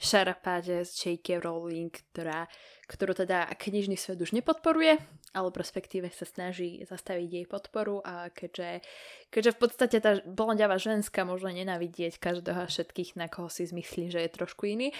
šarapáže 0.00 0.88
z 0.88 1.20
J.K. 1.20 1.44
Rowling, 1.44 1.92
ktorá, 1.92 2.48
ktorú 2.88 3.12
teda 3.12 3.52
knižný 3.52 4.00
svet 4.00 4.16
už 4.16 4.32
nepodporuje, 4.32 4.96
ale 5.30 5.48
respektíve 5.54 6.10
sa 6.10 6.26
snaží 6.26 6.82
zastaviť 6.82 7.28
jej 7.30 7.46
podporu 7.46 8.02
a 8.02 8.28
keďže, 8.34 8.82
keďže 9.30 9.50
v 9.54 9.58
podstate 9.58 9.96
tá 10.02 10.18
blondiava 10.26 10.76
ženská 10.76 11.22
môže 11.22 11.46
nenavidieť 11.46 12.18
každého 12.18 12.66
a 12.66 12.70
všetkých, 12.70 13.14
na 13.14 13.30
koho 13.30 13.46
si 13.46 13.66
zmyslí, 13.70 14.10
že 14.10 14.20
je 14.26 14.30
trošku 14.30 14.66
iný, 14.66 14.90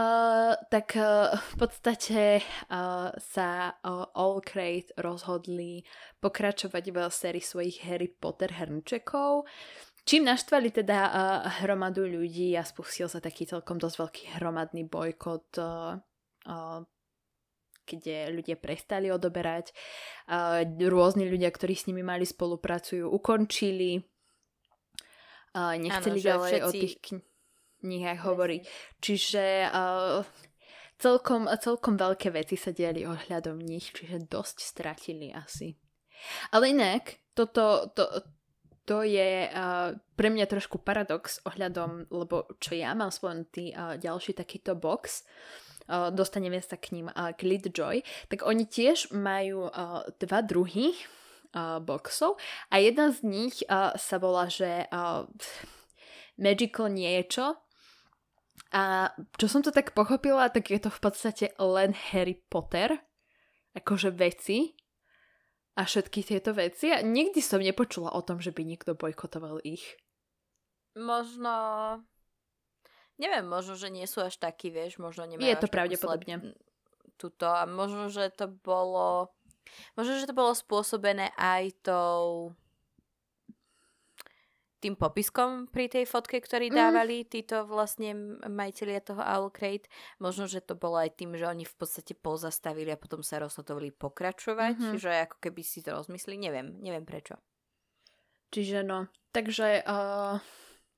uh, 0.00 0.56
tak 0.72 0.96
uh, 0.96 1.36
v 1.36 1.54
podstate 1.60 2.40
uh, 2.40 3.12
sa 3.20 3.76
uh, 3.76 4.08
All 4.16 4.40
Crate 4.40 4.96
rozhodli 4.96 5.84
pokračovať 6.24 6.84
v 6.90 6.96
sérii 7.12 7.44
svojich 7.44 7.84
Harry 7.84 8.08
Potter 8.08 8.52
hrnčekov, 8.56 9.44
Čím 10.06 10.30
naštvali 10.30 10.70
teda 10.70 10.98
uh, 11.02 11.12
hromadu 11.66 12.06
ľudí 12.06 12.54
a 12.54 12.62
spustil 12.62 13.10
sa 13.10 13.18
taký 13.18 13.42
celkom 13.42 13.74
dosť 13.74 13.96
veľký 13.98 14.24
hromadný 14.38 14.86
bojkot, 14.86 15.58
uh, 15.58 15.98
uh, 16.46 16.86
kde 17.86 18.34
ľudia 18.34 18.58
prestali 18.58 19.08
odoberať. 19.14 19.70
Rôzni 20.74 21.30
ľudia, 21.30 21.54
ktorí 21.54 21.78
s 21.78 21.86
nimi 21.86 22.02
mali 22.02 22.26
spolupracujú, 22.26 23.06
ukončili. 23.06 24.02
Nechceli 25.56 26.20
ano, 26.20 26.28
ďalej 26.34 26.52
všetci... 26.52 26.66
o 26.66 26.70
tých 26.74 26.94
knihách 27.86 28.20
hovoriť. 28.26 28.62
Čiže 28.98 29.44
celkom, 30.98 31.46
celkom 31.48 31.94
veľké 31.94 32.28
veci 32.34 32.56
sa 32.58 32.74
diali 32.74 33.06
ohľadom 33.06 33.60
nich, 33.62 33.94
čiže 33.94 34.26
dosť 34.26 34.56
stratili 34.60 35.30
asi. 35.30 35.76
Ale 36.50 36.72
inak, 36.72 37.20
toto, 37.36 37.92
to, 37.92 38.04
to 38.88 39.04
je 39.04 39.44
uh, 39.52 39.92
pre 40.16 40.28
mňa 40.32 40.48
trošku 40.48 40.80
paradox 40.80 41.44
ohľadom, 41.44 42.08
lebo 42.08 42.48
čo 42.56 42.72
ja 42.72 42.96
mám 42.96 43.12
spomenutý 43.12 43.76
uh, 43.76 44.00
ďalší 44.00 44.32
takýto 44.32 44.72
box, 44.72 45.28
dostaneme 45.88 46.58
sa 46.62 46.76
k 46.76 46.98
ním 46.98 47.06
uh, 47.08 47.30
Glitjoy, 47.38 48.02
tak 48.28 48.42
oni 48.42 48.66
tiež 48.66 49.14
majú 49.14 49.70
uh, 49.70 50.02
dva 50.18 50.42
druhy 50.42 50.94
uh, 51.54 51.78
boxov 51.78 52.36
a 52.70 52.82
jedna 52.82 53.14
z 53.14 53.18
nich 53.22 53.54
sa 53.96 54.16
volá, 54.20 54.50
že 54.50 54.90
Magical 56.36 56.92
niečo. 56.92 57.56
A 58.76 59.14
čo 59.40 59.46
som 59.48 59.64
to 59.64 59.72
tak 59.72 59.96
pochopila, 59.96 60.52
tak 60.52 60.68
je 60.68 60.80
to 60.82 60.90
v 60.92 61.00
podstate 61.00 61.46
len 61.56 61.96
Harry 62.12 62.36
Potter, 62.36 62.92
akože 63.72 64.12
veci, 64.12 64.76
a 65.76 65.84
všetky 65.84 66.24
tieto 66.24 66.56
veci. 66.56 66.88
A 66.88 67.04
nikdy 67.04 67.44
som 67.44 67.60
nepočula 67.60 68.10
o 68.16 68.24
tom, 68.24 68.40
že 68.40 68.50
by 68.50 68.64
niekto 68.64 68.96
bojkotoval 68.96 69.60
ich. 69.62 70.00
Možno... 70.96 71.52
Neviem, 73.16 73.48
možno, 73.48 73.80
že 73.80 73.88
nie 73.88 74.04
sú 74.04 74.20
až 74.20 74.36
takí, 74.36 74.68
vieš, 74.68 75.00
možno 75.00 75.24
nemajú 75.24 75.48
Je 75.48 75.56
to 75.56 75.68
pravdepodobne. 75.72 76.52
Tuto 77.16 77.48
a 77.48 77.64
možno, 77.64 78.12
že 78.12 78.28
to 78.28 78.48
bolo... 78.48 79.32
Možno, 79.96 80.20
že 80.20 80.28
to 80.28 80.36
bolo 80.36 80.52
spôsobené 80.52 81.32
aj 81.34 81.74
tou 81.82 82.52
tým 84.76 84.94
popiskom 84.94 85.66
pri 85.66 85.88
tej 85.88 86.04
fotke, 86.04 86.36
ktorý 86.38 86.68
mm. 86.70 86.76
dávali 86.76 87.24
mm. 87.24 87.26
títo 87.26 87.64
vlastne 87.64 88.38
majiteľia 88.44 89.00
toho 89.02 89.18
Owl 89.18 89.50
Crate. 89.50 89.88
Možno, 90.20 90.46
že 90.46 90.60
to 90.62 90.76
bolo 90.76 91.00
aj 91.00 91.16
tým, 91.16 91.34
že 91.34 91.48
oni 91.48 91.64
v 91.64 91.74
podstate 91.74 92.12
pozastavili 92.14 92.92
a 92.92 93.00
potom 93.00 93.24
sa 93.24 93.40
rozhodovali 93.40 93.90
pokračovať, 93.90 94.76
mm-hmm. 94.76 95.00
že 95.00 95.10
ako 95.26 95.36
keby 95.42 95.62
si 95.64 95.80
to 95.82 95.96
rozmysleli, 95.96 96.38
neviem, 96.38 96.76
neviem 96.78 97.02
prečo. 97.02 97.40
Čiže 98.52 98.86
no, 98.86 99.10
takže 99.34 99.82
uh, 99.82 100.38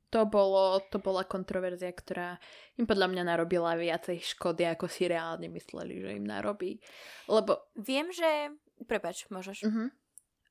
to, 0.09 0.25
bolo, 0.25 0.81
to 0.89 0.99
bola 0.99 1.25
kontroverzia, 1.25 1.93
ktorá 1.93 2.41
im 2.81 2.89
podľa 2.89 3.13
mňa 3.13 3.23
narobila 3.29 3.77
viacej 3.77 4.21
škody, 4.37 4.65
ako 4.65 4.89
si 4.89 5.09
reálne 5.09 5.49
mysleli, 5.53 6.01
že 6.01 6.11
im 6.17 6.25
narobí. 6.25 6.81
Lebo... 7.29 7.69
Viem, 7.77 8.09
že... 8.13 8.53
Prepač, 8.89 9.29
môžeš. 9.29 9.69
Uh-huh. 9.69 9.91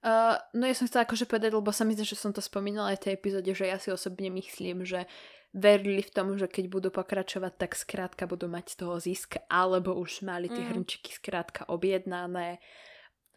Uh, 0.06 0.38
no 0.54 0.70
ja 0.70 0.78
som 0.78 0.86
chcela 0.86 1.10
akože 1.10 1.26
povedať, 1.26 1.58
lebo 1.58 1.74
sa 1.74 1.82
mi 1.82 1.98
zdá, 1.98 2.06
že 2.06 2.14
som 2.14 2.30
to 2.30 2.44
spomínala 2.44 2.94
aj 2.94 3.02
v 3.02 3.04
tej 3.10 3.14
epizóde, 3.18 3.52
že 3.58 3.66
ja 3.66 3.82
si 3.82 3.90
osobne 3.90 4.30
myslím, 4.30 4.86
že 4.86 5.10
verili 5.58 6.06
v 6.06 6.14
tom, 6.14 6.38
že 6.38 6.46
keď 6.46 6.66
budú 6.70 6.90
pokračovať, 6.94 7.54
tak 7.58 7.72
skrátka 7.74 8.30
budú 8.30 8.46
mať 8.46 8.72
z 8.72 8.76
toho 8.78 8.96
zisk, 9.02 9.42
alebo 9.50 9.98
už 9.98 10.22
mali 10.22 10.54
tie 10.54 10.62
mm. 10.62 10.70
hrnčiky 10.70 11.18
skrátka 11.18 11.66
objednané 11.66 12.62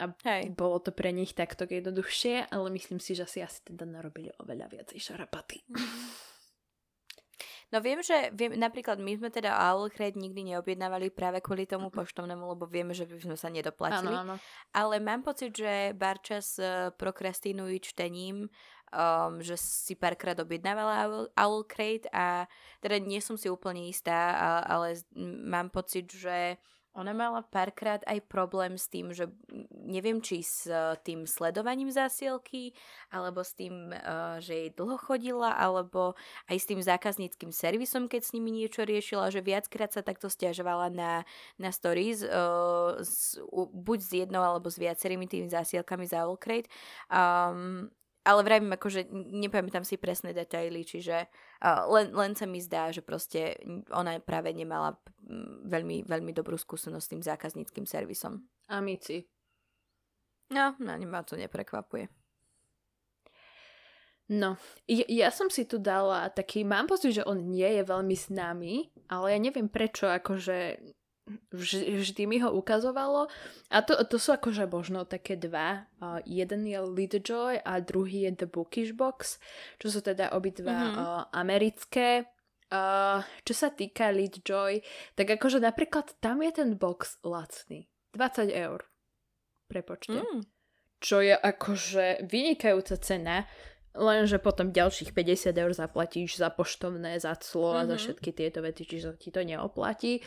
a 0.00 0.08
Hej. 0.24 0.56
bolo 0.56 0.80
to 0.80 0.90
pre 0.90 1.12
nich 1.12 1.36
takto 1.36 1.68
jednoduchšie, 1.68 2.48
ale 2.48 2.72
myslím 2.72 2.98
si, 2.98 3.12
že 3.12 3.28
si 3.28 3.44
asi 3.44 3.60
teda 3.68 3.84
narobili 3.84 4.32
oveľa 4.40 4.72
viacej 4.72 4.98
šarapaty. 4.98 5.60
No 7.70 7.78
viem, 7.78 8.02
že 8.02 8.34
viem, 8.34 8.58
napríklad 8.58 8.98
my 8.98 9.14
sme 9.14 9.30
teda 9.30 9.54
Owlcred 9.54 10.18
nikdy 10.18 10.42
neobjednávali 10.42 11.14
práve 11.14 11.38
kvôli 11.38 11.70
tomu 11.70 11.86
poštovnému, 11.86 12.42
lebo 12.42 12.66
vieme, 12.66 12.90
že 12.90 13.06
by 13.06 13.30
sme 13.30 13.36
sa 13.38 13.46
nedoplatili. 13.46 14.10
Áno, 14.10 14.34
áno. 14.34 14.36
Ale 14.74 14.98
mám 14.98 15.22
pocit, 15.22 15.54
že 15.54 15.94
Barčas 15.94 16.58
uh, 16.58 16.90
prokrastinujú 16.90 17.94
čtením, 17.94 18.50
um, 18.90 19.38
že 19.38 19.54
si 19.54 19.94
párkrát 19.94 20.34
objednávala 20.42 21.30
Owl, 21.30 21.62
Crate 21.62 22.10
a 22.10 22.50
teda 22.82 22.98
nie 22.98 23.22
som 23.22 23.38
si 23.38 23.46
úplne 23.46 23.86
istá, 23.86 24.34
ale 24.66 24.98
mám 25.46 25.70
pocit, 25.70 26.10
že 26.10 26.58
ona 26.90 27.14
mala 27.14 27.46
párkrát 27.46 28.02
aj 28.06 28.18
problém 28.26 28.74
s 28.74 28.90
tým, 28.90 29.14
že 29.14 29.30
neviem, 29.70 30.18
či 30.18 30.42
s 30.42 30.66
e, 30.66 30.98
tým 31.06 31.22
sledovaním 31.22 31.86
zásielky, 31.94 32.74
alebo 33.14 33.46
s 33.46 33.54
tým, 33.54 33.94
e, 33.94 33.98
že 34.42 34.52
jej 34.54 34.70
dlho 34.74 34.98
chodila, 34.98 35.54
alebo 35.54 36.18
aj 36.50 36.56
s 36.58 36.66
tým 36.66 36.82
zákazníckým 36.82 37.54
servisom, 37.54 38.10
keď 38.10 38.22
s 38.26 38.34
nimi 38.34 38.50
niečo 38.50 38.82
riešila, 38.82 39.30
že 39.30 39.38
viackrát 39.38 39.94
sa 39.94 40.02
takto 40.02 40.26
stiažovala 40.26 40.90
na, 40.90 41.12
na 41.62 41.70
stories, 41.70 42.26
s, 43.00 43.38
buď 43.70 43.98
s 44.02 44.10
jednou, 44.26 44.42
alebo 44.42 44.66
s 44.66 44.80
viacerými 44.80 45.30
tými 45.30 45.46
zásielkami 45.46 46.04
za 46.10 46.26
Allcrate. 46.26 46.66
Um, 47.06 47.90
ale 48.20 48.40
vravím, 48.44 48.76
akože 48.76 49.08
nepamätám 49.12 49.84
si 49.84 49.96
presné 49.96 50.36
detaily, 50.36 50.84
čiže 50.84 51.26
uh, 51.64 51.88
len, 51.88 52.12
len 52.12 52.32
sa 52.36 52.44
mi 52.44 52.60
zdá, 52.60 52.92
že 52.92 53.00
proste 53.00 53.56
ona 53.90 54.20
práve 54.20 54.52
nemala 54.52 55.00
veľmi, 55.64 56.04
veľmi 56.04 56.32
dobrú 56.36 56.60
skúsenosť 56.60 57.04
s 57.04 57.12
tým 57.16 57.22
zákazníckým 57.24 57.86
servisom. 57.88 58.44
Amici. 58.68 59.24
No, 60.50 60.74
no, 60.82 60.92
ma 61.06 61.22
to 61.22 61.38
neprekvapuje. 61.38 62.10
No, 64.30 64.54
ja, 64.86 65.02
ja 65.10 65.28
som 65.34 65.50
si 65.50 65.66
tu 65.66 65.82
dala 65.82 66.30
taký, 66.30 66.62
mám 66.62 66.86
pocit, 66.86 67.18
že 67.18 67.26
on 67.26 67.50
nie 67.50 67.66
je 67.66 67.82
veľmi 67.82 68.14
známy, 68.14 68.74
ale 69.10 69.34
ja 69.34 69.38
neviem 69.42 69.66
prečo, 69.66 70.06
akože 70.06 70.78
vždy, 71.52 72.02
vždy 72.02 72.22
mi 72.26 72.38
ho 72.42 72.50
ukazovalo. 72.50 73.30
A 73.70 73.76
to, 73.82 73.98
to 74.06 74.16
sú 74.18 74.34
akože 74.34 74.66
možno 74.66 75.06
také 75.06 75.36
dva. 75.38 75.86
Uh, 76.02 76.18
jeden 76.26 76.66
je 76.66 76.78
Joy 77.20 77.60
a 77.62 77.80
druhý 77.80 78.26
je 78.26 78.44
The 78.44 78.48
Bookish 78.48 78.92
Box, 78.92 79.38
čo 79.78 79.86
sú 79.90 80.00
teda 80.02 80.34
obidva 80.34 80.74
mm-hmm. 80.74 80.96
uh, 80.98 81.22
americké. 81.34 82.26
Uh, 82.70 83.26
čo 83.42 83.54
sa 83.54 83.74
týka 83.74 84.14
Joy, 84.14 84.82
tak 85.18 85.26
akože 85.34 85.58
napríklad 85.58 86.14
tam 86.22 86.38
je 86.42 86.50
ten 86.54 86.78
box 86.78 87.18
lacný. 87.26 87.90
20 88.14 88.50
eur. 88.50 88.86
Prepočte. 89.66 90.22
Mm. 90.22 90.46
Čo 91.02 91.22
je 91.22 91.34
akože 91.34 92.26
vynikajúca 92.30 92.94
cena, 93.00 93.46
lenže 93.94 94.38
potom 94.38 94.70
ďalších 94.70 95.10
50 95.10 95.54
eur 95.54 95.72
zaplatíš 95.74 96.38
za 96.38 96.50
poštovné, 96.50 97.18
za 97.18 97.34
clo 97.38 97.74
a 97.74 97.82
mm-hmm. 97.82 97.90
za 97.90 97.94
mhm. 97.94 98.02
všetky 98.02 98.30
tieto 98.34 98.58
veci, 98.62 98.82
čiže 98.86 99.18
ti 99.18 99.34
to 99.34 99.42
neoplatí. 99.42 100.22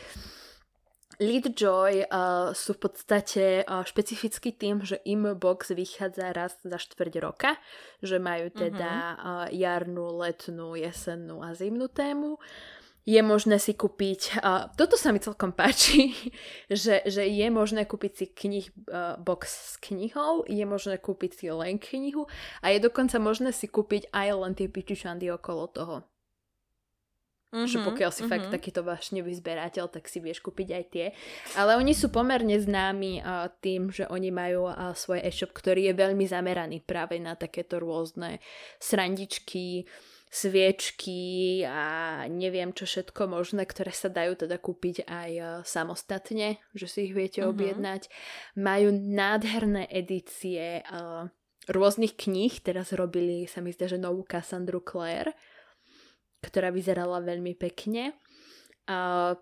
Lead 1.22 1.54
Joy 1.54 2.02
uh, 2.06 2.50
sú 2.56 2.74
v 2.74 2.80
podstate 2.90 3.62
uh, 3.62 3.86
špecificky 3.86 4.50
tým, 4.54 4.82
že 4.82 4.98
im 5.06 5.34
box 5.38 5.70
vychádza 5.70 6.34
raz 6.34 6.58
za 6.62 6.78
štvrť 6.78 7.14
roka, 7.22 7.54
že 8.02 8.18
majú 8.18 8.50
teda 8.50 8.92
uh, 8.92 9.46
jarnú, 9.54 10.10
letnú, 10.18 10.74
jesennú 10.74 11.42
a 11.44 11.54
zimnú 11.54 11.86
tému. 11.86 12.42
Je 13.04 13.20
možné 13.20 13.60
si 13.60 13.76
kúpiť, 13.76 14.40
uh, 14.40 14.72
toto 14.80 14.96
sa 14.96 15.12
mi 15.12 15.20
celkom 15.20 15.52
páči, 15.52 16.16
že, 16.72 17.04
že 17.04 17.22
je 17.28 17.46
možné 17.52 17.84
kúpiť 17.84 18.12
si 18.16 18.26
knih, 18.32 18.66
uh, 18.88 19.20
box 19.20 19.42
s 19.50 19.72
knihou, 19.84 20.48
je 20.48 20.64
možné 20.64 20.96
kúpiť 20.96 21.30
si 21.36 21.46
len 21.52 21.76
knihu 21.76 22.24
a 22.64 22.72
je 22.72 22.80
dokonca 22.80 23.20
možné 23.20 23.52
si 23.52 23.68
kúpiť 23.68 24.08
aj 24.08 24.28
len 24.34 24.52
tie 24.56 24.72
pičičandy 24.72 25.28
okolo 25.30 25.68
toho. 25.68 25.96
Mm-hmm, 27.54 27.70
že 27.70 27.78
pokiaľ 27.86 28.10
si 28.10 28.26
mm-hmm. 28.26 28.32
fakt 28.34 28.46
takýto 28.50 28.82
vášnevý 28.82 29.30
zberateľ, 29.38 29.86
tak 29.86 30.10
si 30.10 30.18
vieš 30.18 30.42
kúpiť 30.42 30.68
aj 30.74 30.84
tie. 30.90 31.06
Ale 31.54 31.78
oni 31.78 31.94
sú 31.94 32.10
pomerne 32.10 32.58
známi 32.58 33.22
uh, 33.22 33.46
tým, 33.62 33.94
že 33.94 34.10
oni 34.10 34.34
majú 34.34 34.66
uh, 34.66 34.90
svoj 34.90 35.22
e-shop, 35.22 35.54
ktorý 35.54 35.86
je 35.86 35.94
veľmi 35.94 36.26
zameraný 36.26 36.82
práve 36.82 37.22
na 37.22 37.38
takéto 37.38 37.78
rôzne 37.78 38.42
srandičky, 38.82 39.86
sviečky 40.34 41.62
a 41.62 42.26
neviem 42.26 42.74
čo 42.74 42.90
všetko 42.90 43.30
možné, 43.30 43.70
ktoré 43.70 43.94
sa 43.94 44.10
dajú 44.10 44.34
teda 44.34 44.58
kúpiť 44.58 45.06
aj 45.06 45.62
samostatne, 45.62 46.58
že 46.74 46.90
si 46.90 47.06
ich 47.06 47.14
viete 47.14 47.38
mm-hmm. 47.38 47.54
objednať. 47.54 48.02
Majú 48.58 48.90
nádherné 48.98 49.86
edície 49.94 50.82
uh, 50.90 51.30
rôznych 51.70 52.18
kníh, 52.18 52.50
teraz 52.66 52.90
robili, 52.90 53.46
sa 53.46 53.62
mi 53.62 53.70
zdá, 53.70 53.86
že 53.86 53.94
novú 53.94 54.26
Cassandru 54.26 54.82
Clare, 54.82 55.38
ktorá 56.44 56.68
vyzerala 56.68 57.24
veľmi 57.24 57.56
pekne. 57.56 58.12
Uh, 58.84 59.32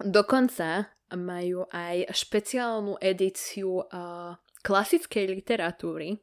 dokonca 0.00 0.88
majú 1.12 1.66
aj 1.68 2.08
špeciálnu 2.14 2.96
edíciu 3.02 3.84
uh, 3.84 4.34
klasickej 4.64 5.24
literatúry. 5.28 6.16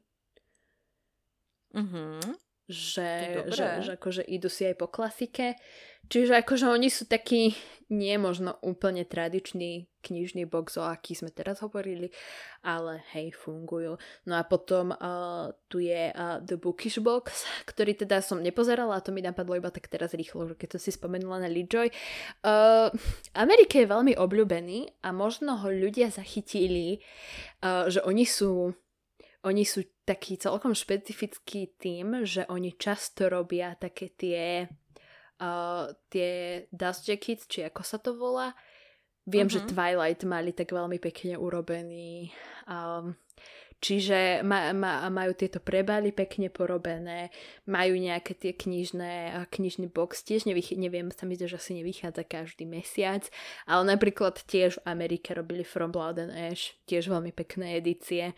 Mhm. 1.76 2.20
Že, 2.68 3.12
že, 3.48 3.68
že 3.80 3.92
akože 3.96 4.28
idú 4.28 4.52
si 4.52 4.68
aj 4.68 4.76
po 4.76 4.92
klasike. 4.92 5.56
Čiže 6.08 6.40
akože 6.44 6.72
oni 6.72 6.88
sú 6.88 7.06
takí 7.08 7.56
nie 7.88 8.20
možno 8.20 8.60
úplne 8.60 9.08
tradičný 9.08 9.88
knižný 10.04 10.44
box, 10.48 10.76
o 10.80 10.84
aký 10.84 11.16
sme 11.16 11.32
teraz 11.32 11.64
hovorili, 11.64 12.12
ale 12.64 13.04
hej, 13.16 13.32
fungujú. 13.32 13.96
No 14.28 14.34
a 14.36 14.44
potom 14.44 14.92
uh, 14.92 15.56
tu 15.72 15.80
je 15.80 16.12
uh, 16.12 16.44
The 16.44 16.60
Bookish 16.60 17.00
Box, 17.00 17.48
ktorý 17.72 17.96
teda 17.96 18.20
som 18.20 18.44
nepozerala 18.44 19.00
a 19.00 19.04
to 19.04 19.16
mi 19.16 19.24
napadlo 19.24 19.56
iba 19.56 19.72
tak 19.72 19.88
teraz 19.88 20.12
rýchlo, 20.12 20.52
keď 20.56 20.76
to 20.76 20.80
si 20.80 20.92
spomenula 20.92 21.44
na 21.44 21.50
Lidjoy. 21.52 21.88
Uh, 22.44 22.92
Amerike 23.36 23.84
je 23.84 23.92
veľmi 23.92 24.20
obľúbený 24.20 25.04
a 25.04 25.16
možno 25.16 25.60
ho 25.64 25.72
ľudia 25.72 26.12
zachytili, 26.12 27.00
uh, 27.64 27.88
že 27.88 28.04
oni 28.04 28.28
sú 28.28 28.76
oni 29.48 29.64
sú 29.64 29.88
taký 30.04 30.36
celkom 30.36 30.76
špecifický 30.76 31.80
tým, 31.80 32.28
že 32.28 32.44
oni 32.52 32.76
často 32.76 33.32
robia 33.32 33.80
také 33.80 34.12
tie 34.12 34.68
uh, 35.42 35.92
tie 36.10 36.66
Dust 36.74 37.08
Jackets, 37.08 37.46
či 37.50 37.66
ako 37.66 37.82
sa 37.82 37.98
to 37.98 38.14
volá. 38.14 38.54
Viem, 39.28 39.52
uh-huh. 39.52 39.60
že 39.60 39.66
mhm. 39.66 39.70
Twilight 39.76 40.22
mali 40.24 40.52
tak 40.56 40.72
veľmi 40.72 40.98
pekne 41.04 41.36
urobený. 41.36 42.32
Um, 42.64 43.20
čiže 43.84 44.42
ma, 44.42 44.72
ma, 44.72 45.06
majú 45.12 45.36
tieto 45.36 45.60
prebaly 45.60 46.16
pekne 46.16 46.48
porobené, 46.50 47.30
majú 47.68 48.00
nejaké 48.00 48.34
tie 48.34 48.52
knižné, 48.56 49.46
knižný 49.52 49.92
box, 49.92 50.24
tiež 50.26 50.50
nevych, 50.50 50.74
neviem, 50.80 51.12
sa 51.14 51.28
mi 51.30 51.38
zdá, 51.38 51.46
že 51.46 51.60
asi 51.60 51.78
nevychádza 51.78 52.24
každý 52.26 52.66
mesiac, 52.66 53.28
ale 53.70 53.84
napríklad 53.86 54.42
tiež 54.48 54.82
v 54.82 54.86
Amerike 54.88 55.36
robili 55.36 55.68
From 55.68 55.94
Blood 55.94 56.24
and 56.24 56.34
Ash, 56.34 56.74
tiež 56.90 57.12
veľmi 57.12 57.36
pekné 57.36 57.78
edície. 57.78 58.34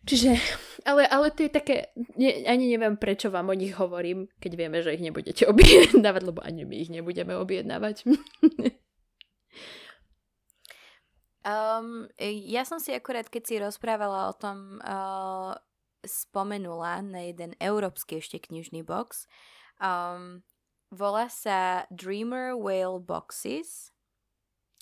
Čiže, 0.00 0.32
ale, 0.88 1.04
ale 1.04 1.28
to 1.28 1.44
je 1.44 1.52
také, 1.52 1.92
ne, 2.16 2.48
ani 2.48 2.72
neviem, 2.72 2.96
prečo 2.96 3.28
vám 3.28 3.52
o 3.52 3.58
nich 3.58 3.76
hovorím, 3.76 4.32
keď 4.40 4.52
vieme, 4.56 4.80
že 4.80 4.96
ich 4.96 5.04
nebudete 5.04 5.44
objednávať, 5.52 6.22
lebo 6.24 6.40
ani 6.40 6.64
my 6.64 6.74
ich 6.80 6.88
nebudeme 6.88 7.36
objednávať. 7.36 8.08
um, 11.44 12.08
ja 12.24 12.62
som 12.64 12.80
si 12.80 12.96
akurát, 12.96 13.28
keď 13.28 13.42
si 13.44 13.54
rozprávala 13.60 14.32
o 14.32 14.34
tom, 14.34 14.80
uh, 14.80 15.52
spomenula 16.00 17.04
na 17.04 17.28
jeden 17.28 17.52
európsky 17.60 18.24
ešte 18.24 18.40
knižný 18.40 18.80
box. 18.80 19.28
Um, 19.76 20.40
volá 20.88 21.28
sa 21.28 21.84
Dreamer 21.92 22.56
Whale 22.56 23.04
Boxes, 23.04 23.92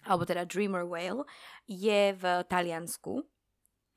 alebo 0.07 0.23
teda 0.23 0.47
Dreamer 0.47 0.87
Whale, 0.87 1.27
je 1.67 2.15
v 2.15 2.25
Taliansku 2.47 3.27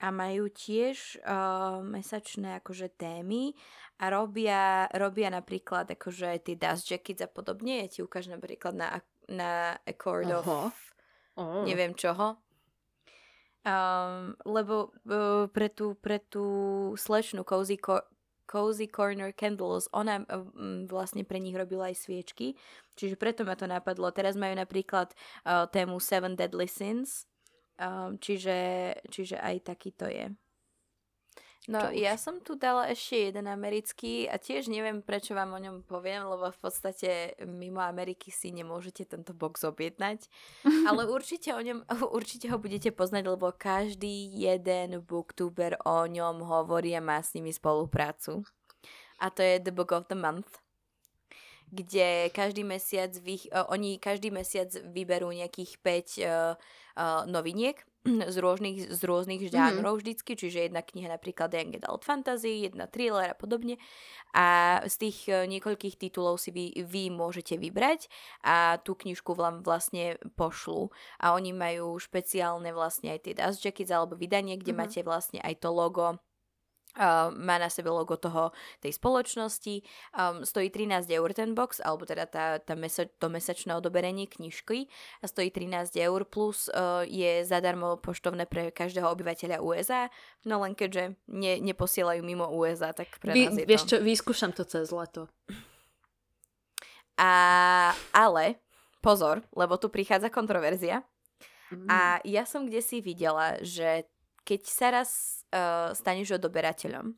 a 0.02 0.10
majú 0.10 0.50
tiež 0.50 1.22
uh, 1.22 1.86
mesačné 1.86 2.58
akože 2.58 2.98
témy 2.98 3.54
a 4.02 4.10
robia, 4.10 4.90
robia 4.98 5.30
napríklad 5.30 5.94
akože 5.94 6.42
tie 6.42 6.58
dust 6.58 6.90
jackets 6.90 7.22
a 7.22 7.30
podobne. 7.30 7.86
Ja 7.86 7.88
ti 7.88 8.02
ukážem 8.02 8.34
napríklad 8.34 8.74
na, 8.74 9.06
na 9.30 9.78
Accord 9.86 10.34
of 10.34 10.74
oh. 11.38 11.62
neviem 11.64 11.94
čoho. 11.94 12.42
Um, 13.62 14.34
lebo 14.42 14.90
uh, 15.06 15.46
pre, 15.54 15.70
tú, 15.70 15.94
pre 15.94 16.18
tú 16.18 16.46
slečnú 16.98 17.46
Cozy, 17.46 17.78
Co- 17.78 18.10
Cozy 18.50 18.90
Corner 18.90 19.30
Candles, 19.38 19.86
ona 19.94 20.26
um, 20.34 20.90
vlastne 20.90 21.22
pre 21.22 21.38
nich 21.38 21.54
robila 21.54 21.94
aj 21.94 22.02
sviečky, 22.02 22.58
čiže 22.98 23.22
preto 23.22 23.46
ma 23.46 23.54
to 23.54 23.70
napadlo. 23.70 24.10
Teraz 24.10 24.34
majú 24.34 24.58
napríklad 24.58 25.14
uh, 25.46 25.70
tému 25.70 26.02
Seven 26.02 26.34
Deadly 26.34 26.66
Sins, 26.66 27.30
Um, 27.82 28.22
čiže, 28.22 28.94
čiže 29.10 29.42
aj 29.42 29.74
taký 29.74 29.90
to 29.98 30.06
je. 30.06 30.30
No, 31.70 31.94
ja 31.94 32.18
som 32.18 32.42
tu 32.42 32.58
dala 32.58 32.90
ešte 32.90 33.30
jeden 33.30 33.46
americký 33.46 34.26
a 34.26 34.42
tiež 34.42 34.66
neviem, 34.66 35.06
prečo 35.06 35.38
vám 35.38 35.54
o 35.54 35.62
ňom 35.62 35.86
poviem, 35.86 36.26
lebo 36.26 36.50
v 36.50 36.58
podstate 36.58 37.38
mimo 37.46 37.82
Ameriky 37.82 38.34
si 38.34 38.50
nemôžete 38.50 39.06
tento 39.06 39.38
box 39.38 39.62
objednať. 39.66 40.26
Ale 40.90 41.06
určite 41.06 41.54
o 41.54 41.62
ňom, 41.62 41.86
určite 42.18 42.50
ho 42.50 42.58
budete 42.58 42.90
poznať, 42.90 43.30
lebo 43.30 43.54
každý 43.54 44.30
jeden 44.30 45.02
booktuber 45.06 45.78
o 45.86 46.06
ňom 46.10 46.42
hovorí 46.42 46.98
a 46.98 47.02
má 47.02 47.22
s 47.22 47.38
nimi 47.38 47.54
spoluprácu. 47.54 48.42
A 49.22 49.30
to 49.30 49.46
je 49.46 49.62
The 49.62 49.74
Book 49.74 49.94
of 49.94 50.10
the 50.10 50.18
Month 50.18 50.58
kde 51.72 52.30
každý 52.36 52.68
mesiac, 52.68 53.12
vy, 53.18 53.48
uh, 53.50 53.66
oni 53.72 53.98
každý 53.98 54.30
mesiac 54.30 54.70
vyberú 54.92 55.32
nejakých 55.32 55.72
5 55.80 55.88
uh, 55.88 56.56
uh, 57.00 57.24
noviniek 57.26 57.80
z 58.34 58.38
rôznych, 58.42 58.90
z 58.90 59.02
rôznych 59.06 59.42
mhm. 59.46 59.52
žánrov 59.54 59.94
mm. 59.96 60.00
vždycky, 60.02 60.32
čiže 60.34 60.66
jedna 60.70 60.82
kniha 60.82 61.06
napríklad 61.06 61.54
Young 61.54 61.78
Adult 61.78 62.02
Fantasy, 62.02 62.66
jedna 62.66 62.90
thriller 62.90 63.30
a 63.30 63.38
podobne. 63.38 63.78
A 64.34 64.80
z 64.88 64.96
tých 64.98 65.28
niekoľkých 65.28 66.00
titulov 66.02 66.42
si 66.42 66.50
vy, 66.50 66.72
vy 66.82 67.14
môžete 67.14 67.60
vybrať 67.60 68.10
a 68.42 68.80
tú 68.82 68.98
knižku 68.98 69.38
vám 69.38 69.62
vlastne 69.62 70.18
pošlu. 70.34 70.90
A 71.22 71.38
oni 71.38 71.54
majú 71.54 72.00
špeciálne 72.02 72.74
vlastne 72.74 73.14
aj 73.14 73.28
tie 73.28 73.34
dust 73.38 73.62
jackets 73.62 73.94
alebo 73.94 74.18
vydanie, 74.18 74.58
kde 74.58 74.74
mm. 74.74 74.80
máte 74.80 75.00
vlastne 75.06 75.38
aj 75.44 75.62
to 75.62 75.70
logo 75.70 76.18
Uh, 76.92 77.32
má 77.32 77.56
na 77.56 77.72
sebe 77.72 77.88
logo 77.88 78.20
toho, 78.20 78.52
tej 78.84 78.92
spoločnosti. 79.00 79.80
Um, 80.12 80.44
stojí 80.44 80.68
13 80.68 81.08
eur 81.08 81.32
ten 81.32 81.56
box, 81.56 81.80
alebo 81.80 82.04
teda 82.04 82.28
tá, 82.28 82.60
tá 82.60 82.76
mesa, 82.76 83.08
to 83.08 83.32
mesačné 83.32 83.72
odoberenie 83.72 84.28
knižky 84.28 84.92
a 85.24 85.26
stojí 85.32 85.56
13 85.56 85.96
eur, 86.04 86.28
plus 86.28 86.68
uh, 86.68 87.08
je 87.08 87.48
zadarmo 87.48 87.96
poštovné 87.96 88.44
pre 88.44 88.76
každého 88.76 89.08
obyvateľa 89.08 89.64
USA, 89.64 90.12
no 90.44 90.60
len 90.68 90.76
keďže 90.76 91.16
ne, 91.32 91.64
neposielajú 91.64 92.20
mimo 92.28 92.52
USA, 92.52 92.92
tak 92.92 93.08
pre 93.24 93.32
Vy, 93.32 93.44
nás 93.48 93.56
je 93.56 93.66
vieš 93.68 93.84
to... 93.88 93.90
čo, 93.96 93.98
vyskúšam 94.04 94.52
to 94.52 94.68
cez 94.68 94.92
leto. 94.92 95.32
A, 97.22 97.32
ale, 98.12 98.58
pozor, 99.00 99.46
lebo 99.54 99.78
tu 99.78 99.88
prichádza 99.88 100.34
kontroverzia. 100.34 101.06
Mm. 101.72 101.88
A 101.88 102.00
ja 102.28 102.44
som 102.44 102.68
kde 102.68 102.84
si 102.84 103.00
videla, 103.00 103.62
že 103.64 104.10
keď 104.44 104.62
sa 104.68 104.88
raz 104.92 105.44
uh, 105.52 105.92
staneš 105.96 106.38
odoberateľom. 106.42 107.16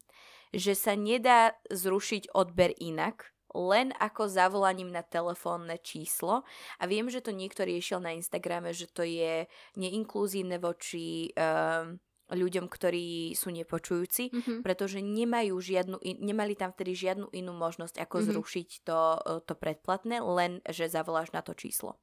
Že 0.54 0.74
sa 0.78 0.94
nedá 0.94 1.58
zrušiť 1.74 2.30
odber 2.38 2.78
inak, 2.78 3.34
len 3.54 3.94
ako 4.02 4.30
zavolaním 4.30 4.90
na 4.90 5.06
telefónne 5.06 5.78
číslo. 5.82 6.42
A 6.82 6.84
viem, 6.90 7.06
že 7.10 7.22
to 7.22 7.30
niekto 7.30 7.66
riešil 7.66 8.02
na 8.02 8.18
Instagrame, 8.18 8.74
že 8.74 8.90
to 8.90 9.06
je 9.06 9.46
neinkluzívne 9.78 10.58
voči 10.58 11.30
uh, 11.38 11.90
ľuďom, 12.34 12.66
ktorí 12.66 13.38
sú 13.38 13.54
nepočujúci, 13.54 14.34
mm-hmm. 14.34 14.60
pretože 14.66 15.04
nemajú 15.04 15.54
žiadnu, 15.60 16.02
nemali 16.02 16.58
tam 16.58 16.74
vtedy 16.74 16.98
žiadnu 16.98 17.30
inú 17.36 17.54
možnosť, 17.54 18.02
ako 18.02 18.16
mm-hmm. 18.20 18.32
zrušiť 18.34 18.70
to, 18.88 19.00
to 19.46 19.54
predplatné, 19.54 20.18
len 20.24 20.64
že 20.66 20.90
zavoláš 20.90 21.30
na 21.36 21.46
to 21.46 21.54
číslo. 21.54 22.00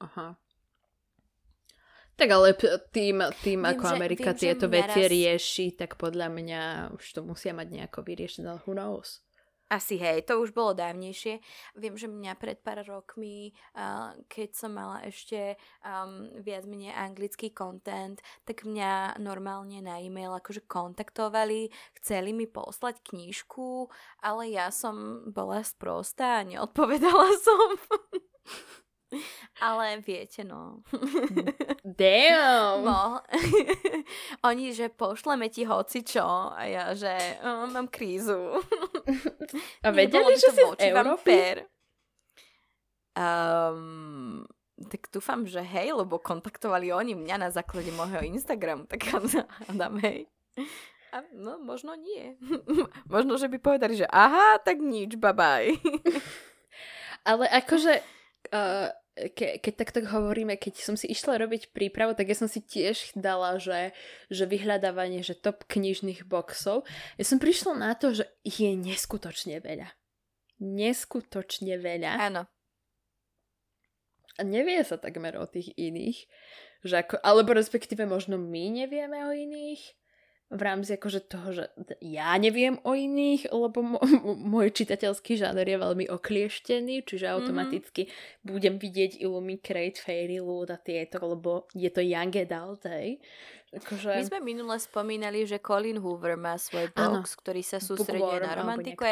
Aha. 0.00 0.40
Tak 2.14 2.28
ale 2.30 2.54
tým, 2.94 3.26
tým 3.42 3.60
viem, 3.66 3.70
ako 3.74 3.84
že, 3.90 3.94
Amerika 3.94 4.30
viem, 4.30 4.40
tieto 4.46 4.70
veci 4.70 5.02
naraz... 5.02 5.10
rieši, 5.10 5.66
tak 5.74 5.98
podľa 5.98 6.30
mňa 6.30 6.62
už 6.94 7.04
to 7.10 7.20
musia 7.26 7.50
mať 7.50 7.68
nejako 7.74 8.06
vyriešené, 8.06 8.62
who 8.62 8.72
knows. 8.74 9.24
Asi 9.72 9.96
hej, 9.96 10.28
to 10.28 10.38
už 10.38 10.52
bolo 10.52 10.76
dávnejšie. 10.76 11.40
Viem, 11.74 11.96
že 11.96 12.06
mňa 12.06 12.36
pred 12.36 12.60
pár 12.62 12.84
rokmi, 12.84 13.56
uh, 13.74 14.14
keď 14.28 14.54
som 14.54 14.76
mala 14.76 15.02
ešte 15.02 15.56
um, 15.82 16.30
viac 16.44 16.68
menej 16.68 16.94
anglický 16.94 17.50
content, 17.50 18.20
tak 18.44 18.68
mňa 18.68 19.18
normálne 19.18 19.80
na 19.80 19.98
e-mail 19.98 20.36
akože 20.36 20.68
kontaktovali, 20.68 21.72
chceli 21.96 22.36
mi 22.36 22.44
poslať 22.44 23.02
knižku, 23.08 23.88
ale 24.20 24.52
ja 24.52 24.68
som 24.68 25.26
bola 25.32 25.64
sprostá 25.64 26.44
a 26.44 26.46
neodpovedala 26.46 27.34
som. 27.48 27.74
Ale 29.66 30.00
viete, 30.00 30.44
no. 30.44 30.82
Damn! 32.00 32.84
No. 32.84 33.20
Oni, 34.48 34.74
že 34.74 34.90
pošleme 34.90 35.48
ti 35.48 35.64
hoci 35.64 36.02
čo 36.02 36.52
a 36.52 36.62
ja, 36.66 36.84
že 36.92 37.12
oh, 37.42 37.70
mám 37.70 37.88
krízu. 37.88 38.58
A 39.84 39.88
vedeli, 39.94 40.34
že 40.36 40.50
si 40.50 40.62
z 40.62 40.90
Európy? 40.90 41.64
Um, 43.14 44.42
tak 44.90 45.06
dúfam, 45.14 45.46
že 45.46 45.62
hej, 45.62 45.94
lebo 45.94 46.18
kontaktovali 46.18 46.90
oni 46.90 47.14
mňa 47.14 47.36
na 47.46 47.50
základe 47.54 47.94
môjho 47.94 48.26
Instagramu, 48.26 48.90
tak 48.90 49.06
Adam, 49.70 50.02
hej. 50.02 50.26
A 51.14 51.22
no, 51.30 51.62
možno 51.62 51.94
nie. 51.94 52.34
možno, 53.06 53.38
že 53.38 53.46
by 53.46 53.62
povedali, 53.62 53.94
že 53.94 54.06
aha, 54.10 54.58
tak 54.58 54.82
nič, 54.82 55.14
bye. 55.14 55.70
Ale 57.22 57.46
akože 57.46 58.02
uh, 58.50 58.90
ke, 59.14 59.62
keď 59.62 59.74
tak 59.78 59.90
tak 59.94 60.04
hovoríme, 60.10 60.58
keď 60.58 60.74
som 60.82 60.94
si 60.98 61.06
išla 61.06 61.38
robiť 61.38 61.70
prípravu, 61.70 62.18
tak 62.18 62.30
ja 62.30 62.36
som 62.36 62.50
si 62.50 62.58
tiež 62.58 63.14
dala, 63.14 63.62
že, 63.62 63.94
že 64.26 64.44
vyhľadávanie, 64.44 65.22
že 65.22 65.38
top 65.38 65.62
knižných 65.70 66.26
boxov. 66.26 66.82
Ja 67.14 67.24
som 67.24 67.38
prišla 67.38 67.78
na 67.78 67.94
to, 67.94 68.10
že 68.10 68.26
je 68.42 68.74
neskutočne 68.74 69.62
veľa. 69.62 69.94
Neskutočne 70.58 71.78
veľa. 71.78 72.10
Áno. 72.18 72.42
a 74.34 74.42
nevie 74.42 74.82
sa 74.82 74.98
takmer 74.98 75.38
o 75.38 75.46
tých 75.46 75.70
iných. 75.78 76.26
Že 76.82 76.94
ako, 77.06 77.14
alebo 77.22 77.54
respektíve 77.54 78.02
možno 78.04 78.34
my 78.36 78.82
nevieme 78.82 79.22
o 79.24 79.30
iných 79.30 80.03
v 80.54 80.62
rámci 80.62 80.94
akože 80.94 81.20
toho, 81.26 81.48
že 81.50 81.64
ja 81.98 82.30
neviem 82.38 82.78
o 82.86 82.94
iných, 82.94 83.50
lebo 83.50 83.78
m- 83.84 84.00
môj 84.46 84.70
čitateľský 84.70 85.34
žáner 85.34 85.66
je 85.66 85.78
veľmi 85.78 86.06
oklieštený, 86.08 87.02
čiže 87.02 87.26
mhm. 87.26 87.34
automaticky 87.34 88.02
mm-hmm. 88.06 88.46
budem 88.46 88.74
vidieť 88.78 89.20
Illumicrate, 89.20 89.98
Fairy 89.98 90.38
Loot 90.38 90.70
a 90.70 90.78
tieto, 90.78 91.18
lebo 91.20 91.66
je 91.74 91.90
to 91.90 92.00
young 92.00 92.32
adult, 92.38 92.86
hej. 92.86 93.18
Akože... 93.74 94.14
My 94.14 94.22
sme 94.22 94.40
minule 94.54 94.78
spomínali, 94.78 95.42
že 95.50 95.58
Colin 95.58 95.98
Hoover 95.98 96.38
má 96.38 96.54
svoj 96.54 96.94
box, 96.94 97.34
ano. 97.34 97.40
ktorý 97.42 97.62
sa 97.66 97.82
sústreduje 97.82 98.38
na 98.38 98.54
romantiku. 98.54 99.02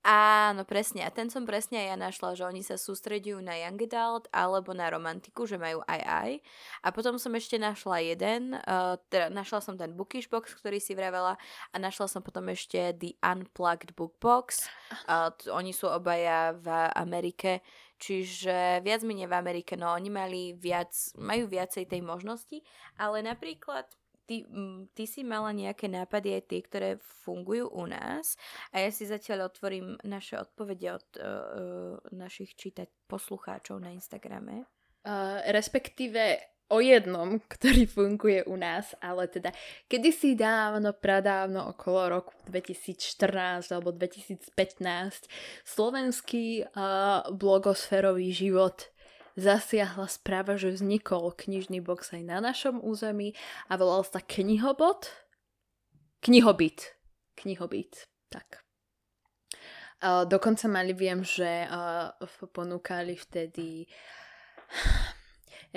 Áno, 0.00 0.64
presne. 0.64 1.04
A 1.04 1.12
ten 1.12 1.28
som 1.28 1.44
presne 1.44 1.84
aj 1.84 1.88
ja 1.92 1.96
našla, 2.00 2.30
že 2.32 2.48
oni 2.48 2.64
sa 2.64 2.80
sústredujú 2.80 3.36
na 3.44 3.52
young 3.60 3.84
adult 3.84 4.32
alebo 4.32 4.72
na 4.72 4.88
romantiku, 4.88 5.44
že 5.44 5.60
majú 5.60 5.84
aj 5.84 6.00
aj. 6.00 6.30
A 6.80 6.88
potom 6.88 7.20
som 7.20 7.36
ešte 7.36 7.60
našla 7.60 8.00
jeden, 8.00 8.56
uh, 8.56 8.96
teda 9.12 9.28
našla 9.28 9.60
som 9.60 9.76
ten 9.76 9.92
Bookish 9.92 10.32
box, 10.32 10.56
ktorý 10.56 10.80
si 10.80 10.96
vravela 10.96 11.36
a 11.68 11.76
našla 11.76 12.08
som 12.08 12.24
potom 12.24 12.48
ešte 12.48 12.96
The 12.96 13.20
Unplugged 13.20 13.92
Book 13.92 14.16
Box. 14.24 14.72
Uh, 15.04 15.28
oni 15.52 15.76
sú 15.76 15.92
obaja 15.92 16.56
v 16.56 16.72
Amerike, 16.96 17.60
čiže 18.00 18.80
viac 18.80 19.04
menej 19.04 19.28
v 19.28 19.36
Amerike, 19.36 19.76
no 19.76 19.92
oni 19.92 20.08
mali 20.08 20.56
viac, 20.56 20.96
majú 21.20 21.44
viacej 21.44 21.84
tej 21.84 22.00
možnosti, 22.00 22.64
ale 22.96 23.20
napríklad 23.20 23.84
ty, 24.30 24.46
ty 24.94 25.04
si 25.10 25.26
mala 25.26 25.50
nejaké 25.50 25.90
nápady 25.90 26.38
aj 26.38 26.42
tie, 26.46 26.60
ktoré 26.62 26.90
fungujú 27.26 27.66
u 27.74 27.90
nás 27.90 28.38
a 28.70 28.78
ja 28.78 28.94
si 28.94 29.10
zatiaľ 29.10 29.50
otvorím 29.50 29.98
naše 30.06 30.38
odpovede 30.38 30.86
od 30.94 31.06
uh, 31.18 31.22
našich 32.14 32.54
čítať 32.54 32.86
poslucháčov 33.10 33.82
na 33.82 33.90
Instagrame. 33.90 34.70
Uh, 35.02 35.42
respektíve 35.50 36.38
o 36.70 36.78
jednom, 36.78 37.42
ktorý 37.58 37.90
funguje 37.90 38.46
u 38.46 38.54
nás, 38.54 38.94
ale 39.02 39.26
teda 39.26 39.50
kedysi 39.90 40.38
dávno, 40.38 40.94
pradávno, 40.94 41.74
okolo 41.74 42.22
roku 42.22 42.38
2014 42.46 43.74
alebo 43.74 43.90
2015, 43.90 44.54
slovenský 45.66 46.70
uh, 46.70 47.26
blogosférový 47.34 48.30
život 48.30 48.94
zasiahla 49.40 50.06
správa, 50.06 50.60
že 50.60 50.76
vznikol 50.76 51.32
knižný 51.32 51.80
box 51.80 52.12
aj 52.12 52.22
na 52.22 52.38
našom 52.44 52.78
území 52.84 53.32
a 53.66 53.80
volal 53.80 54.04
sa 54.04 54.20
Knihobot. 54.20 55.08
Knihobit. 56.20 56.94
Knihobit. 57.34 58.06
Tak. 58.28 58.62
Uh, 60.00 60.24
dokonca 60.24 60.64
mali, 60.68 60.92
viem, 60.96 61.20
že 61.24 61.68
uh, 61.68 62.12
ponúkali 62.52 63.16
vtedy 63.16 63.84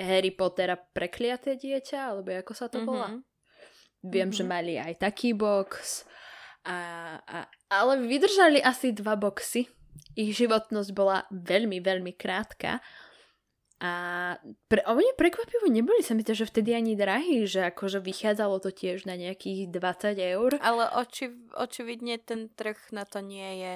Harry 0.00 0.32
Pottera 0.32 0.76
prekliaté 0.76 1.60
dieťa, 1.60 1.98
alebo 2.14 2.32
ako 2.32 2.52
sa 2.56 2.66
to 2.72 2.80
mm-hmm. 2.80 2.88
volá. 2.88 3.08
Viem, 4.04 4.32
mm-hmm. 4.32 4.36
že 4.36 4.44
mali 4.44 4.74
aj 4.80 5.00
taký 5.00 5.32
box. 5.36 6.04
A, 6.64 6.76
a, 7.20 7.44
ale 7.68 8.00
vydržali 8.04 8.64
asi 8.64 8.96
dva 8.96 9.16
boxy. 9.16 9.68
Ich 10.16 10.34
životnosť 10.40 10.90
bola 10.96 11.28
veľmi, 11.30 11.78
veľmi 11.84 12.12
krátka. 12.16 12.80
A 13.84 13.90
pre, 14.72 14.80
oni 14.88 15.12
prekvapivo 15.12 15.68
neboli 15.68 16.00
sa 16.00 16.16
mi 16.16 16.24
to, 16.24 16.32
že 16.32 16.48
vtedy 16.48 16.72
ani 16.72 16.96
drahí, 16.96 17.44
že 17.44 17.68
akože 17.68 18.00
vychádzalo 18.00 18.56
to 18.64 18.72
tiež 18.72 19.04
na 19.04 19.12
nejakých 19.12 19.68
20 19.68 20.16
eur. 20.16 20.50
Ale 20.64 20.88
oči, 20.96 21.28
očividne 21.52 22.16
ten 22.16 22.48
trh 22.48 22.80
na 22.96 23.04
to 23.04 23.20
nie 23.20 23.60
je. 23.60 23.74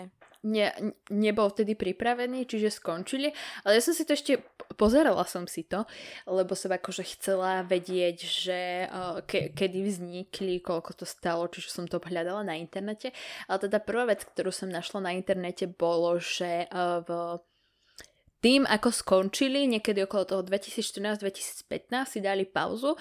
Ne, 0.48 0.70
nebol 1.12 1.50
vtedy 1.52 1.74
pripravený, 1.76 2.48
čiže 2.48 2.72
skončili. 2.80 3.34
Ale 3.68 3.76
ja 3.76 3.82
som 3.84 3.92
si 3.92 4.08
to 4.08 4.16
ešte, 4.16 4.40
pozerala 4.80 5.28
som 5.28 5.44
si 5.44 5.66
to, 5.66 5.84
lebo 6.24 6.56
som 6.56 6.72
akože 6.72 7.04
chcela 7.18 7.66
vedieť, 7.66 8.16
že 8.24 8.60
ke, 9.28 9.52
kedy 9.52 9.78
vznikli, 9.82 10.64
koľko 10.64 11.04
to 11.04 11.04
stalo, 11.04 11.44
čiže 11.52 11.68
som 11.68 11.84
to 11.84 12.00
hľadala 12.00 12.48
na 12.48 12.56
internete. 12.56 13.12
Ale 13.44 13.66
teda 13.68 13.82
prvá 13.82 14.08
vec, 14.08 14.24
ktorú 14.24 14.54
som 14.54 14.72
našla 14.72 15.04
na 15.04 15.12
internete, 15.12 15.68
bolo, 15.68 16.16
že 16.16 16.70
v 17.04 17.42
tým, 18.38 18.62
ako 18.70 18.94
skončili, 18.94 19.66
niekedy 19.66 20.06
okolo 20.06 20.22
toho 20.22 20.42
2014-2015 20.46 21.66
si 22.06 22.18
dali 22.22 22.46
pauzu 22.46 22.94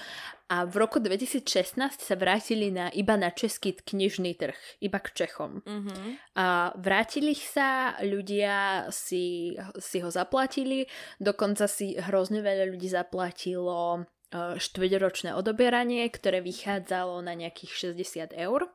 a 0.50 0.66
v 0.66 0.76
roku 0.82 0.98
2016 0.98 1.78
sa 1.78 2.16
vrátili 2.18 2.74
na, 2.74 2.90
iba 2.90 3.14
na 3.14 3.30
český 3.30 3.78
knižný 3.78 4.34
trh, 4.34 4.58
iba 4.82 4.98
k 4.98 5.14
Čechom. 5.14 5.62
Mm-hmm. 5.62 6.10
A 6.42 6.74
vrátili 6.74 7.38
sa, 7.38 7.94
ľudia 8.02 8.90
si, 8.90 9.54
si 9.78 9.98
ho 10.02 10.10
zaplatili, 10.10 10.90
dokonca 11.22 11.70
si 11.70 11.94
hrozne 11.94 12.42
veľa 12.42 12.74
ľudí 12.74 12.90
zaplatilo 12.90 14.02
e, 14.34 14.58
štvrťročné 14.58 15.38
odoberanie, 15.38 16.02
ktoré 16.10 16.42
vychádzalo 16.42 17.22
na 17.22 17.38
nejakých 17.38 17.94
60 17.94 18.34
eur 18.34 18.74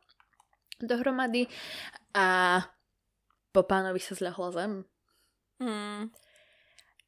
dohromady 0.79 1.51
a 2.15 2.59
po 3.51 3.67
pánovi 3.67 3.99
sa 3.99 4.15
zľahla 4.15 4.49
zem. 4.55 4.73
Mm 5.59 6.22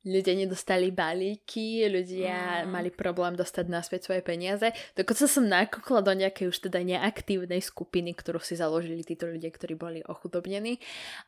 ľudia 0.05 0.37
nedostali 0.37 0.93
balíky, 0.93 1.89
ľudia 1.89 2.65
mm. 2.65 2.69
mali 2.69 2.93
problém 2.93 3.33
dostať 3.35 3.65
naspäť 3.73 4.01
svoje 4.07 4.21
peniaze. 4.21 4.69
Dokonca 4.93 5.25
som 5.25 5.49
nakúkla 5.49 6.05
do 6.05 6.13
nejakej 6.13 6.53
už 6.53 6.69
teda 6.69 6.85
neaktívnej 6.85 7.65
skupiny, 7.65 8.13
ktorú 8.13 8.39
si 8.45 8.55
založili 8.55 9.01
títo 9.01 9.25
ľudia, 9.25 9.49
ktorí 9.49 9.75
boli 9.75 10.01
ochudobnení. 10.05 10.77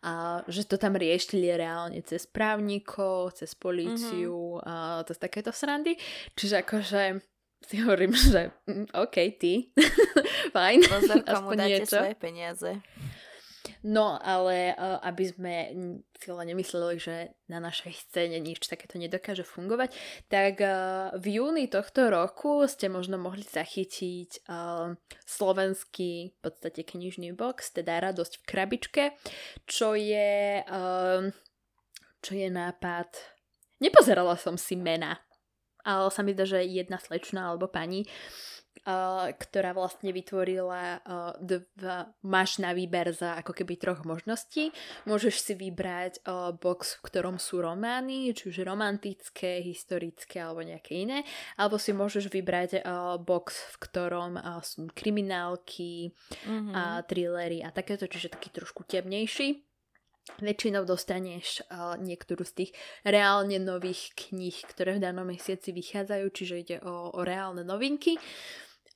A 0.04 0.44
že 0.46 0.68
to 0.68 0.76
tam 0.76 0.94
riešili 0.94 1.48
reálne 1.56 2.04
cez 2.04 2.28
právnikov, 2.28 3.40
cez 3.40 3.56
políciu 3.56 4.60
mm-hmm. 4.60 4.68
a 4.68 4.74
cez 5.08 5.16
takéto 5.16 5.50
srandy. 5.56 5.96
Čiže 6.36 6.60
akože 6.60 7.02
si 7.66 7.82
hovorím, 7.82 8.12
že 8.32 8.52
mm, 8.68 8.92
OK, 8.92 9.16
ty, 9.40 9.72
fajn. 10.56 10.78
Pozor, 10.86 11.20
komu 11.24 11.50
dáte 11.56 11.82
niečo. 11.82 11.96
svoje 11.98 12.14
peniaze. 12.14 12.70
No, 13.82 14.18
ale 14.18 14.74
uh, 14.74 14.98
aby 15.02 15.24
sme 15.30 15.54
len 16.26 16.46
nemysleli, 16.50 16.96
že 16.98 17.16
na 17.46 17.62
našej 17.62 18.08
scéne 18.08 18.38
nič 18.42 18.66
takéto 18.66 18.98
nedokáže 18.98 19.46
fungovať, 19.46 19.94
tak 20.26 20.58
uh, 20.62 21.14
v 21.18 21.38
júni 21.38 21.66
tohto 21.70 22.10
roku 22.10 22.66
ste 22.66 22.90
možno 22.90 23.18
mohli 23.18 23.46
zachytiť 23.46 24.46
uh, 24.46 24.94
slovenský 25.26 26.34
v 26.34 26.38
podstate 26.42 26.82
knižný 26.82 27.34
box, 27.34 27.74
teda 27.74 28.02
Radosť 28.02 28.42
v 28.42 28.46
krabičke, 28.46 29.04
čo 29.66 29.94
je, 29.94 30.62
čo 32.22 32.32
je 32.32 32.48
nápad... 32.50 33.08
Nepozerala 33.76 34.40
som 34.40 34.56
si 34.56 34.72
mena, 34.72 35.20
ale 35.84 36.08
sa 36.08 36.24
mi 36.24 36.32
zdá, 36.32 36.48
že 36.48 36.64
jedna 36.64 36.96
slečna 36.96 37.52
alebo 37.52 37.68
pani 37.68 38.08
Uh, 38.08 38.55
ktorá 39.34 39.74
vlastne 39.74 40.14
vytvorila 40.14 41.02
uh, 41.02 41.34
dva, 41.42 42.06
máš 42.22 42.62
na 42.62 42.70
výber 42.70 43.10
za 43.10 43.34
ako 43.34 43.50
keby 43.50 43.74
troch 43.82 44.06
možností. 44.06 44.70
Môžeš 45.10 45.42
si 45.42 45.52
vybrať 45.58 46.22
uh, 46.22 46.54
box, 46.54 47.02
v 47.02 47.10
ktorom 47.10 47.42
sú 47.42 47.66
romány, 47.66 48.30
či 48.30 48.54
už 48.54 48.62
romantické, 48.62 49.58
historické 49.58 50.38
alebo 50.38 50.62
nejaké 50.62 51.02
iné, 51.02 51.26
alebo 51.58 51.82
si 51.82 51.90
môžeš 51.90 52.30
vybrať 52.30 52.86
box, 53.26 53.74
v 53.74 53.76
ktorom 53.90 54.38
sú 54.62 54.86
kriminálky 54.94 56.14
mm-hmm. 56.46 56.74
a 56.74 57.02
thrillery 57.02 57.66
a 57.66 57.74
takéto, 57.74 58.06
čiže 58.06 58.30
taký 58.38 58.54
trošku 58.54 58.86
temnejší. 58.86 59.66
Väčšinou 60.42 60.82
dostaneš 60.82 61.62
uh, 61.70 61.94
niektorú 62.02 62.42
z 62.42 62.52
tých 62.52 62.70
reálne 63.06 63.62
nových 63.62 64.10
kníh, 64.18 64.58
ktoré 64.74 64.98
v 64.98 65.06
danom 65.06 65.26
mesiaci 65.26 65.70
vychádzajú, 65.70 66.26
čiže 66.34 66.54
ide 66.58 66.76
o, 66.82 67.14
o 67.14 67.20
reálne 67.22 67.62
novinky. 67.62 68.18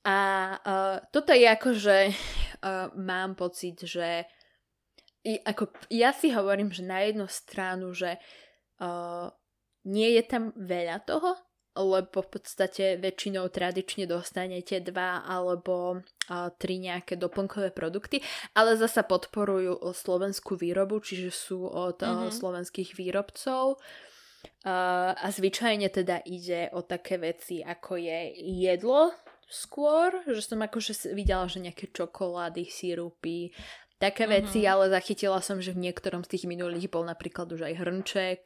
A 0.01 0.17
uh, 0.57 0.97
toto 1.13 1.29
je 1.33 1.45
ako, 1.45 1.69
že 1.77 1.97
uh, 2.09 2.89
mám 2.97 3.37
pocit, 3.37 3.77
že 3.85 4.25
i, 5.21 5.37
ako, 5.37 5.69
ja 5.93 6.09
si 6.09 6.33
hovorím, 6.33 6.73
že 6.73 6.81
na 6.81 7.05
jednu 7.05 7.29
stranu, 7.29 7.93
že 7.93 8.17
uh, 8.81 9.29
nie 9.85 10.17
je 10.17 10.23
tam 10.25 10.49
veľa 10.57 11.05
toho, 11.05 11.37
lebo 11.71 12.19
v 12.19 12.29
podstate 12.35 12.99
väčšinou 12.99 13.47
tradične 13.47 14.03
dostanete 14.03 14.83
dva 14.83 15.23
alebo 15.23 16.03
tri 16.59 16.83
nejaké 16.83 17.15
doplnkové 17.15 17.71
produkty, 17.71 18.19
ale 18.51 18.75
zasa 18.75 19.07
podporujú 19.07 19.79
slovenskú 19.95 20.59
výrobu, 20.59 20.99
čiže 20.99 21.31
sú 21.31 21.63
od 21.63 22.03
mm-hmm. 22.03 22.27
slovenských 22.27 22.91
výrobcov. 22.91 23.79
A 24.67 25.27
zvyčajne 25.31 25.87
teda 25.87 26.19
ide 26.27 26.67
o 26.75 26.83
také 26.83 27.15
veci, 27.15 27.63
ako 27.63 27.95
je 27.95 28.19
jedlo, 28.67 29.15
skôr, 29.51 30.23
že 30.23 30.41
som 30.41 30.63
akože 30.63 31.11
videla, 31.11 31.45
že 31.51 31.59
nejaké 31.59 31.91
čokolády, 31.91 32.65
sírupy, 32.71 33.51
také 34.01 34.25
mm-hmm. 34.25 34.37
veci, 34.41 34.59
ale 34.65 34.89
zachytila 34.89 35.43
som, 35.43 35.59
že 35.59 35.75
v 35.75 35.91
niektorom 35.91 36.23
z 36.25 36.39
tých 36.39 36.45
minulých 36.49 36.89
bol 36.89 37.05
napríklad 37.05 37.51
už 37.51 37.67
aj 37.67 37.73
hrnček 37.77 38.41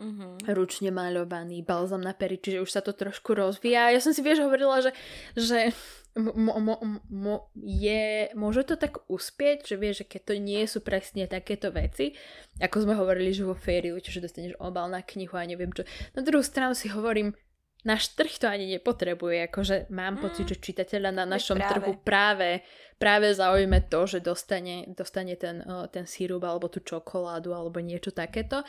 mm-hmm. 0.00 0.48
ručne 0.56 0.88
maľovaný 0.94 1.60
balzam 1.60 2.00
na 2.00 2.16
pery, 2.16 2.40
čiže 2.40 2.64
už 2.64 2.70
sa 2.72 2.80
to 2.80 2.96
trošku 2.96 3.36
rozvíja. 3.36 3.92
Ja 3.92 4.00
som 4.00 4.16
si 4.16 4.24
vieš 4.24 4.46
hovorila, 4.46 4.80
že, 4.80 4.96
že 5.36 5.76
mo, 6.16 6.56
mo, 6.56 6.74
mo, 7.08 7.36
je, 7.60 8.32
môže 8.32 8.64
to 8.64 8.80
tak 8.80 9.04
uspieť, 9.08 9.68
že 9.68 9.76
vieš, 9.76 10.04
že 10.04 10.16
keď 10.16 10.22
to 10.24 10.34
nie 10.40 10.62
sú 10.64 10.80
presne 10.80 11.28
takéto 11.28 11.68
veci, 11.68 12.16
ako 12.60 12.88
sme 12.88 12.94
hovorili, 12.96 13.32
že 13.32 13.48
vo 13.48 13.56
fériu, 13.56 14.00
že 14.00 14.24
dostaneš 14.24 14.56
obal 14.60 14.88
na 14.88 15.04
knihu 15.04 15.36
a 15.36 15.44
neviem 15.44 15.72
čo. 15.72 15.84
Na 16.16 16.24
druhú 16.24 16.44
stranu 16.44 16.72
si 16.72 16.88
hovorím, 16.92 17.36
náš 17.82 18.14
trh 18.14 18.30
to 18.38 18.46
ani 18.46 18.78
nepotrebuje, 18.78 19.50
akože 19.50 19.76
mám 19.90 20.18
mm. 20.18 20.22
pocit, 20.22 20.46
že 20.46 20.62
čitateľa 20.62 21.10
na 21.10 21.24
našom 21.26 21.58
práve. 21.58 21.70
trhu 21.70 21.92
práve, 22.02 22.50
práve 22.98 23.34
zaujíme 23.34 23.90
to, 23.90 24.06
že 24.06 24.18
dostane, 24.22 24.86
dostane 24.94 25.34
ten, 25.34 25.66
ten 25.90 26.06
sírup 26.06 26.46
alebo 26.46 26.70
tú 26.70 26.78
čokoládu 26.78 27.50
alebo 27.50 27.82
niečo 27.82 28.14
takéto. 28.14 28.62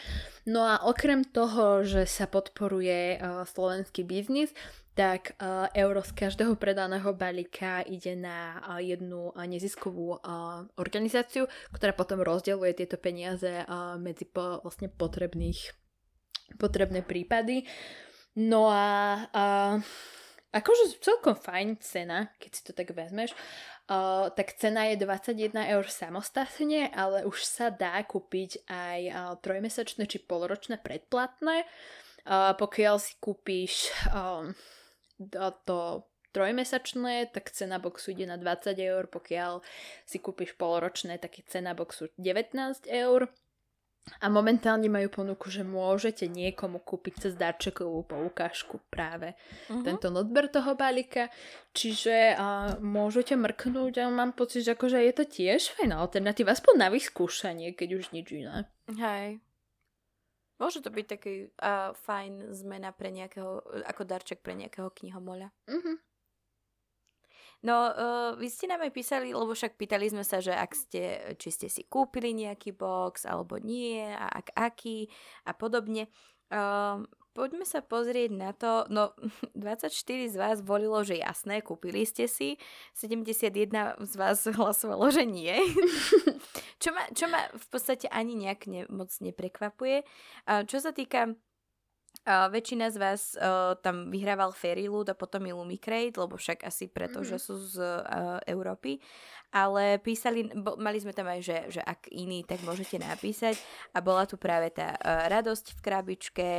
No 0.49 0.66
a 0.66 0.82
okrem 0.89 1.22
toho, 1.22 1.86
že 1.86 2.09
sa 2.09 2.26
podporuje 2.26 3.18
uh, 3.22 3.45
slovenský 3.45 4.01
biznis, 4.01 4.49
tak 4.93 5.34
uh, 5.41 5.70
euro 5.74 6.05
z 6.05 6.14
každého 6.14 6.53
predaného 6.57 7.18
balíka 7.18 7.82
ide 7.86 8.14
na 8.14 8.61
uh, 8.61 8.78
jednu 8.78 9.34
uh, 9.34 9.41
neziskovú 9.45 10.22
uh, 10.22 10.66
organizáciu, 10.78 11.49
ktorá 11.74 11.97
potom 11.97 12.22
rozdeľuje 12.22 12.78
tieto 12.78 12.97
peniaze 13.01 13.66
uh, 13.66 13.97
medzi 13.97 14.26
po, 14.30 14.61
vlastne 14.61 14.89
potrebných 14.89 15.74
potrebné 16.61 17.01
prípady. 17.01 17.66
No 18.34 18.66
a, 18.70 19.30
a 19.30 19.46
akože 20.54 21.02
celkom 21.02 21.38
fajn 21.38 21.78
cena, 21.82 22.34
keď 22.42 22.52
si 22.54 22.62
to 22.66 22.72
tak 22.74 22.94
vezmeš. 22.94 23.34
Uh, 23.84 24.32
tak 24.32 24.56
cena 24.56 24.88
je 24.88 24.96
21 24.96 25.54
eur 25.76 25.86
samostatne, 25.92 26.88
ale 26.96 27.28
už 27.28 27.44
sa 27.44 27.68
dá 27.68 28.00
kúpiť 28.00 28.64
aj 28.72 29.00
uh, 29.12 29.36
trojmesačné 29.44 30.08
či 30.08 30.24
poloročné 30.24 30.80
predplatné. 30.80 31.68
Uh, 32.24 32.56
pokiaľ 32.56 32.96
si 33.04 33.20
kúpiš 33.20 33.92
uh, 34.16 34.48
to 35.68 36.08
trojmesačné, 36.34 37.30
tak 37.30 37.54
cena 37.54 37.78
boxu 37.78 38.16
ide 38.16 38.26
na 38.26 38.40
20 38.40 38.74
eur, 38.80 39.06
pokiaľ 39.12 39.62
si 40.08 40.18
kúpiš 40.18 40.58
poloročné, 40.58 41.22
tak 41.22 41.38
je 41.38 41.44
cena 41.46 41.78
boxu 41.78 42.10
19 42.18 42.90
eur. 42.90 43.30
A 44.20 44.28
momentálne 44.28 44.91
majú 44.91 45.24
ponuku, 45.24 45.47
že 45.47 45.64
môžete 45.64 46.28
niekomu 46.28 46.84
kúpiť 46.84 47.28
cez 47.28 47.34
darčekovú 47.39 48.04
poukážku 48.04 48.84
práve 48.91 49.32
uh-huh. 49.72 49.80
tento 49.80 50.12
notber 50.12 50.51
toho 50.51 50.76
balíka. 50.76 51.32
Čiže 51.72 52.36
a, 52.36 52.76
môžete 52.84 53.39
mrknúť 53.39 54.04
a 54.04 54.12
mám 54.12 54.36
pocit, 54.36 54.68
že 54.68 54.76
akože 54.76 54.99
je 54.99 55.14
to 55.16 55.24
tiež 55.24 55.72
fajná 55.80 56.04
alternatíva, 56.04 56.51
aspoň 56.51 56.76
na 56.84 56.88
vyskúšanie, 56.91 57.72
keď 57.72 57.89
už 58.04 58.06
nič 58.12 58.28
iné. 58.36 58.68
Hej. 58.91 59.39
Môže 60.60 60.84
to 60.84 60.91
byť 60.91 61.06
taký 61.08 61.51
uh, 61.64 61.95
fajn 62.04 62.54
zmena 62.56 62.91
pre 62.91 63.08
nejakého, 63.12 63.64
ako 63.88 64.04
darček 64.04 64.43
pre 64.43 64.56
nejakého 64.56 64.91
knihomoľa. 64.91 65.47
Uh-huh. 65.72 65.95
No, 67.64 67.95
uh, 67.95 68.32
vy 68.36 68.51
ste 68.51 68.68
nám 68.68 68.84
aj 68.84 68.91
písali, 68.91 69.32
lebo 69.32 69.55
však 69.55 69.80
pýtali 69.80 70.11
sme 70.11 70.28
sa, 70.28 70.43
že 70.43 70.51
ak 70.51 70.72
ste, 70.76 71.03
či 71.39 71.47
ste 71.47 71.68
si 71.72 71.88
kúpili 71.88 72.36
nejaký 72.36 72.76
box, 72.76 73.24
alebo 73.24 73.55
nie, 73.55 74.03
a 74.03 74.28
ak 74.28 74.51
aký, 74.51 75.07
a 75.47 75.55
podobne. 75.55 76.11
Uh, 76.51 77.07
poďme 77.32 77.64
sa 77.64 77.80
pozrieť 77.80 78.32
na 78.36 78.51
to. 78.51 78.84
No, 78.91 79.16
24 79.55 79.88
z 80.28 80.36
vás 80.36 80.59
volilo, 80.59 80.99
že 81.07 81.24
jasné, 81.24 81.64
kúpili 81.64 82.03
ste 82.03 82.28
si. 82.28 82.59
71 82.99 83.72
z 84.03 84.14
vás 84.20 84.43
hlasovalo, 84.43 85.07
že 85.07 85.24
nie. 85.24 85.55
čo, 86.84 86.91
ma, 86.91 87.07
čo 87.16 87.32
ma 87.32 87.47
v 87.47 87.68
podstate 87.72 88.11
ani 88.11 88.36
nejak 88.36 88.68
ne, 88.68 88.84
moc 88.91 89.07
neprekvapuje. 89.24 90.03
Uh, 90.43 90.68
čo 90.68 90.84
sa 90.84 90.91
týka 90.91 91.32
Uh, 92.24 92.48
väčšina 92.48 92.88
z 92.88 92.98
vás 93.04 93.22
uh, 93.36 93.76
tam 93.84 94.08
vyhrával 94.08 94.56
Fairyloot 94.56 95.12
a 95.12 95.20
potom 95.20 95.44
Illumicrate, 95.44 96.16
lebo 96.16 96.40
však 96.40 96.64
asi 96.64 96.88
preto, 96.88 97.20
mm-hmm. 97.20 97.36
že 97.36 97.38
sú 97.38 97.60
z 97.60 97.84
uh, 97.84 98.40
Európy. 98.48 99.04
Ale 99.52 100.00
písali, 100.00 100.48
bo, 100.56 100.80
mali 100.80 101.04
sme 101.04 101.12
tam 101.12 101.28
aj, 101.28 101.44
že, 101.44 101.58
že 101.68 101.82
ak 101.84 102.08
iný, 102.16 102.48
tak 102.48 102.64
môžete 102.64 102.96
napísať. 102.96 103.60
A 103.92 104.00
bola 104.00 104.24
tu 104.24 104.40
práve 104.40 104.72
tá 104.72 104.96
uh, 104.96 105.28
radosť 105.28 105.76
v 105.76 105.80
krabičke, 105.84 106.50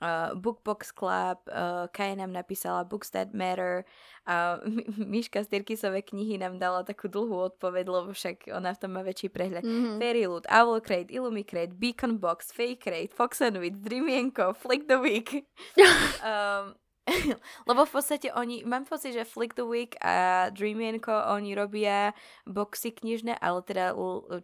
uh, 0.00 0.34
Bookbox 0.34 0.90
Club, 0.90 1.38
uh, 1.50 1.86
Kaja 1.92 2.14
nám 2.18 2.32
napísala 2.32 2.82
Books 2.88 3.10
That 3.12 3.34
Matter 3.34 3.84
a 4.26 4.58
Miška 5.12 5.44
z 5.44 5.48
Tyrkisovej 5.52 6.02
knihy 6.10 6.40
nám 6.40 6.58
dala 6.58 6.82
takú 6.82 7.06
dlhú 7.06 7.54
odpoveď, 7.54 7.84
lebo 7.86 8.10
však 8.16 8.48
ona 8.50 8.72
v 8.72 8.80
tom 8.80 8.90
má 8.96 9.02
väčší 9.04 9.28
prehľad. 9.28 9.62
Mm-hmm. 9.62 9.96
Fairyloot, 10.00 10.44
Owlcrate, 10.48 11.12
Illumicrate, 11.12 11.76
Beacon 11.76 12.16
Box, 12.18 12.50
Fakerate, 12.50 13.12
Fox 13.12 13.44
and 13.44 13.60
Wit, 13.60 13.78
Dreamienko, 13.84 14.56
Flick 14.56 14.88
the 14.88 14.98
Week. 14.98 15.44
um, 16.24 16.74
lebo 17.68 17.84
v 17.84 17.92
podstate 17.92 18.32
oni, 18.32 18.64
mám 18.64 18.88
pocit, 18.88 19.12
že 19.12 19.28
Flick 19.28 19.52
the 19.54 19.66
Week 19.66 19.92
a 20.00 20.48
Dreamienko, 20.48 21.12
oni 21.36 21.52
robia 21.52 22.16
boxy 22.48 22.96
knižné, 22.96 23.36
ale 23.44 23.60
teda 23.60 23.92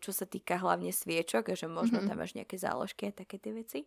čo 0.00 0.12
sa 0.12 0.28
týka 0.28 0.60
hlavne 0.60 0.92
sviečok, 0.92 1.56
že 1.56 1.64
možno 1.64 2.04
mm-hmm. 2.04 2.08
tam 2.12 2.16
máš 2.20 2.36
nejaké 2.36 2.60
záložky 2.60 3.08
a 3.08 3.16
také 3.16 3.40
tie 3.40 3.52
veci. 3.56 3.80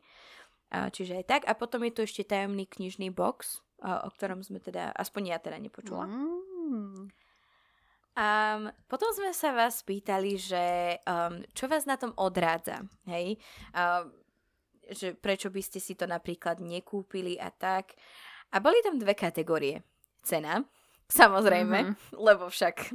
Čiže 0.74 1.22
aj 1.22 1.26
tak. 1.30 1.42
A 1.46 1.54
potom 1.54 1.86
je 1.86 1.94
tu 1.94 2.02
ešte 2.02 2.26
tajomný 2.26 2.66
knižný 2.66 3.14
box, 3.14 3.62
o 3.84 4.10
ktorom 4.18 4.42
sme 4.42 4.58
teda, 4.58 4.90
aspoň 4.98 5.36
ja 5.36 5.38
teda 5.38 5.62
nepočula. 5.62 6.10
Mm. 6.10 7.14
Um, 8.14 8.70
potom 8.86 9.10
sme 9.10 9.34
sa 9.34 9.58
vás 9.58 9.82
pýtali, 9.82 10.38
že 10.38 10.98
um, 11.02 11.42
čo 11.58 11.66
vás 11.66 11.90
na 11.90 11.98
tom 11.98 12.14
odrádza, 12.14 12.86
hej? 13.10 13.42
Um, 13.74 14.14
že 14.86 15.18
prečo 15.18 15.50
by 15.50 15.62
ste 15.66 15.82
si 15.82 15.98
to 15.98 16.06
napríklad 16.06 16.62
nekúpili 16.62 17.42
a 17.42 17.50
tak. 17.50 17.98
A 18.54 18.62
boli 18.62 18.78
tam 18.86 19.02
dve 19.02 19.18
kategórie. 19.18 19.82
Cena, 20.22 20.62
samozrejme, 21.10 21.78
mm-hmm. 21.84 22.16
lebo 22.16 22.54
však 22.54 22.94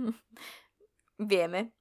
vieme, 1.31 1.75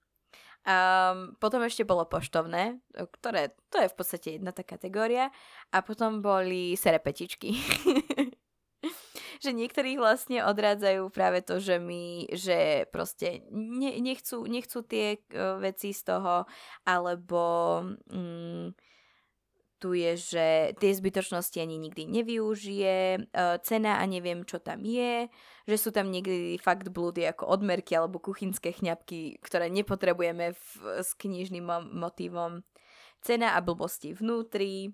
Um, 0.68 1.32
potom 1.40 1.64
ešte 1.64 1.88
bolo 1.88 2.04
poštovné, 2.04 2.84
ktoré, 2.92 3.56
to 3.72 3.80
je 3.80 3.88
v 3.88 3.96
podstate 3.96 4.28
jedna 4.36 4.52
tá 4.52 4.68
kategória. 4.68 5.32
A 5.72 5.80
potom 5.80 6.20
boli 6.20 6.76
serepetičky. 6.76 7.56
že 9.44 9.54
niektorých 9.54 9.96
vlastne 9.96 10.44
odrádzajú 10.44 11.08
práve 11.14 11.40
to, 11.46 11.64
že 11.64 11.78
my, 11.80 12.28
že 12.34 12.90
proste 12.92 13.48
ne, 13.54 13.96
nechcú, 14.02 14.44
nechcú 14.44 14.84
tie 14.84 15.24
uh, 15.32 15.62
veci 15.62 15.94
z 15.94 16.02
toho, 16.04 16.44
alebo 16.84 17.44
um, 18.12 18.74
tu 19.78 19.94
je, 19.94 20.18
že 20.18 20.48
tie 20.82 20.92
zbytočnosti 20.94 21.58
ani 21.62 21.78
nikdy 21.78 22.10
nevyužije, 22.10 23.30
uh, 23.30 23.58
cena 23.62 24.02
a 24.02 24.04
neviem, 24.10 24.42
čo 24.44 24.58
tam 24.58 24.82
je, 24.82 25.30
že 25.70 25.78
sú 25.78 25.94
tam 25.94 26.10
niekdy 26.10 26.58
fakt 26.58 26.90
blúdy 26.90 27.30
ako 27.30 27.46
odmerky 27.46 27.94
alebo 27.94 28.18
kuchynské 28.18 28.74
chňapky, 28.74 29.38
ktoré 29.46 29.70
nepotrebujeme 29.70 30.58
v, 30.58 30.68
s 31.02 31.14
knižným 31.14 31.94
motivom, 31.94 32.66
cena 33.22 33.54
a 33.54 33.62
blbosti 33.62 34.18
vnútri. 34.18 34.94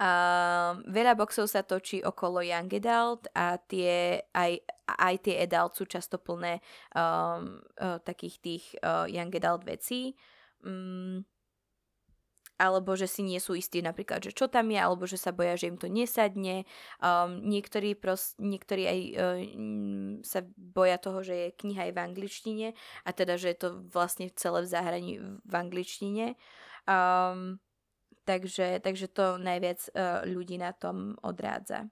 Uh, 0.00 0.80
veľa 0.88 1.12
boxov 1.12 1.44
sa 1.44 1.60
točí 1.60 2.00
okolo 2.00 2.40
Young 2.40 2.72
Adult 2.72 3.28
a 3.36 3.60
tie, 3.60 4.16
aj, 4.32 4.64
aj 4.88 5.14
tie 5.20 5.44
Adult 5.44 5.76
sú 5.76 5.84
často 5.84 6.16
plné 6.16 6.64
um, 6.96 7.60
uh, 7.76 8.00
takých 8.00 8.36
tých 8.40 8.64
uh, 8.80 9.04
Young 9.04 9.34
Adult 9.36 9.68
vecí. 9.68 10.16
Um, 10.64 11.28
alebo 12.60 12.92
že 12.92 13.08
si 13.08 13.24
nie 13.24 13.40
sú 13.40 13.56
istí 13.56 13.80
napríklad, 13.80 14.20
že 14.20 14.36
čo 14.36 14.52
tam 14.52 14.68
je, 14.68 14.76
alebo 14.76 15.08
že 15.08 15.16
sa 15.16 15.32
boja, 15.32 15.56
že 15.56 15.72
im 15.72 15.80
to 15.80 15.88
nesadne. 15.88 16.68
Um, 17.00 17.40
niektorí, 17.48 17.96
pros, 17.96 18.36
niektorí 18.36 18.84
aj 18.84 18.98
um, 19.16 20.20
sa 20.20 20.44
boja 20.60 21.00
toho, 21.00 21.24
že 21.24 21.34
je 21.34 21.56
kniha 21.56 21.88
aj 21.88 21.92
v 21.96 22.02
angličtine 22.04 22.66
a 23.08 23.10
teda, 23.16 23.40
že 23.40 23.56
je 23.56 23.58
to 23.64 23.68
vlastne 23.88 24.28
celé 24.36 24.60
v 24.60 24.68
zahrani 24.68 25.12
v 25.40 25.54
angličtine. 25.56 26.36
Um, 26.84 27.64
takže, 28.28 28.84
takže 28.84 29.08
to 29.08 29.40
najviac 29.40 29.80
uh, 29.96 30.28
ľudí 30.28 30.60
na 30.60 30.76
tom 30.76 31.16
odrádza. 31.24 31.88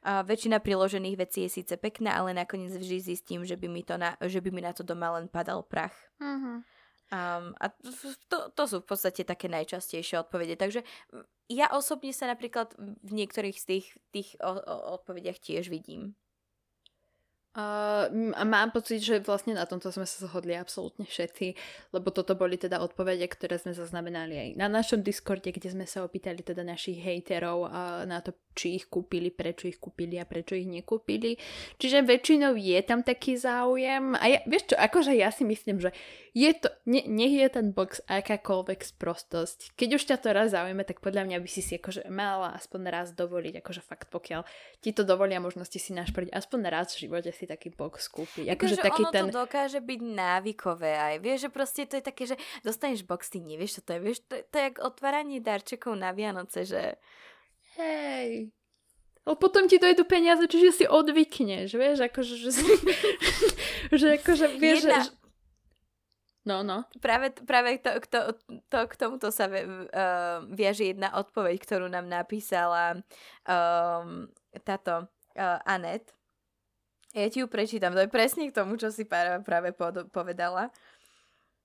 Uh, 0.00 0.24
väčšina 0.24 0.64
priložených 0.64 1.16
vecí 1.16 1.44
je 1.44 1.60
síce 1.60 1.76
pekná, 1.76 2.16
ale 2.16 2.32
nakoniec 2.32 2.72
vždy 2.72 3.16
zistím, 3.16 3.44
že 3.44 3.56
by 3.56 3.68
mi, 3.68 3.84
to 3.84 4.00
na, 4.00 4.16
že 4.24 4.40
by 4.40 4.48
mi 4.48 4.64
na 4.64 4.72
to 4.72 4.80
doma 4.80 5.12
len 5.16 5.28
padal 5.28 5.60
prach. 5.60 5.92
Uh-huh. 6.20 6.64
Um, 7.10 7.58
a 7.58 7.74
to, 8.30 8.54
to 8.54 8.62
sú 8.70 8.76
v 8.82 8.86
podstate 8.86 9.26
také 9.26 9.50
najčastejšie 9.50 10.22
odpovede. 10.22 10.54
Takže 10.54 10.86
ja 11.50 11.66
osobne 11.74 12.14
sa 12.14 12.30
napríklad 12.30 12.78
v 12.78 13.10
niektorých 13.10 13.58
z 13.58 13.64
tých, 13.66 13.86
tých 14.14 14.28
o, 14.38 14.54
o, 14.54 14.76
odpovediach 15.02 15.42
tiež 15.42 15.74
vidím. 15.74 16.14
Uh, 17.50 18.06
mám 18.46 18.70
pocit, 18.70 19.02
že 19.02 19.18
vlastne 19.26 19.58
na 19.58 19.66
tomto 19.66 19.90
sme 19.90 20.06
sa 20.06 20.22
zhodli 20.22 20.54
absolútne 20.54 21.02
všetci, 21.02 21.58
lebo 21.90 22.14
toto 22.14 22.38
boli 22.38 22.54
teda 22.54 22.78
odpovede, 22.78 23.26
ktoré 23.26 23.58
sme 23.58 23.74
zaznamenali 23.74 24.38
aj 24.38 24.48
na 24.54 24.70
našom 24.70 25.02
Discorde, 25.02 25.50
kde 25.50 25.66
sme 25.66 25.82
sa 25.82 26.06
opýtali 26.06 26.46
teda 26.46 26.62
našich 26.62 27.02
hejterov 27.02 27.66
uh, 27.66 28.06
na 28.06 28.22
to, 28.22 28.38
či 28.54 28.78
ich 28.78 28.86
kúpili, 28.86 29.34
prečo 29.34 29.66
ich 29.66 29.82
kúpili 29.82 30.22
a 30.22 30.30
prečo 30.30 30.54
ich 30.54 30.70
nekúpili. 30.70 31.42
Čiže 31.82 32.06
väčšinou 32.06 32.54
je 32.54 32.78
tam 32.86 33.02
taký 33.02 33.34
záujem 33.34 34.14
a 34.14 34.24
ja, 34.30 34.38
vieš 34.46 34.70
čo, 34.70 34.76
akože 34.78 35.10
ja 35.18 35.34
si 35.34 35.42
myslím, 35.42 35.82
že 35.82 35.90
je 36.38 36.54
to, 36.54 36.70
ne, 36.86 37.02
nech 37.10 37.34
je 37.34 37.48
ten 37.50 37.74
box 37.74 37.98
akákoľvek 38.06 38.94
sprostosť. 38.94 39.74
Keď 39.74 39.88
už 39.98 40.02
ťa 40.06 40.16
to 40.22 40.28
raz 40.30 40.54
zaujíme, 40.54 40.86
tak 40.86 41.02
podľa 41.02 41.26
mňa 41.26 41.42
by 41.42 41.48
si 41.50 41.66
si 41.66 41.82
akože 41.82 42.06
mala 42.14 42.54
aspoň 42.54 42.80
raz 42.94 43.10
dovoliť, 43.10 43.58
akože 43.58 43.82
fakt 43.82 44.06
pokiaľ 44.14 44.46
ti 44.78 44.94
to 44.94 45.02
dovolia 45.02 45.42
možnosti 45.42 45.74
si 45.74 45.90
našprť 45.90 46.30
aspoň 46.30 46.60
raz 46.70 46.94
v 46.94 47.10
živote 47.10 47.39
si 47.40 47.48
taký 47.48 47.72
box 47.72 48.12
kúpiť. 48.12 48.52
Akože 48.52 48.76
taký 48.76 49.08
ono 49.08 49.12
ten... 49.12 49.24
to 49.32 49.40
dokáže 49.48 49.80
byť 49.80 50.00
návykové 50.04 50.92
aj. 50.92 51.14
Vieš, 51.24 51.38
že 51.48 51.50
proste 51.50 51.80
to 51.88 51.96
je 51.96 52.04
také, 52.04 52.28
že 52.28 52.36
dostaneš 52.60 53.08
box, 53.08 53.32
ty 53.32 53.40
nevieš, 53.40 53.80
čo 53.80 53.82
to 53.88 53.96
je. 53.96 54.00
Vieš, 54.04 54.18
to, 54.28 54.34
to 54.44 54.54
je 54.60 54.64
jak 54.68 54.76
otváranie 54.84 55.40
darčekov 55.40 55.96
na 55.96 56.12
Vianoce, 56.12 56.68
že 56.68 57.00
hej, 57.80 58.52
ale 59.20 59.36
potom 59.36 59.68
ti 59.68 59.76
dojdu 59.76 60.08
peniaze, 60.08 60.48
čiže 60.48 60.70
si 60.72 60.84
odvykneš, 60.88 61.76
vieš, 61.76 62.08
akože, 62.08 62.34
že, 62.40 62.50
si, 62.56 62.64
že 64.00 64.06
akože, 64.16 64.46
vieš, 64.56 64.88
Jedna... 64.88 65.00
že, 65.04 65.10
No, 66.40 66.64
no. 66.64 66.88
Práve, 67.04 67.36
práve 67.44 67.76
to, 67.84 68.00
to, 68.08 68.32
to, 68.72 68.78
k 68.88 68.94
tomuto 68.96 69.28
sa 69.28 69.44
uh, 69.44 69.60
viaže 70.48 70.88
jedna 70.88 71.12
odpoveď, 71.20 71.52
ktorú 71.60 71.86
nám 71.92 72.08
napísala 72.08 73.04
um, 73.44 74.24
táto 74.64 75.04
uh, 75.36 75.60
Anet. 75.68 76.16
Ja 77.10 77.26
ti 77.26 77.42
ju 77.42 77.50
prečítam, 77.50 77.90
to 77.90 78.06
je 78.06 78.10
presne 78.10 78.46
k 78.46 78.54
tomu, 78.54 78.78
čo 78.78 78.94
si 78.94 79.02
práve, 79.02 79.74
povedala. 80.14 80.70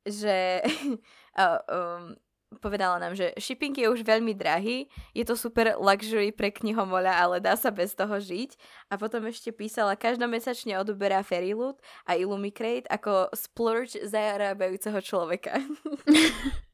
Že 0.05 0.65
um, 1.69 2.17
povedala 2.57 2.97
nám, 2.97 3.13
že 3.13 3.33
shipping 3.37 3.75
je 3.75 3.89
už 3.89 4.01
veľmi 4.01 4.33
drahý, 4.33 4.87
je 5.13 5.23
to 5.25 5.37
super 5.37 5.75
luxury 5.77 6.31
pre 6.33 6.49
knihomoľa, 6.49 7.13
ale 7.13 7.35
dá 7.43 7.53
sa 7.53 7.69
bez 7.69 7.93
toho 7.93 8.17
žiť. 8.17 8.57
A 8.89 8.97
potom 8.97 9.25
ešte 9.29 9.53
písala, 9.53 9.99
každomesačne 9.99 10.77
odoberá 10.81 11.21
Fairyloot 11.21 11.77
a 12.09 12.17
Illumicrate 12.17 12.89
ako 12.89 13.29
splurge 13.37 13.99
zarábajúceho 14.01 14.97
človeka. 15.01 15.61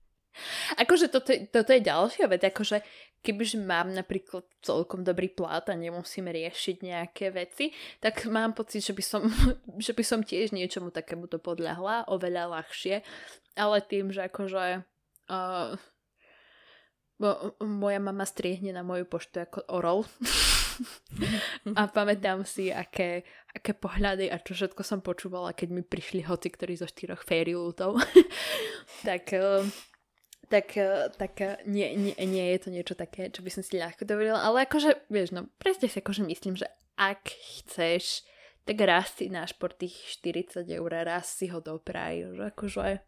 akože 0.80 1.12
toto, 1.12 1.32
toto 1.52 1.72
je 1.72 1.82
ďalšia 1.84 2.26
vec, 2.28 2.42
akože 2.44 2.84
kebyže 3.22 3.62
mám 3.62 3.94
napríklad 3.94 4.48
celkom 4.66 5.06
dobrý 5.06 5.30
plát 5.30 5.70
a 5.70 5.76
nemusím 5.78 6.32
riešiť 6.32 6.78
nejaké 6.82 7.30
veci, 7.36 7.76
tak 8.02 8.26
mám 8.32 8.58
pocit, 8.58 8.82
že 8.82 8.94
by 8.96 9.04
som, 9.04 9.22
že 9.86 9.92
by 9.94 10.04
som 10.04 10.20
tiež 10.24 10.56
niečomu 10.56 10.90
takému 10.90 11.30
to 11.30 11.38
podľahla 11.38 12.10
oveľa 12.10 12.60
ľahšie, 12.60 13.04
ale 13.56 13.78
tým, 13.86 14.10
že 14.10 14.26
akože 14.28 14.88
Uh, 15.32 15.80
moja 17.64 18.00
mama 18.04 18.26
striehne 18.28 18.76
na 18.76 18.84
moju 18.84 19.08
poštu 19.08 19.48
ako 19.48 19.64
orol. 19.72 20.04
a 21.80 21.88
pamätám 21.88 22.44
si, 22.44 22.74
aké, 22.74 23.24
aké 23.54 23.72
pohľady 23.72 24.28
a 24.28 24.42
čo 24.42 24.58
všetko 24.58 24.82
som 24.84 25.00
počúvala, 25.00 25.56
keď 25.56 25.70
mi 25.72 25.84
prišli 25.86 26.26
hoci, 26.26 26.52
ktorí 26.52 26.76
zo 26.76 26.90
štyroch 26.90 27.24
fériultov. 27.24 28.02
tak, 29.08 29.32
uh, 29.38 29.64
tak, 30.52 30.76
uh, 30.76 31.08
tak 31.16 31.64
nie, 31.64 31.96
nie, 31.96 32.14
nie 32.20 32.46
je 32.52 32.60
to 32.60 32.70
niečo 32.70 32.96
také, 33.00 33.32
čo 33.32 33.40
by 33.40 33.50
som 33.50 33.64
si 33.64 33.80
ľahko 33.80 34.04
dovolila, 34.04 34.44
ale 34.44 34.68
akože, 34.68 35.08
vieš, 35.08 35.32
no 35.32 35.48
presne 35.56 35.88
si 35.88 35.98
akože 36.04 36.28
myslím, 36.28 36.60
že 36.60 36.68
ak 37.00 37.32
chceš, 37.32 38.28
tak 38.68 38.78
raz 38.84 39.16
si 39.16 39.32
náš 39.32 39.56
por 39.56 39.72
tých 39.72 39.96
40 40.22 40.68
eur, 40.68 40.92
raz 40.92 41.32
si 41.32 41.48
ho 41.48 41.64
dopraj, 41.64 42.36
že 42.36 42.44
akože 42.52 43.00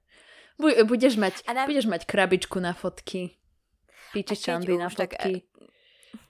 budeš 0.88 1.20
mať, 1.20 1.46
nám... 1.50 1.68
budeš 1.68 1.86
mať 1.90 2.02
krabičku 2.08 2.58
na 2.64 2.74
fotky. 2.74 3.38
Pičičandy 4.14 4.78
na 4.78 4.90
fotky. 4.90 5.42
Tak, 5.42 5.54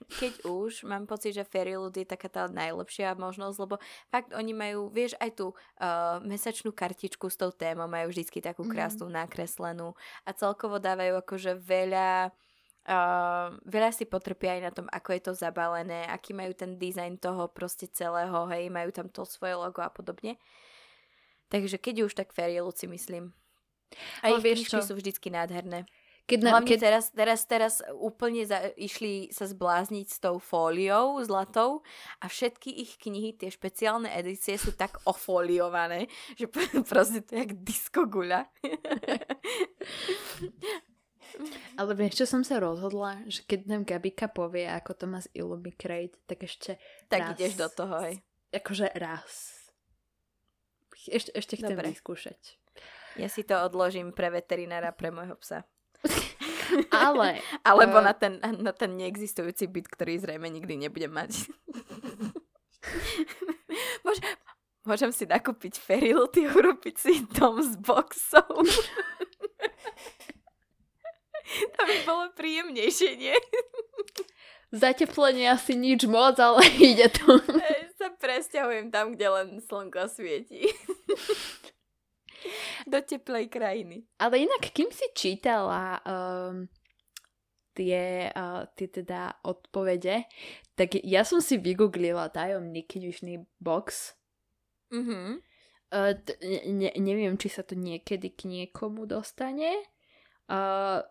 keď 0.08 0.46
už, 0.46 0.84
mám 0.84 1.04
pocit, 1.08 1.34
že 1.34 1.48
Fairyloot 1.48 1.96
je 1.96 2.06
taká 2.06 2.28
tá 2.28 2.46
najlepšia 2.46 3.16
možnosť, 3.16 3.56
lebo 3.60 3.74
fakt 4.08 4.30
oni 4.32 4.52
majú, 4.52 4.88
vieš, 4.92 5.16
aj 5.18 5.30
tú 5.36 5.46
uh, 5.52 6.20
mesačnú 6.24 6.70
kartičku 6.72 7.26
s 7.28 7.36
tou 7.36 7.50
témou, 7.52 7.88
majú 7.90 8.12
vždycky 8.12 8.44
takú 8.44 8.64
mhm. 8.64 8.70
krásnu 8.72 9.06
mm. 9.08 9.14
nakreslenú 9.14 9.96
a 10.24 10.30
celkovo 10.36 10.78
dávajú 10.78 11.20
akože 11.20 11.58
veľa 11.58 12.34
Uh, 12.84 13.56
veľa 13.64 13.96
si 13.96 14.04
potrpia 14.04 14.60
aj 14.60 14.60
na 14.60 14.68
tom, 14.68 14.84
ako 14.92 15.16
je 15.16 15.22
to 15.24 15.32
zabalené, 15.32 16.04
aký 16.04 16.36
majú 16.36 16.52
ten 16.52 16.76
dizajn 16.76 17.16
toho 17.16 17.48
proste 17.48 17.88
celého, 17.88 18.44
hej, 18.52 18.68
majú 18.68 18.92
tam 18.92 19.08
to 19.08 19.24
svoje 19.24 19.56
logo 19.56 19.80
a 19.80 19.88
podobne. 19.88 20.36
Takže 21.48 21.80
keď 21.80 22.04
už, 22.04 22.12
tak 22.12 22.36
Fairyloot 22.36 22.76
si 22.76 22.84
myslím. 22.84 23.32
A 24.20 24.36
ich 24.36 24.44
vieš 24.44 24.68
knižky 24.68 24.84
čo? 24.84 24.84
sú 24.84 24.92
vždycky 25.00 25.32
nádherné. 25.32 25.88
Keď 26.24 26.38
na, 26.40 26.56
Hlavne 26.56 26.72
keď... 26.72 26.80
teraz, 26.80 27.04
teraz, 27.12 27.40
teraz 27.44 27.74
úplne 27.92 28.48
za, 28.48 28.72
išli 28.80 29.28
sa 29.28 29.44
zblázniť 29.44 30.06
s 30.08 30.18
tou 30.24 30.40
fóliou 30.40 31.20
zlatou 31.20 31.84
a 32.24 32.32
všetky 32.32 32.72
ich 32.80 32.96
knihy, 32.96 33.36
tie 33.36 33.52
špeciálne 33.52 34.08
edície 34.08 34.56
sú 34.56 34.72
tak 34.72 34.96
ofoliované, 35.04 36.08
že 36.40 36.48
proste 36.88 37.20
to 37.20 37.36
je 37.36 37.44
jak 37.44 37.52
diskoguľa. 37.60 38.48
Ale 41.74 41.92
vieš, 41.98 42.24
čo 42.24 42.26
som 42.30 42.42
sa 42.46 42.62
rozhodla? 42.62 43.20
Že 43.26 43.40
keď 43.44 43.60
nám 43.66 43.82
Gabika 43.82 44.30
povie, 44.30 44.70
ako 44.70 44.92
to 44.94 45.04
má 45.10 45.18
z 45.20 45.28
Illumicrate, 45.34 46.16
tak 46.30 46.46
ešte 46.46 46.78
Tak 47.10 47.20
raz, 47.20 47.30
ideš 47.36 47.58
do 47.58 47.68
toho, 47.68 47.94
hej. 48.06 48.22
Akože 48.54 48.86
raz. 48.94 49.60
Ešte, 51.10 51.34
ešte 51.36 51.60
chcem 51.60 51.74
Dobre. 51.74 51.90
vyskúšať. 51.92 52.38
Ja 53.18 53.28
si 53.28 53.42
to 53.42 53.58
odložím 53.60 54.14
pre 54.14 54.30
veterinára, 54.30 54.94
pre 54.94 55.10
môjho 55.10 55.34
psa. 55.42 55.66
Ale... 56.90 57.40
Alebo 57.68 57.98
uh... 57.98 58.04
na, 58.04 58.12
ten, 58.12 58.40
na 58.40 58.72
ten 58.72 58.96
neexistujúci 58.96 59.66
byt, 59.68 59.88
ktorý 59.88 60.18
zrejme 60.20 60.50
nikdy 60.50 60.76
nebudem 60.86 61.12
mať. 61.12 61.32
Môž, 64.04 64.20
môžem 64.84 65.10
si 65.10 65.24
nakúpiť 65.24 65.80
ferilty 65.80 66.44
a 66.44 66.52
urobiť 66.58 66.96
si 67.00 67.24
dom 67.32 67.58
s 67.58 67.80
boxom. 67.80 68.60
to 71.74 71.80
by 71.80 71.96
bolo 72.04 72.28
príjemnejšie, 72.36 73.16
nie? 73.16 73.36
Zateplenie 74.74 75.48
asi 75.48 75.78
nič 75.78 76.04
moc, 76.04 76.36
ale 76.36 76.66
ide 76.76 77.08
to. 77.08 77.40
sa 77.96 78.12
presťahujem 78.20 78.92
tam, 78.92 79.16
kde 79.16 79.26
len 79.32 79.48
slnko 79.64 80.12
svieti. 80.12 80.68
do 82.90 82.98
teplej 83.00 83.48
krajiny. 83.50 84.04
Ale 84.20 84.44
inak, 84.44 84.70
kým 84.72 84.90
si 84.90 85.06
čítala 85.14 86.00
um, 86.04 86.68
tie, 87.74 88.30
uh, 88.30 88.64
tie 88.78 88.88
teda 88.88 89.42
odpovede, 89.42 90.24
tak 90.78 90.98
ja 91.02 91.26
som 91.26 91.42
si 91.42 91.58
vygooglila 91.58 92.30
tajomný 92.30 92.86
knižný 92.86 93.44
box. 93.58 94.14
Mhm. 94.94 95.42
Uh, 95.94 96.14
t- 96.26 96.38
ne- 96.66 96.96
neviem, 96.98 97.38
či 97.38 97.46
sa 97.46 97.62
to 97.62 97.78
niekedy 97.78 98.34
k 98.34 98.50
niekomu 98.50 99.06
dostane. 99.06 99.78
Uh, 100.50 101.06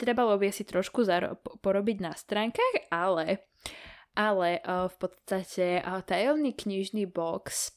trebalo 0.00 0.40
by 0.40 0.48
si 0.48 0.64
trošku 0.64 1.04
zaro- 1.04 1.36
porobiť 1.60 1.96
na 2.00 2.16
stránkach, 2.16 2.88
ale, 2.88 3.44
ale 4.16 4.64
uh, 4.64 4.88
v 4.88 4.96
podstate 4.96 5.84
uh, 5.84 6.00
tajomný 6.00 6.56
knižný 6.56 7.04
box 7.12 7.76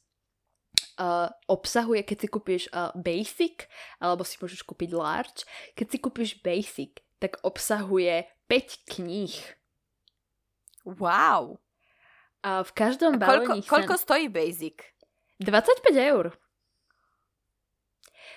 uh, 0.99 1.31
obsahuje, 1.47 2.03
keď 2.03 2.17
si 2.19 2.27
kúpiš 2.27 2.63
uh, 2.71 2.91
basic, 2.93 3.67
alebo 3.99 4.27
si 4.27 4.35
môžeš 4.37 4.61
kúpiť 4.65 4.89
large. 4.93 5.47
Keď 5.73 5.87
si 5.87 5.97
kúpiš 5.99 6.31
basic, 6.43 7.01
tak 7.17 7.39
obsahuje 7.41 8.27
5 8.51 8.91
kníh. 8.97 9.35
Wow! 10.83 11.63
A 12.43 12.59
v 12.67 12.71
každom 12.75 13.15
balení 13.15 13.63
koľko, 13.63 13.71
koľko 13.71 13.95
stojí 13.95 14.27
basic? 14.27 14.83
25 15.39 15.95
eur. 15.95 16.35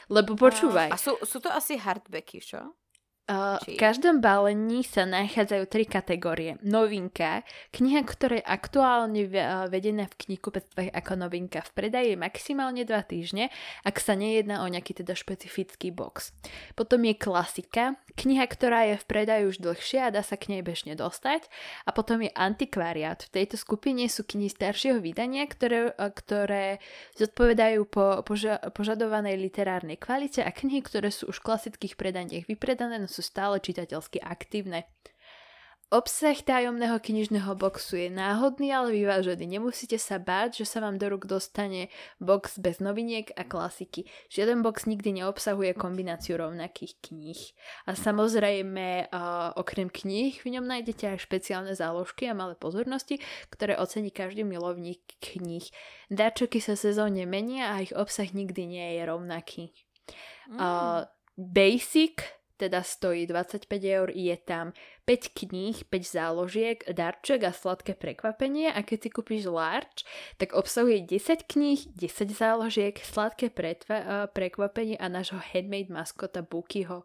Lebo 0.07 0.39
počúvaj. 0.39 0.95
A 0.95 0.97
sú, 0.97 1.19
sú 1.27 1.43
to 1.43 1.51
asi 1.51 1.75
hardbacky, 1.75 2.39
čo? 2.39 2.79
Uh, 3.27 3.59
v 3.67 3.75
každom 3.75 4.23
balení 4.23 4.87
sa 4.87 5.03
nachádzajú 5.03 5.67
tri 5.67 5.83
kategórie. 5.83 6.63
Novinka, 6.63 7.43
kniha, 7.75 8.07
ktorá 8.07 8.39
je 8.39 8.47
aktuálne 8.47 9.27
vedená 9.67 10.07
v 10.07 10.15
knihkupectvách 10.15 10.95
ako 10.95 11.27
novinka 11.27 11.59
v 11.67 11.71
predaji 11.75 12.15
maximálne 12.15 12.87
2 12.87 12.95
týždne, 13.11 13.51
ak 13.83 13.99
sa 13.99 14.15
nejedná 14.15 14.63
o 14.63 14.71
nejaký 14.71 15.03
teda 15.03 15.19
špecifický 15.19 15.91
box. 15.91 16.31
Potom 16.79 17.03
je 17.03 17.19
klasika, 17.19 17.99
kniha, 18.15 18.47
ktorá 18.47 18.95
je 18.95 19.03
v 19.03 19.09
predaji 19.11 19.43
už 19.51 19.59
dlhšie 19.59 20.07
a 20.07 20.15
dá 20.15 20.23
sa 20.23 20.39
k 20.39 20.55
nej 20.55 20.63
bežne 20.63 20.95
dostať. 20.95 21.51
A 21.83 21.91
potom 21.91 22.23
je 22.23 22.31
antikvariát. 22.31 23.27
V 23.27 23.43
tejto 23.43 23.59
skupine 23.59 24.07
sú 24.07 24.23
knihy 24.23 24.55
staršieho 24.55 25.03
vydania, 25.03 25.51
ktoré, 25.51 25.91
ktoré 25.99 26.79
zodpovedajú 27.19 27.91
po 27.91 28.23
poža- 28.23 28.63
požadovanej 28.71 29.35
literárnej 29.35 29.99
kvalite 29.99 30.47
a 30.47 30.55
knihy, 30.55 30.79
ktoré 30.87 31.11
sú 31.11 31.27
už 31.27 31.43
v 31.43 31.47
klasických 31.51 31.99
predaniach 31.99 32.47
vypredané, 32.47 33.03
no 33.03 33.16
sú 33.17 33.25
stále 33.25 33.57
čitateľsky 33.65 34.21
aktívne. 34.21 34.85
Obsah 35.87 36.35
tajomného 36.35 36.99
knižného 36.99 37.55
boxu 37.55 37.95
je 37.95 38.11
náhodný, 38.11 38.75
ale 38.75 38.91
vyvážený. 38.91 39.47
Nemusíte 39.47 40.03
sa 40.03 40.19
báť, 40.19 40.59
že 40.59 40.67
sa 40.67 40.83
vám 40.83 40.99
do 40.99 41.07
rúk 41.07 41.31
dostane 41.31 41.95
box 42.19 42.59
bez 42.59 42.83
noviniek 42.83 43.31
a 43.39 43.47
klasiky. 43.47 44.03
Žiaden 44.27 44.67
box 44.67 44.91
nikdy 44.91 45.23
neobsahuje 45.23 45.79
kombináciu 45.79 46.43
rovnakých 46.43 46.99
kníh. 47.07 47.39
A 47.87 47.95
samozrejme, 47.95 49.15
okrem 49.55 49.87
kníh, 49.87 50.35
v 50.43 50.59
ňom 50.59 50.67
nájdete 50.67 51.07
aj 51.07 51.23
špeciálne 51.23 51.79
záložky 51.79 52.27
a 52.27 52.35
malé 52.35 52.59
pozornosti, 52.59 53.23
ktoré 53.55 53.79
ocení 53.79 54.11
každý 54.11 54.43
milovník 54.43 55.07
kníh. 55.23 55.71
Dáčoky 56.11 56.59
sa 56.59 56.75
sezónne 56.75 57.31
menia 57.31 57.79
a 57.79 57.87
ich 57.87 57.95
obsah 57.95 58.27
nikdy 58.27 58.67
nie 58.67 58.87
je 58.99 59.03
rovnaký. 59.07 59.71
Mm. 60.51 60.59
Uh, 60.59 61.07
basic 61.39 62.27
teda 62.57 62.83
stojí 62.83 63.27
25 63.27 63.85
eur, 63.85 64.09
je 64.11 64.37
tam 64.37 64.73
5 65.05 65.29
kníh, 65.29 65.85
5 65.85 66.03
záložiek, 66.03 66.79
darček 66.93 67.45
a 67.45 67.53
sladké 67.53 67.95
prekvapenie 67.95 68.73
a 68.73 68.83
keď 68.83 68.99
si 69.03 69.09
kúpiš 69.13 69.45
large, 69.47 70.03
tak 70.41 70.57
obsahuje 70.57 71.05
10 71.05 71.45
kníh, 71.45 71.81
10 71.93 72.33
záložiek, 72.33 72.97
sladké 72.97 73.53
pretva- 73.53 74.27
prekvapenie 74.33 74.97
a 74.97 75.07
nášho 75.13 75.39
handmade 75.53 75.93
maskota 75.93 76.43
Bukyho. 76.43 77.05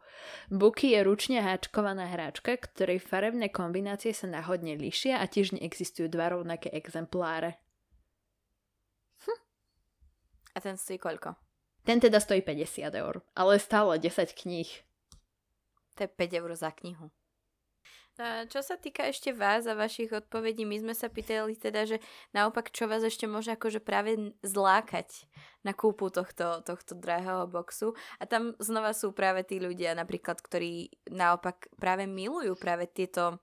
Buky 0.50 0.96
je 0.96 1.00
ručne 1.04 1.44
háčkovaná 1.44 2.08
hráčka, 2.08 2.56
ktorej 2.58 3.04
farebné 3.04 3.52
kombinácie 3.52 4.16
sa 4.16 4.32
náhodne 4.32 4.80
lišia 4.80 5.20
a 5.20 5.28
tiež 5.28 5.54
neexistujú 5.60 6.08
dva 6.08 6.32
rovnaké 6.32 6.72
exempláre. 6.72 7.60
Hm. 9.28 9.40
A 10.56 10.58
ten 10.64 10.80
stojí 10.80 10.98
koľko? 10.98 11.36
Ten 11.84 12.00
teda 12.00 12.20
stojí 12.20 12.42
50 12.42 12.94
eur, 12.94 13.22
ale 13.36 13.60
stále 13.60 13.98
10 14.00 14.34
kníh. 14.34 14.70
To 15.98 16.04
je 16.06 16.10
5 16.10 16.40
eur 16.40 16.52
za 16.56 16.72
knihu. 16.72 17.12
Čo 18.22 18.60
sa 18.62 18.76
týka 18.76 19.08
ešte 19.08 19.32
vás 19.34 19.66
a 19.66 19.74
vašich 19.74 20.12
odpovedí, 20.14 20.68
my 20.68 20.78
sme 20.84 20.94
sa 20.94 21.08
pýtali 21.10 21.58
teda, 21.58 21.88
že 21.88 21.98
naopak, 22.36 22.70
čo 22.70 22.86
vás 22.86 23.02
ešte 23.02 23.26
môže 23.26 23.56
akože 23.56 23.82
práve 23.82 24.36
zlákať 24.46 25.26
na 25.66 25.74
kúpu 25.74 26.12
tohto, 26.12 26.62
tohto 26.62 26.94
drahého 26.94 27.48
boxu. 27.50 27.98
A 28.22 28.28
tam 28.30 28.54
znova 28.62 28.94
sú 28.94 29.16
práve 29.16 29.42
tí 29.48 29.58
ľudia 29.58 29.96
napríklad, 29.98 30.38
ktorí 30.38 30.92
naopak 31.10 31.72
práve 31.80 32.06
milujú 32.06 32.54
práve 32.60 32.86
tieto 32.86 33.42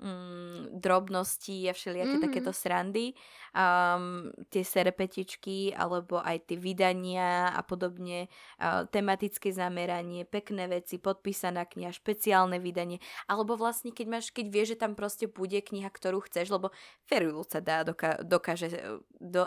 mm, 0.00 0.80
drobnosti 0.80 1.68
a 1.68 1.72
všelijaké 1.76 2.16
mm-hmm. 2.16 2.26
takéto 2.26 2.52
srandy, 2.56 3.12
um, 3.52 4.32
tie 4.48 4.64
serpetičky 4.64 5.76
alebo 5.76 6.18
aj 6.18 6.48
tie 6.48 6.56
vydania 6.56 7.52
a 7.52 7.60
podobne, 7.60 8.26
uh, 8.58 8.88
tematické 8.88 9.52
zameranie, 9.52 10.24
pekné 10.24 10.66
veci, 10.66 10.96
podpísaná 10.96 11.68
kniha, 11.68 11.92
špeciálne 11.92 12.56
vydanie, 12.58 12.98
alebo 13.28 13.54
vlastne 13.54 13.92
keď 13.92 14.06
máš, 14.08 14.32
keď 14.32 14.46
vieš, 14.48 14.68
že 14.74 14.80
tam 14.80 14.96
proste 14.96 15.28
bude 15.28 15.60
kniha, 15.60 15.92
ktorú 15.92 16.24
chceš, 16.24 16.50
lebo 16.50 16.72
Ferilu 17.04 17.44
sa 17.44 17.60
dá, 17.60 17.84
doka- 17.84 18.18
dokáže 18.24 18.72
do, 19.20 19.46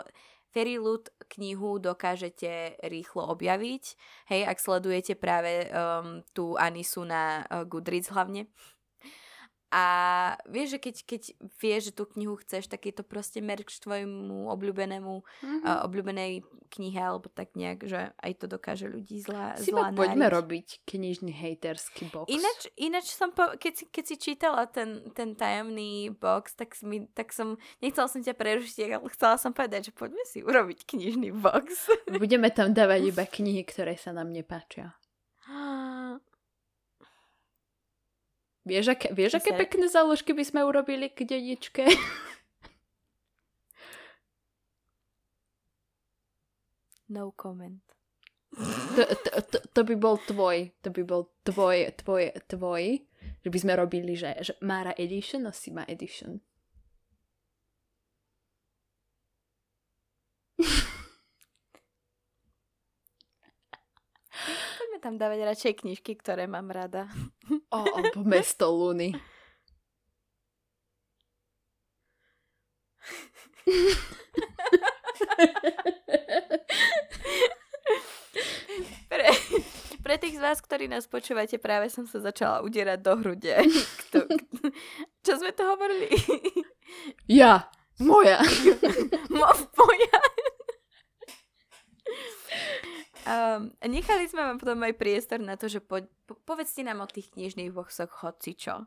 Ferilud 0.54 1.10
knihu 1.34 1.82
dokážete 1.82 2.78
rýchlo 2.86 3.26
objaviť, 3.34 3.84
hej, 4.30 4.46
ak 4.46 4.62
sledujete 4.62 5.18
práve 5.18 5.66
um, 5.66 6.22
tú 6.30 6.54
Anisu 6.54 7.02
na 7.02 7.42
uh, 7.42 7.66
Goodreads 7.66 8.14
hlavne, 8.14 8.46
a 9.74 9.84
vieš, 10.46 10.78
že 10.78 10.78
keď, 10.78 10.96
keď 11.02 11.22
vieš, 11.58 11.82
že 11.90 11.92
tú 11.98 12.06
knihu 12.14 12.38
chceš, 12.38 12.70
tak 12.70 12.86
je 12.86 12.94
to 12.94 13.02
proste 13.02 13.42
merč 13.42 13.82
tvojmu 13.82 14.46
obľúbenému, 14.46 15.14
mm-hmm. 15.18 15.60
uh, 15.66 15.82
obľúbenej 15.82 16.46
knihe, 16.70 17.02
alebo 17.02 17.26
tak 17.26 17.58
nejak, 17.58 17.82
že 17.82 18.14
aj 18.14 18.32
to 18.38 18.46
dokáže 18.46 18.86
ľudí 18.86 19.18
zlá, 19.18 19.58
si 19.58 19.74
zlá 19.74 19.90
poďme 19.90 20.30
robiť 20.30 20.86
knižný 20.86 21.34
hejterský 21.34 22.06
box. 22.06 22.30
Ináč, 22.30 22.70
ináč 22.78 23.10
som, 23.18 23.34
po, 23.34 23.50
keď, 23.58 23.82
si, 23.82 23.84
keď 23.90 24.04
si 24.06 24.14
čítala 24.14 24.62
ten, 24.70 25.10
ten 25.10 25.34
tajomný 25.34 26.14
box, 26.14 26.54
tak, 26.54 26.78
mi, 26.86 27.10
tak 27.10 27.34
som, 27.34 27.58
nechcela 27.82 28.06
som 28.06 28.22
ťa 28.22 28.38
prerušiť, 28.38 28.78
ale 28.94 29.10
chcela 29.10 29.34
som 29.42 29.50
povedať, 29.50 29.90
že 29.90 29.92
poďme 29.92 30.22
si 30.22 30.38
urobiť 30.38 30.86
knižný 30.86 31.34
box. 31.34 31.90
Budeme 32.14 32.46
tam 32.54 32.70
dávať 32.70 33.10
iba 33.10 33.26
knihy, 33.26 33.66
ktoré 33.66 33.98
sa 33.98 34.14
nám 34.14 34.30
nepáčia. 34.30 34.94
Vieš, 38.64 38.96
aké, 38.96 39.12
vieš, 39.12 39.36
aké 39.36 39.52
pekné 39.52 39.92
záložky 39.92 40.32
by 40.32 40.44
sme 40.44 40.60
urobili 40.64 41.12
k 41.12 41.24
dedičke? 41.24 41.84
No 47.04 47.30
comment. 47.36 47.84
To, 48.96 49.04
to, 49.04 49.30
to, 49.52 49.58
to 49.60 49.80
by 49.84 49.94
bol 49.94 50.16
tvoj, 50.16 50.72
to 50.80 50.88
by 50.88 51.04
bol 51.04 51.28
tvoj, 51.44 51.92
tvoj, 52.00 52.32
tvoj, 52.48 52.82
že 53.44 53.48
by 53.52 53.58
sme 53.60 53.72
robili, 53.76 54.16
že, 54.16 54.34
že 54.40 54.56
Mara 54.64 54.96
Edition 54.96 55.44
a 55.46 55.52
Sima 55.52 55.84
Edition. 55.84 56.40
tam 65.04 65.20
dávať 65.20 65.44
radšej 65.44 65.72
knižky, 65.84 66.16
ktoré 66.16 66.48
mám 66.48 66.72
rada. 66.72 67.12
Alebo 67.74 68.22
Mesto 68.22 68.70
Luny. 68.70 69.10
pre, 79.10 79.26
pre 80.04 80.14
tých 80.20 80.36
z 80.36 80.40
vás, 80.44 80.60
ktorí 80.60 80.86
nás 80.86 81.08
počúvate, 81.08 81.58
práve 81.58 81.90
som 81.90 82.06
sa 82.06 82.20
začala 82.22 82.62
udierať 82.62 82.98
do 83.02 83.12
hrude. 83.18 83.54
Kto, 84.06 84.28
čo 85.24 85.32
sme 85.40 85.50
to 85.56 85.66
hovorili? 85.66 86.14
Ja. 87.26 87.66
Moja. 88.02 88.42
Mo, 89.30 89.46
moja. 89.78 90.18
Um, 93.24 93.72
nechali 93.80 94.28
sme 94.28 94.44
vám 94.44 94.60
potom 94.60 94.84
aj 94.84 95.00
priestor 95.00 95.40
na 95.40 95.56
to, 95.56 95.64
že 95.64 95.80
po, 95.80 96.04
po, 96.28 96.36
povedzte 96.44 96.84
nám 96.84 97.00
o 97.00 97.08
tých 97.08 97.32
knižných 97.32 97.72
boxoch 97.72 98.12
hoci 98.20 98.52
čo. 98.52 98.84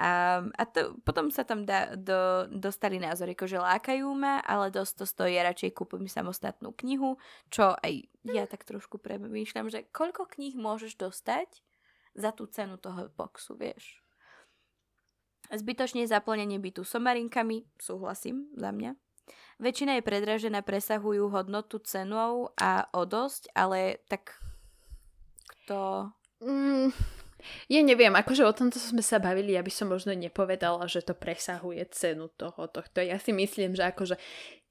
Um, 0.00 0.48
a 0.56 0.64
to, 0.64 0.96
potom 1.04 1.28
sa 1.28 1.44
tam 1.44 1.68
da, 1.68 1.92
do, 1.92 2.48
dostali 2.48 2.96
názory, 2.96 3.36
že 3.36 3.60
lákajú 3.60 4.08
ma, 4.16 4.40
ale 4.40 4.72
dosť 4.72 4.92
to 4.96 5.04
stojí, 5.04 5.36
radšej 5.36 5.76
kúpim 5.76 6.08
samostatnú 6.08 6.72
knihu, 6.80 7.20
čo 7.52 7.76
aj 7.76 8.08
ja 8.24 8.48
tak 8.48 8.64
trošku 8.64 8.96
premýšľam, 8.96 9.68
že 9.68 9.84
koľko 9.92 10.32
kníh 10.32 10.56
môžeš 10.56 10.96
dostať 10.96 11.60
za 12.16 12.32
tú 12.32 12.48
cenu 12.48 12.80
toho 12.80 13.12
boxu, 13.12 13.52
vieš. 13.52 14.00
Zbytočne 15.52 16.08
zaplnenie 16.08 16.56
bytu 16.56 16.88
somarinkami, 16.88 17.68
súhlasím 17.76 18.48
za 18.56 18.72
mňa. 18.72 18.96
Väčšina 19.62 19.98
je 19.98 20.06
predražená, 20.06 20.66
presahujú 20.66 21.30
hodnotu 21.30 21.78
cenou 21.86 22.50
a 22.58 22.90
o 22.90 23.06
dosť, 23.06 23.54
ale 23.54 24.02
tak 24.10 24.34
kto... 25.46 26.10
Mm, 26.42 26.90
ja 27.68 27.80
neviem, 27.84 28.12
akože 28.12 28.44
o 28.44 28.52
tomto 28.56 28.80
sme 28.80 29.04
sa 29.04 29.20
bavili, 29.20 29.56
ja 29.56 29.62
by 29.62 29.72
som 29.72 29.92
možno 29.92 30.12
nepovedala, 30.16 30.84
že 30.88 31.04
to 31.04 31.14
presahuje 31.14 31.84
cenu 31.92 32.28
toho, 32.34 32.68
tohto. 32.68 33.00
Ja 33.00 33.20
si 33.20 33.32
myslím, 33.32 33.76
že 33.76 33.84
akože 33.88 34.16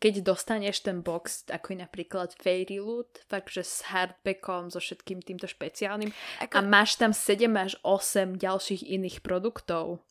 keď 0.04 0.36
dostaneš 0.36 0.84
ten 0.84 1.00
box, 1.00 1.48
ako 1.48 1.74
je 1.74 1.78
napríklad 1.80 2.36
Fairy 2.36 2.84
Loot, 2.84 3.24
fakt, 3.32 3.56
že 3.56 3.64
s 3.64 3.88
hardbackom, 3.88 4.68
so 4.68 4.84
všetkým 4.84 5.24
týmto 5.24 5.48
špeciálnym 5.48 6.12
Ako... 6.44 6.54
a 6.54 6.60
máš 6.60 7.00
tam 7.00 7.16
7 7.16 7.48
až 7.56 7.80
8 7.88 8.36
ďalších 8.36 8.84
iných 8.84 9.24
produktov, 9.24 10.04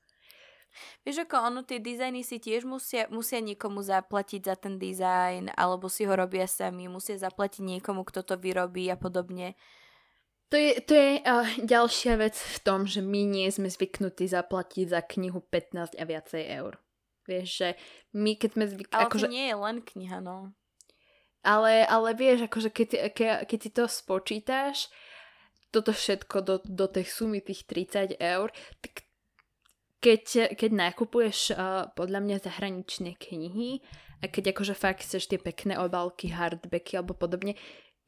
Vieš, 1.04 1.28
ako 1.28 1.36
ono, 1.52 1.60
tie 1.62 1.78
dizajny 1.78 2.24
si 2.24 2.40
tiež 2.40 2.64
musia, 2.64 3.06
musia 3.12 3.38
niekomu 3.44 3.84
zaplatiť 3.84 4.40
za 4.42 4.54
ten 4.56 4.80
dizajn, 4.80 5.52
alebo 5.54 5.86
si 5.92 6.08
ho 6.08 6.14
robia 6.16 6.48
sami, 6.48 6.88
musia 6.88 7.16
zaplatiť 7.20 7.62
niekomu, 7.62 8.02
kto 8.08 8.24
to 8.24 8.34
vyrobí 8.40 8.88
a 8.88 8.96
podobne. 8.96 9.54
To 10.52 10.60
je, 10.60 10.84
to 10.84 10.92
je 10.92 11.10
uh, 11.24 11.48
ďalšia 11.64 12.20
vec 12.20 12.36
v 12.36 12.58
tom, 12.60 12.84
že 12.84 13.00
my 13.00 13.24
nie 13.24 13.48
sme 13.48 13.72
zvyknutí 13.72 14.28
zaplatiť 14.28 14.84
za 14.92 15.00
knihu 15.00 15.40
15 15.40 15.96
a 15.96 16.04
viacej 16.04 16.42
eur. 16.60 16.76
Vieš, 17.24 17.48
že 17.48 17.68
my 18.12 18.36
keď 18.36 18.50
sme 18.52 18.64
zvyknutí... 18.68 18.96
Ale 19.00 19.08
akože... 19.08 19.24
to 19.24 19.32
nie 19.32 19.46
je 19.48 19.56
len 19.56 19.76
kniha, 19.80 20.18
no. 20.20 20.52
Ale, 21.42 21.88
ale 21.88 22.14
vieš, 22.14 22.46
akože 22.46 22.70
keď, 22.70 22.88
ke, 23.16 23.26
keď 23.48 23.58
si 23.58 23.70
to 23.72 23.84
spočítaš, 23.88 24.92
toto 25.72 25.90
všetko 25.90 26.36
do, 26.44 26.56
do 26.62 26.86
tej 26.86 27.08
sumy 27.08 27.40
tých 27.40 27.64
30 27.64 28.20
eur, 28.20 28.52
tak 28.84 29.08
keď, 30.02 30.58
keď 30.58 30.70
nakupuješ 30.74 31.54
uh, 31.54 31.86
podľa 31.94 32.20
mňa 32.26 32.36
zahraničné 32.42 33.14
knihy 33.22 33.78
a 34.18 34.26
keď 34.26 34.50
akože 34.50 34.74
fakt 34.74 35.06
chceš 35.06 35.30
tie 35.30 35.38
pekné 35.38 35.78
obálky, 35.78 36.34
hardbacky 36.34 36.98
alebo 36.98 37.14
podobne, 37.14 37.54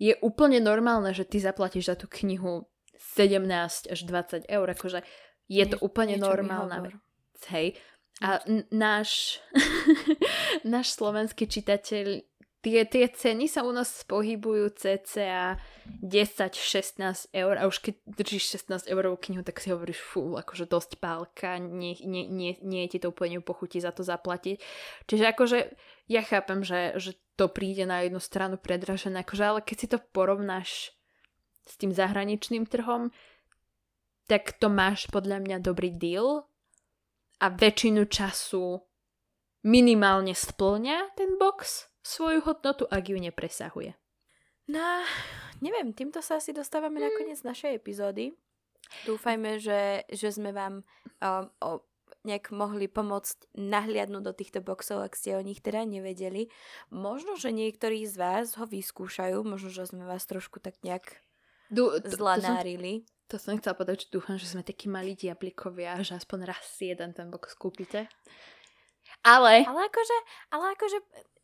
je 0.03 0.19
úplne 0.27 0.59
normálne, 0.59 1.15
že 1.15 1.23
ty 1.23 1.39
zaplatíš 1.39 1.95
za 1.95 1.97
tú 1.97 2.11
knihu 2.11 2.67
17 3.15 3.95
až 3.95 3.99
20 4.03 4.51
eur, 4.51 4.67
akože 4.75 5.07
je 5.47 5.63
Nie, 5.63 5.71
to 5.71 5.79
úplne 5.79 6.19
normálna 6.19 6.91
vec. 6.91 6.99
Hej. 7.47 7.79
A 8.23 8.43
n- 8.47 8.67
náš, 8.75 9.39
náš 10.75 10.95
slovenský 10.99 11.47
čitateľ 11.47 12.23
tie, 12.65 12.89
tie 12.89 13.05
ceny 13.13 13.45
sa 13.45 13.61
u 13.61 13.71
nás 13.77 13.93
pohybujú 14.09 14.73
cca 14.73 15.61
10-16 16.01 17.29
eur 17.37 17.55
a 17.61 17.69
už 17.69 17.85
keď 17.85 17.95
držíš 18.09 18.65
16 18.65 18.89
eurovú 18.89 19.21
knihu, 19.21 19.45
tak 19.45 19.61
si 19.61 19.69
hovoríš, 19.69 20.01
fú, 20.01 20.41
akože 20.41 20.65
dosť 20.65 20.97
pálka, 20.97 21.61
nie, 21.61 22.01
nie, 22.01 22.25
nie, 22.25 22.57
nie 22.65 22.89
je 22.89 22.97
ti 22.97 22.99
to 23.05 23.13
úplne 23.13 23.45
pochutí 23.45 23.77
za 23.85 23.93
to 23.93 24.01
zaplatiť. 24.01 24.57
Čiže 25.05 25.25
akože 25.37 25.59
ja 26.09 26.25
chápem, 26.25 26.65
že, 26.65 26.97
že 26.97 27.21
to 27.37 27.53
príde 27.53 27.85
na 27.85 28.01
jednu 28.01 28.19
stranu 28.25 28.57
predražené, 28.57 29.21
akože, 29.21 29.45
ale 29.45 29.61
keď 29.61 29.77
si 29.77 29.87
to 29.93 29.99
porovnáš 30.01 30.97
s 31.69 31.75
tým 31.77 31.93
zahraničným 31.93 32.65
trhom, 32.65 33.13
tak 34.25 34.57
to 34.57 34.73
máš 34.73 35.05
podľa 35.13 35.45
mňa 35.45 35.57
dobrý 35.61 35.93
deal 35.93 36.49
a 37.45 37.53
väčšinu 37.53 38.09
času 38.09 38.81
minimálne 39.69 40.33
splňa 40.33 41.13
ten 41.13 41.37
box 41.37 41.93
svoju 42.05 42.45
hodnotu, 42.45 42.85
ak 42.87 43.09
ju 43.09 43.17
nepresahuje. 43.17 43.97
No, 44.69 45.05
neviem, 45.65 45.97
týmto 45.97 46.21
sa 46.21 46.37
asi 46.41 46.53
dostávame 46.53 47.01
mm. 47.01 47.05
na 47.05 47.11
koniec 47.17 47.41
našej 47.41 47.81
epizódy. 47.81 48.37
Dúfajme, 49.09 49.57
že, 49.59 50.05
že 50.13 50.29
sme 50.29 50.53
vám 50.53 50.85
um, 51.25 51.45
o, 51.65 51.81
nejak 52.25 52.53
mohli 52.53 52.89
pomôcť 52.89 53.57
nahliadnúť 53.57 54.23
do 54.25 54.33
týchto 54.37 54.61
boxov, 54.61 55.05
ak 55.05 55.17
ste 55.17 55.37
o 55.37 55.45
nich 55.45 55.61
teda 55.61 55.85
nevedeli. 55.85 56.53
Možno, 56.93 57.37
že 57.37 57.53
niektorí 57.53 58.05
z 58.09 58.17
vás 58.17 58.57
ho 58.61 58.65
vyskúšajú, 58.69 59.41
možno, 59.45 59.69
že 59.73 59.89
sme 59.89 60.05
vás 60.05 60.25
trošku 60.29 60.61
tak 60.61 60.81
nejak 60.85 61.21
du, 61.69 61.93
to, 62.01 62.09
zlanárili. 62.13 63.05
To 63.29 63.37
som, 63.37 63.37
to 63.37 63.37
som 63.41 63.55
chcela 63.61 63.77
povedať, 63.77 64.09
že 64.09 64.13
dúfam, 64.13 64.37
že 64.41 64.49
sme 64.49 64.65
takí 64.65 64.89
malí 64.89 65.17
diablikovia, 65.17 66.01
že 66.01 66.17
aspoň 66.17 66.49
raz 66.49 66.65
si 66.65 66.93
jeden 66.93 67.13
ten 67.13 67.29
box 67.29 67.57
kúpite. 67.57 68.09
Ale... 69.25 69.65
Ale 69.65 69.81
akože, 69.89 70.19
ale 70.53 70.65
akože 70.77 70.99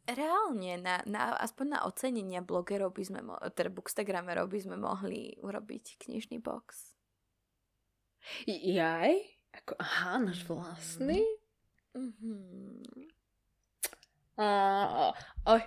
reálne, 0.06 0.80
na, 0.80 1.02
na, 1.04 1.36
aspoň 1.36 1.66
na 1.76 1.80
ocenenia 1.84 2.40
blogerov 2.40 2.94
by 2.96 3.04
sme, 3.04 3.20
mo- 3.24 3.40
teda 3.52 3.68
bookstagramerov 3.68 4.48
by 4.48 4.60
sme 4.60 4.76
mohli 4.80 5.34
urobiť 5.40 6.00
knižný 6.06 6.38
box. 6.38 6.94
Jaj? 8.46 9.16
Ako, 9.50 9.72
aha, 9.80 10.22
náš 10.22 10.46
vlastný? 10.46 11.24
Mm-hmm. 11.96 13.10
Uh, 14.38 15.12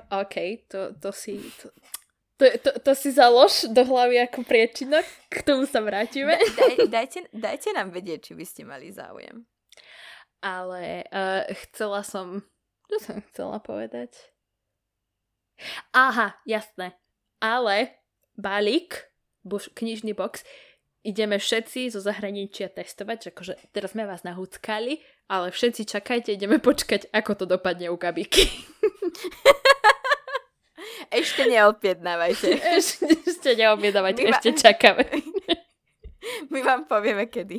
OK, 0.09 0.65
to, 0.71 0.95
to 0.97 1.09
si... 1.11 1.41
To, 1.59 1.67
to, 2.39 2.45
to, 2.57 2.71
to 2.79 2.91
si 2.95 3.11
založ 3.11 3.69
do 3.69 3.85
hlavy 3.85 4.23
ako 4.23 4.41
priečinok, 4.47 5.05
k 5.29 5.37
tomu 5.45 5.67
sa 5.67 5.83
vrátime. 5.83 6.39
Daj, 6.39 6.89
dajte, 6.89 7.19
dajte 7.29 7.69
nám 7.75 7.91
vedieť, 7.91 8.31
či 8.31 8.33
by 8.33 8.45
ste 8.47 8.61
mali 8.65 8.89
záujem. 8.89 9.45
Ale 10.39 11.07
uh, 11.11 11.43
chcela 11.67 12.01
som... 12.07 12.41
Čo 12.93 13.09
som 13.09 13.25
chcela 13.25 13.57
povedať? 13.57 14.13
Aha, 15.97 16.37
jasné. 16.45 16.93
Ale 17.41 17.97
balík, 18.37 19.09
buš, 19.41 19.73
knižný 19.73 20.13
box, 20.13 20.45
ideme 21.01 21.41
všetci 21.41 21.89
zo 21.89 22.05
zahraničia 22.05 22.69
testovať, 22.69 23.17
že 23.17 23.29
akože 23.33 23.53
teraz 23.73 23.97
sme 23.97 24.05
vás 24.05 24.21
nahúckali, 24.21 25.01
ale 25.25 25.49
všetci 25.49 25.89
čakajte, 25.89 26.37
ideme 26.37 26.61
počkať, 26.61 27.09
ako 27.09 27.31
to 27.33 27.45
dopadne 27.49 27.89
u 27.89 27.97
Gabiky. 27.97 28.45
Ešte 31.09 31.49
neobjednávajte. 31.49 32.49
Ešte, 32.77 33.09
ešte 33.09 33.49
neobjednávajte, 33.57 34.21
My 34.21 34.37
ešte 34.37 34.53
čakáme. 34.53 35.05
My 36.53 36.61
vám 36.61 36.85
povieme 36.85 37.25
kedy. 37.25 37.57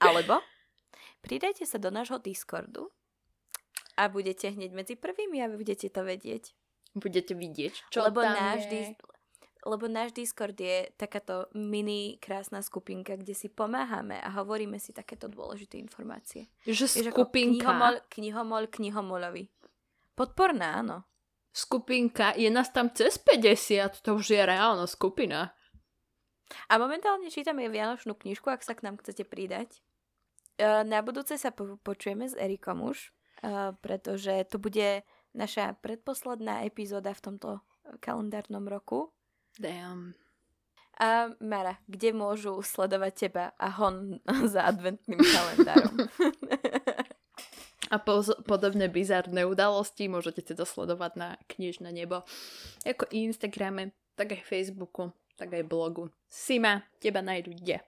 Alebo 0.00 0.40
pridajte 1.20 1.68
sa 1.68 1.76
do 1.76 1.92
nášho 1.92 2.16
Discordu 2.16 2.88
a 4.00 4.08
budete 4.08 4.48
hneď 4.48 4.72
medzi 4.72 4.94
prvými 4.96 5.44
a 5.44 5.52
budete 5.52 5.92
to 5.92 6.00
vedieť 6.00 6.56
budete 6.94 7.38
vidieť, 7.38 7.74
čo 7.90 8.02
lebo 8.02 8.22
tam 8.22 8.34
náš 8.34 8.66
je. 8.66 8.70
Dis- 8.70 8.98
lebo 9.60 9.92
náš 9.92 10.16
Discord 10.16 10.56
je 10.56 10.88
takáto 10.96 11.44
mini 11.52 12.16
krásna 12.16 12.64
skupinka, 12.64 13.12
kde 13.20 13.36
si 13.36 13.52
pomáhame 13.52 14.16
a 14.16 14.32
hovoríme 14.40 14.80
si 14.80 14.96
takéto 14.96 15.28
dôležité 15.28 15.76
informácie. 15.76 16.48
Že 16.64 17.12
skupinka... 17.12 17.68
knihomol, 17.68 17.94
knihomol 18.08 18.64
knihomolovi. 18.72 19.52
Podporná, 20.16 20.80
áno. 20.80 21.04
Skupinka, 21.52 22.32
je 22.40 22.48
nás 22.48 22.72
tam 22.72 22.88
cez 22.88 23.20
50, 23.20 24.00
to 24.00 24.16
už 24.16 24.32
je 24.32 24.40
reálna 24.40 24.88
skupina. 24.88 25.52
A 26.72 26.80
momentálne 26.80 27.28
čítame 27.28 27.68
Vianočnú 27.68 28.16
knižku, 28.16 28.48
ak 28.48 28.64
sa 28.64 28.72
k 28.72 28.88
nám 28.88 28.96
chcete 28.96 29.28
pridať. 29.28 29.84
E, 30.56 30.88
na 30.88 31.04
budúce 31.04 31.36
sa 31.36 31.52
po- 31.52 31.76
počujeme 31.84 32.24
s 32.24 32.32
Erikom 32.32 32.80
už, 32.80 33.12
e, 33.42 33.72
pretože 33.80 34.44
to 34.48 34.60
bude 34.60 35.02
naša 35.34 35.78
predposledná 35.78 36.66
epizóda 36.66 37.14
v 37.14 37.20
tomto 37.20 37.48
kalendárnom 38.00 38.66
roku. 38.66 39.10
Damn. 39.58 40.14
A 41.00 41.32
Mara, 41.40 41.80
kde 41.88 42.12
môžu 42.12 42.60
sledovať 42.60 43.12
teba 43.28 43.44
a 43.56 43.72
hon 43.72 44.20
za 44.52 44.68
adventným 44.68 45.16
kalendárom? 45.16 45.96
a 47.94 47.96
po- 47.98 48.38
podobné 48.44 48.86
bizarné 48.92 49.48
udalosti 49.48 50.06
môžete 50.12 50.44
si 50.44 50.52
dosledovať 50.52 51.12
na 51.16 51.28
knižné 51.48 51.88
nebo. 51.90 52.22
Ako 52.84 53.08
Instagrame, 53.16 53.96
tak 54.14 54.36
aj 54.36 54.44
Facebooku, 54.44 55.10
tak 55.40 55.56
aj 55.56 55.64
blogu. 55.64 56.12
Sima, 56.28 56.84
teba 57.00 57.24
nájdu 57.24 57.56
kde? 57.56 57.80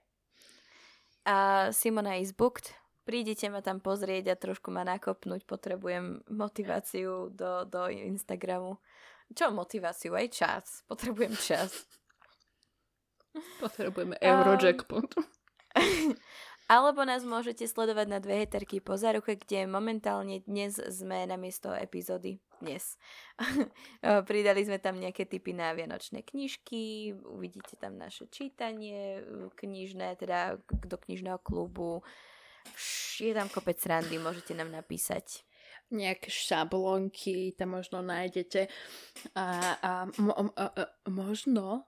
A 1.23 1.69
Simona 1.71 2.19
is 2.19 2.35
booked 2.35 2.75
prídite 3.03 3.51
ma 3.51 3.59
tam 3.59 3.83
pozrieť 3.83 4.33
a 4.33 4.39
trošku 4.39 4.71
ma 4.71 4.87
nakopnúť, 4.87 5.43
potrebujem 5.43 6.23
motiváciu 6.31 7.29
do, 7.29 7.67
do 7.67 7.91
Instagramu. 7.91 8.79
Čo 9.31 9.51
motiváciu? 9.55 10.15
Aj 10.15 10.27
čas. 10.27 10.83
Potrebujem 10.87 11.35
čas. 11.39 11.71
Potrebujeme 13.63 14.15
Eurojackpot. 14.21 15.09
Um, 15.17 16.13
alebo 16.73 17.01
nás 17.03 17.25
môžete 17.25 17.65
sledovať 17.65 18.07
na 18.07 18.19
dve 18.21 18.45
heterky 18.45 18.77
po 18.77 18.93
záruche, 18.93 19.35
kde 19.35 19.65
momentálne 19.65 20.45
dnes 20.45 20.77
sme 20.77 21.25
na 21.25 21.35
miesto 21.35 21.73
epizódy. 21.73 22.39
Dnes. 22.63 22.95
Pridali 24.29 24.63
sme 24.63 24.79
tam 24.79 24.95
nejaké 24.95 25.27
typy 25.27 25.51
na 25.51 25.75
vianočné 25.75 26.23
knižky, 26.23 27.11
uvidíte 27.27 27.75
tam 27.75 27.99
naše 27.99 28.31
čítanie 28.31 29.19
knižné, 29.59 30.15
teda 30.15 30.61
do 30.71 30.95
knižného 30.95 31.43
klubu 31.43 32.05
je 33.19 33.33
tam 33.33 33.47
kopec 33.49 33.79
randy, 33.85 34.17
môžete 34.17 34.57
nám 34.57 34.71
napísať. 34.73 35.45
Nejaké 35.93 36.31
šablonky 36.31 37.53
tam 37.53 37.77
možno 37.77 38.01
nájdete. 38.01 38.71
A, 39.37 39.45
a, 39.77 39.91
mo, 40.17 40.33
a, 40.57 40.65
a 40.73 40.83
možno 41.11 41.85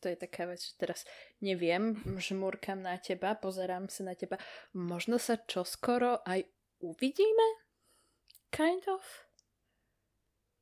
to 0.00 0.08
je 0.08 0.16
taká 0.16 0.48
vec, 0.48 0.62
že 0.62 0.78
teraz 0.80 1.04
neviem, 1.44 1.98
žmúrkam 2.16 2.80
na 2.80 2.96
teba, 2.96 3.36
pozerám 3.36 3.90
sa 3.92 4.06
na 4.06 4.14
teba. 4.16 4.40
Možno 4.72 5.20
sa 5.20 5.36
čoskoro 5.36 6.22
aj 6.24 6.46
uvidíme? 6.80 7.46
Kind 8.48 8.86
of? 8.88 9.04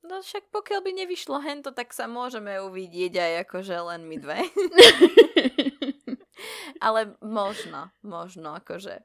No 0.06 0.22
však 0.22 0.50
pokiaľ 0.54 0.80
by 0.80 0.90
nevyšlo 1.04 1.38
hento, 1.42 1.70
tak 1.74 1.94
sa 1.94 2.08
môžeme 2.08 2.56
uvidieť 2.62 3.18
aj 3.18 3.32
akože 3.46 3.76
len 3.76 4.02
my 4.06 4.16
dve. 4.16 4.38
ale 6.80 7.14
možno, 7.20 7.90
možno, 8.02 8.54
akože, 8.58 9.02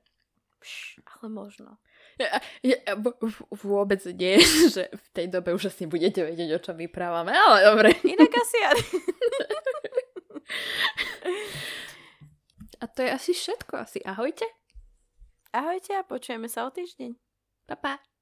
pš, 0.62 1.04
ale 1.18 1.28
možno. 1.30 1.78
Ja, 2.22 2.38
ja, 2.62 2.78
vôbec 3.50 4.06
nie, 4.14 4.38
že 4.76 4.90
v 4.94 5.08
tej 5.14 5.28
dobe 5.34 5.54
už 5.54 5.74
asi 5.74 5.90
budete 5.90 6.22
vedieť, 6.22 6.50
o 6.58 6.64
čom 6.64 6.76
vyprávame, 6.78 7.34
ale 7.34 7.66
dobre. 7.66 7.90
Inak 8.06 8.34
asi 8.34 8.58
ja. 8.62 8.72
A 12.84 12.88
to 12.92 13.00
je 13.00 13.10
asi 13.16 13.32
všetko. 13.32 13.80
Asi 13.80 14.04
ahojte. 14.04 14.44
Ahojte 15.56 15.96
a 15.96 16.04
počujeme 16.04 16.52
sa 16.52 16.68
o 16.68 16.70
týždeň. 16.74 17.16
Pa, 17.64 17.80
pa. 17.80 18.13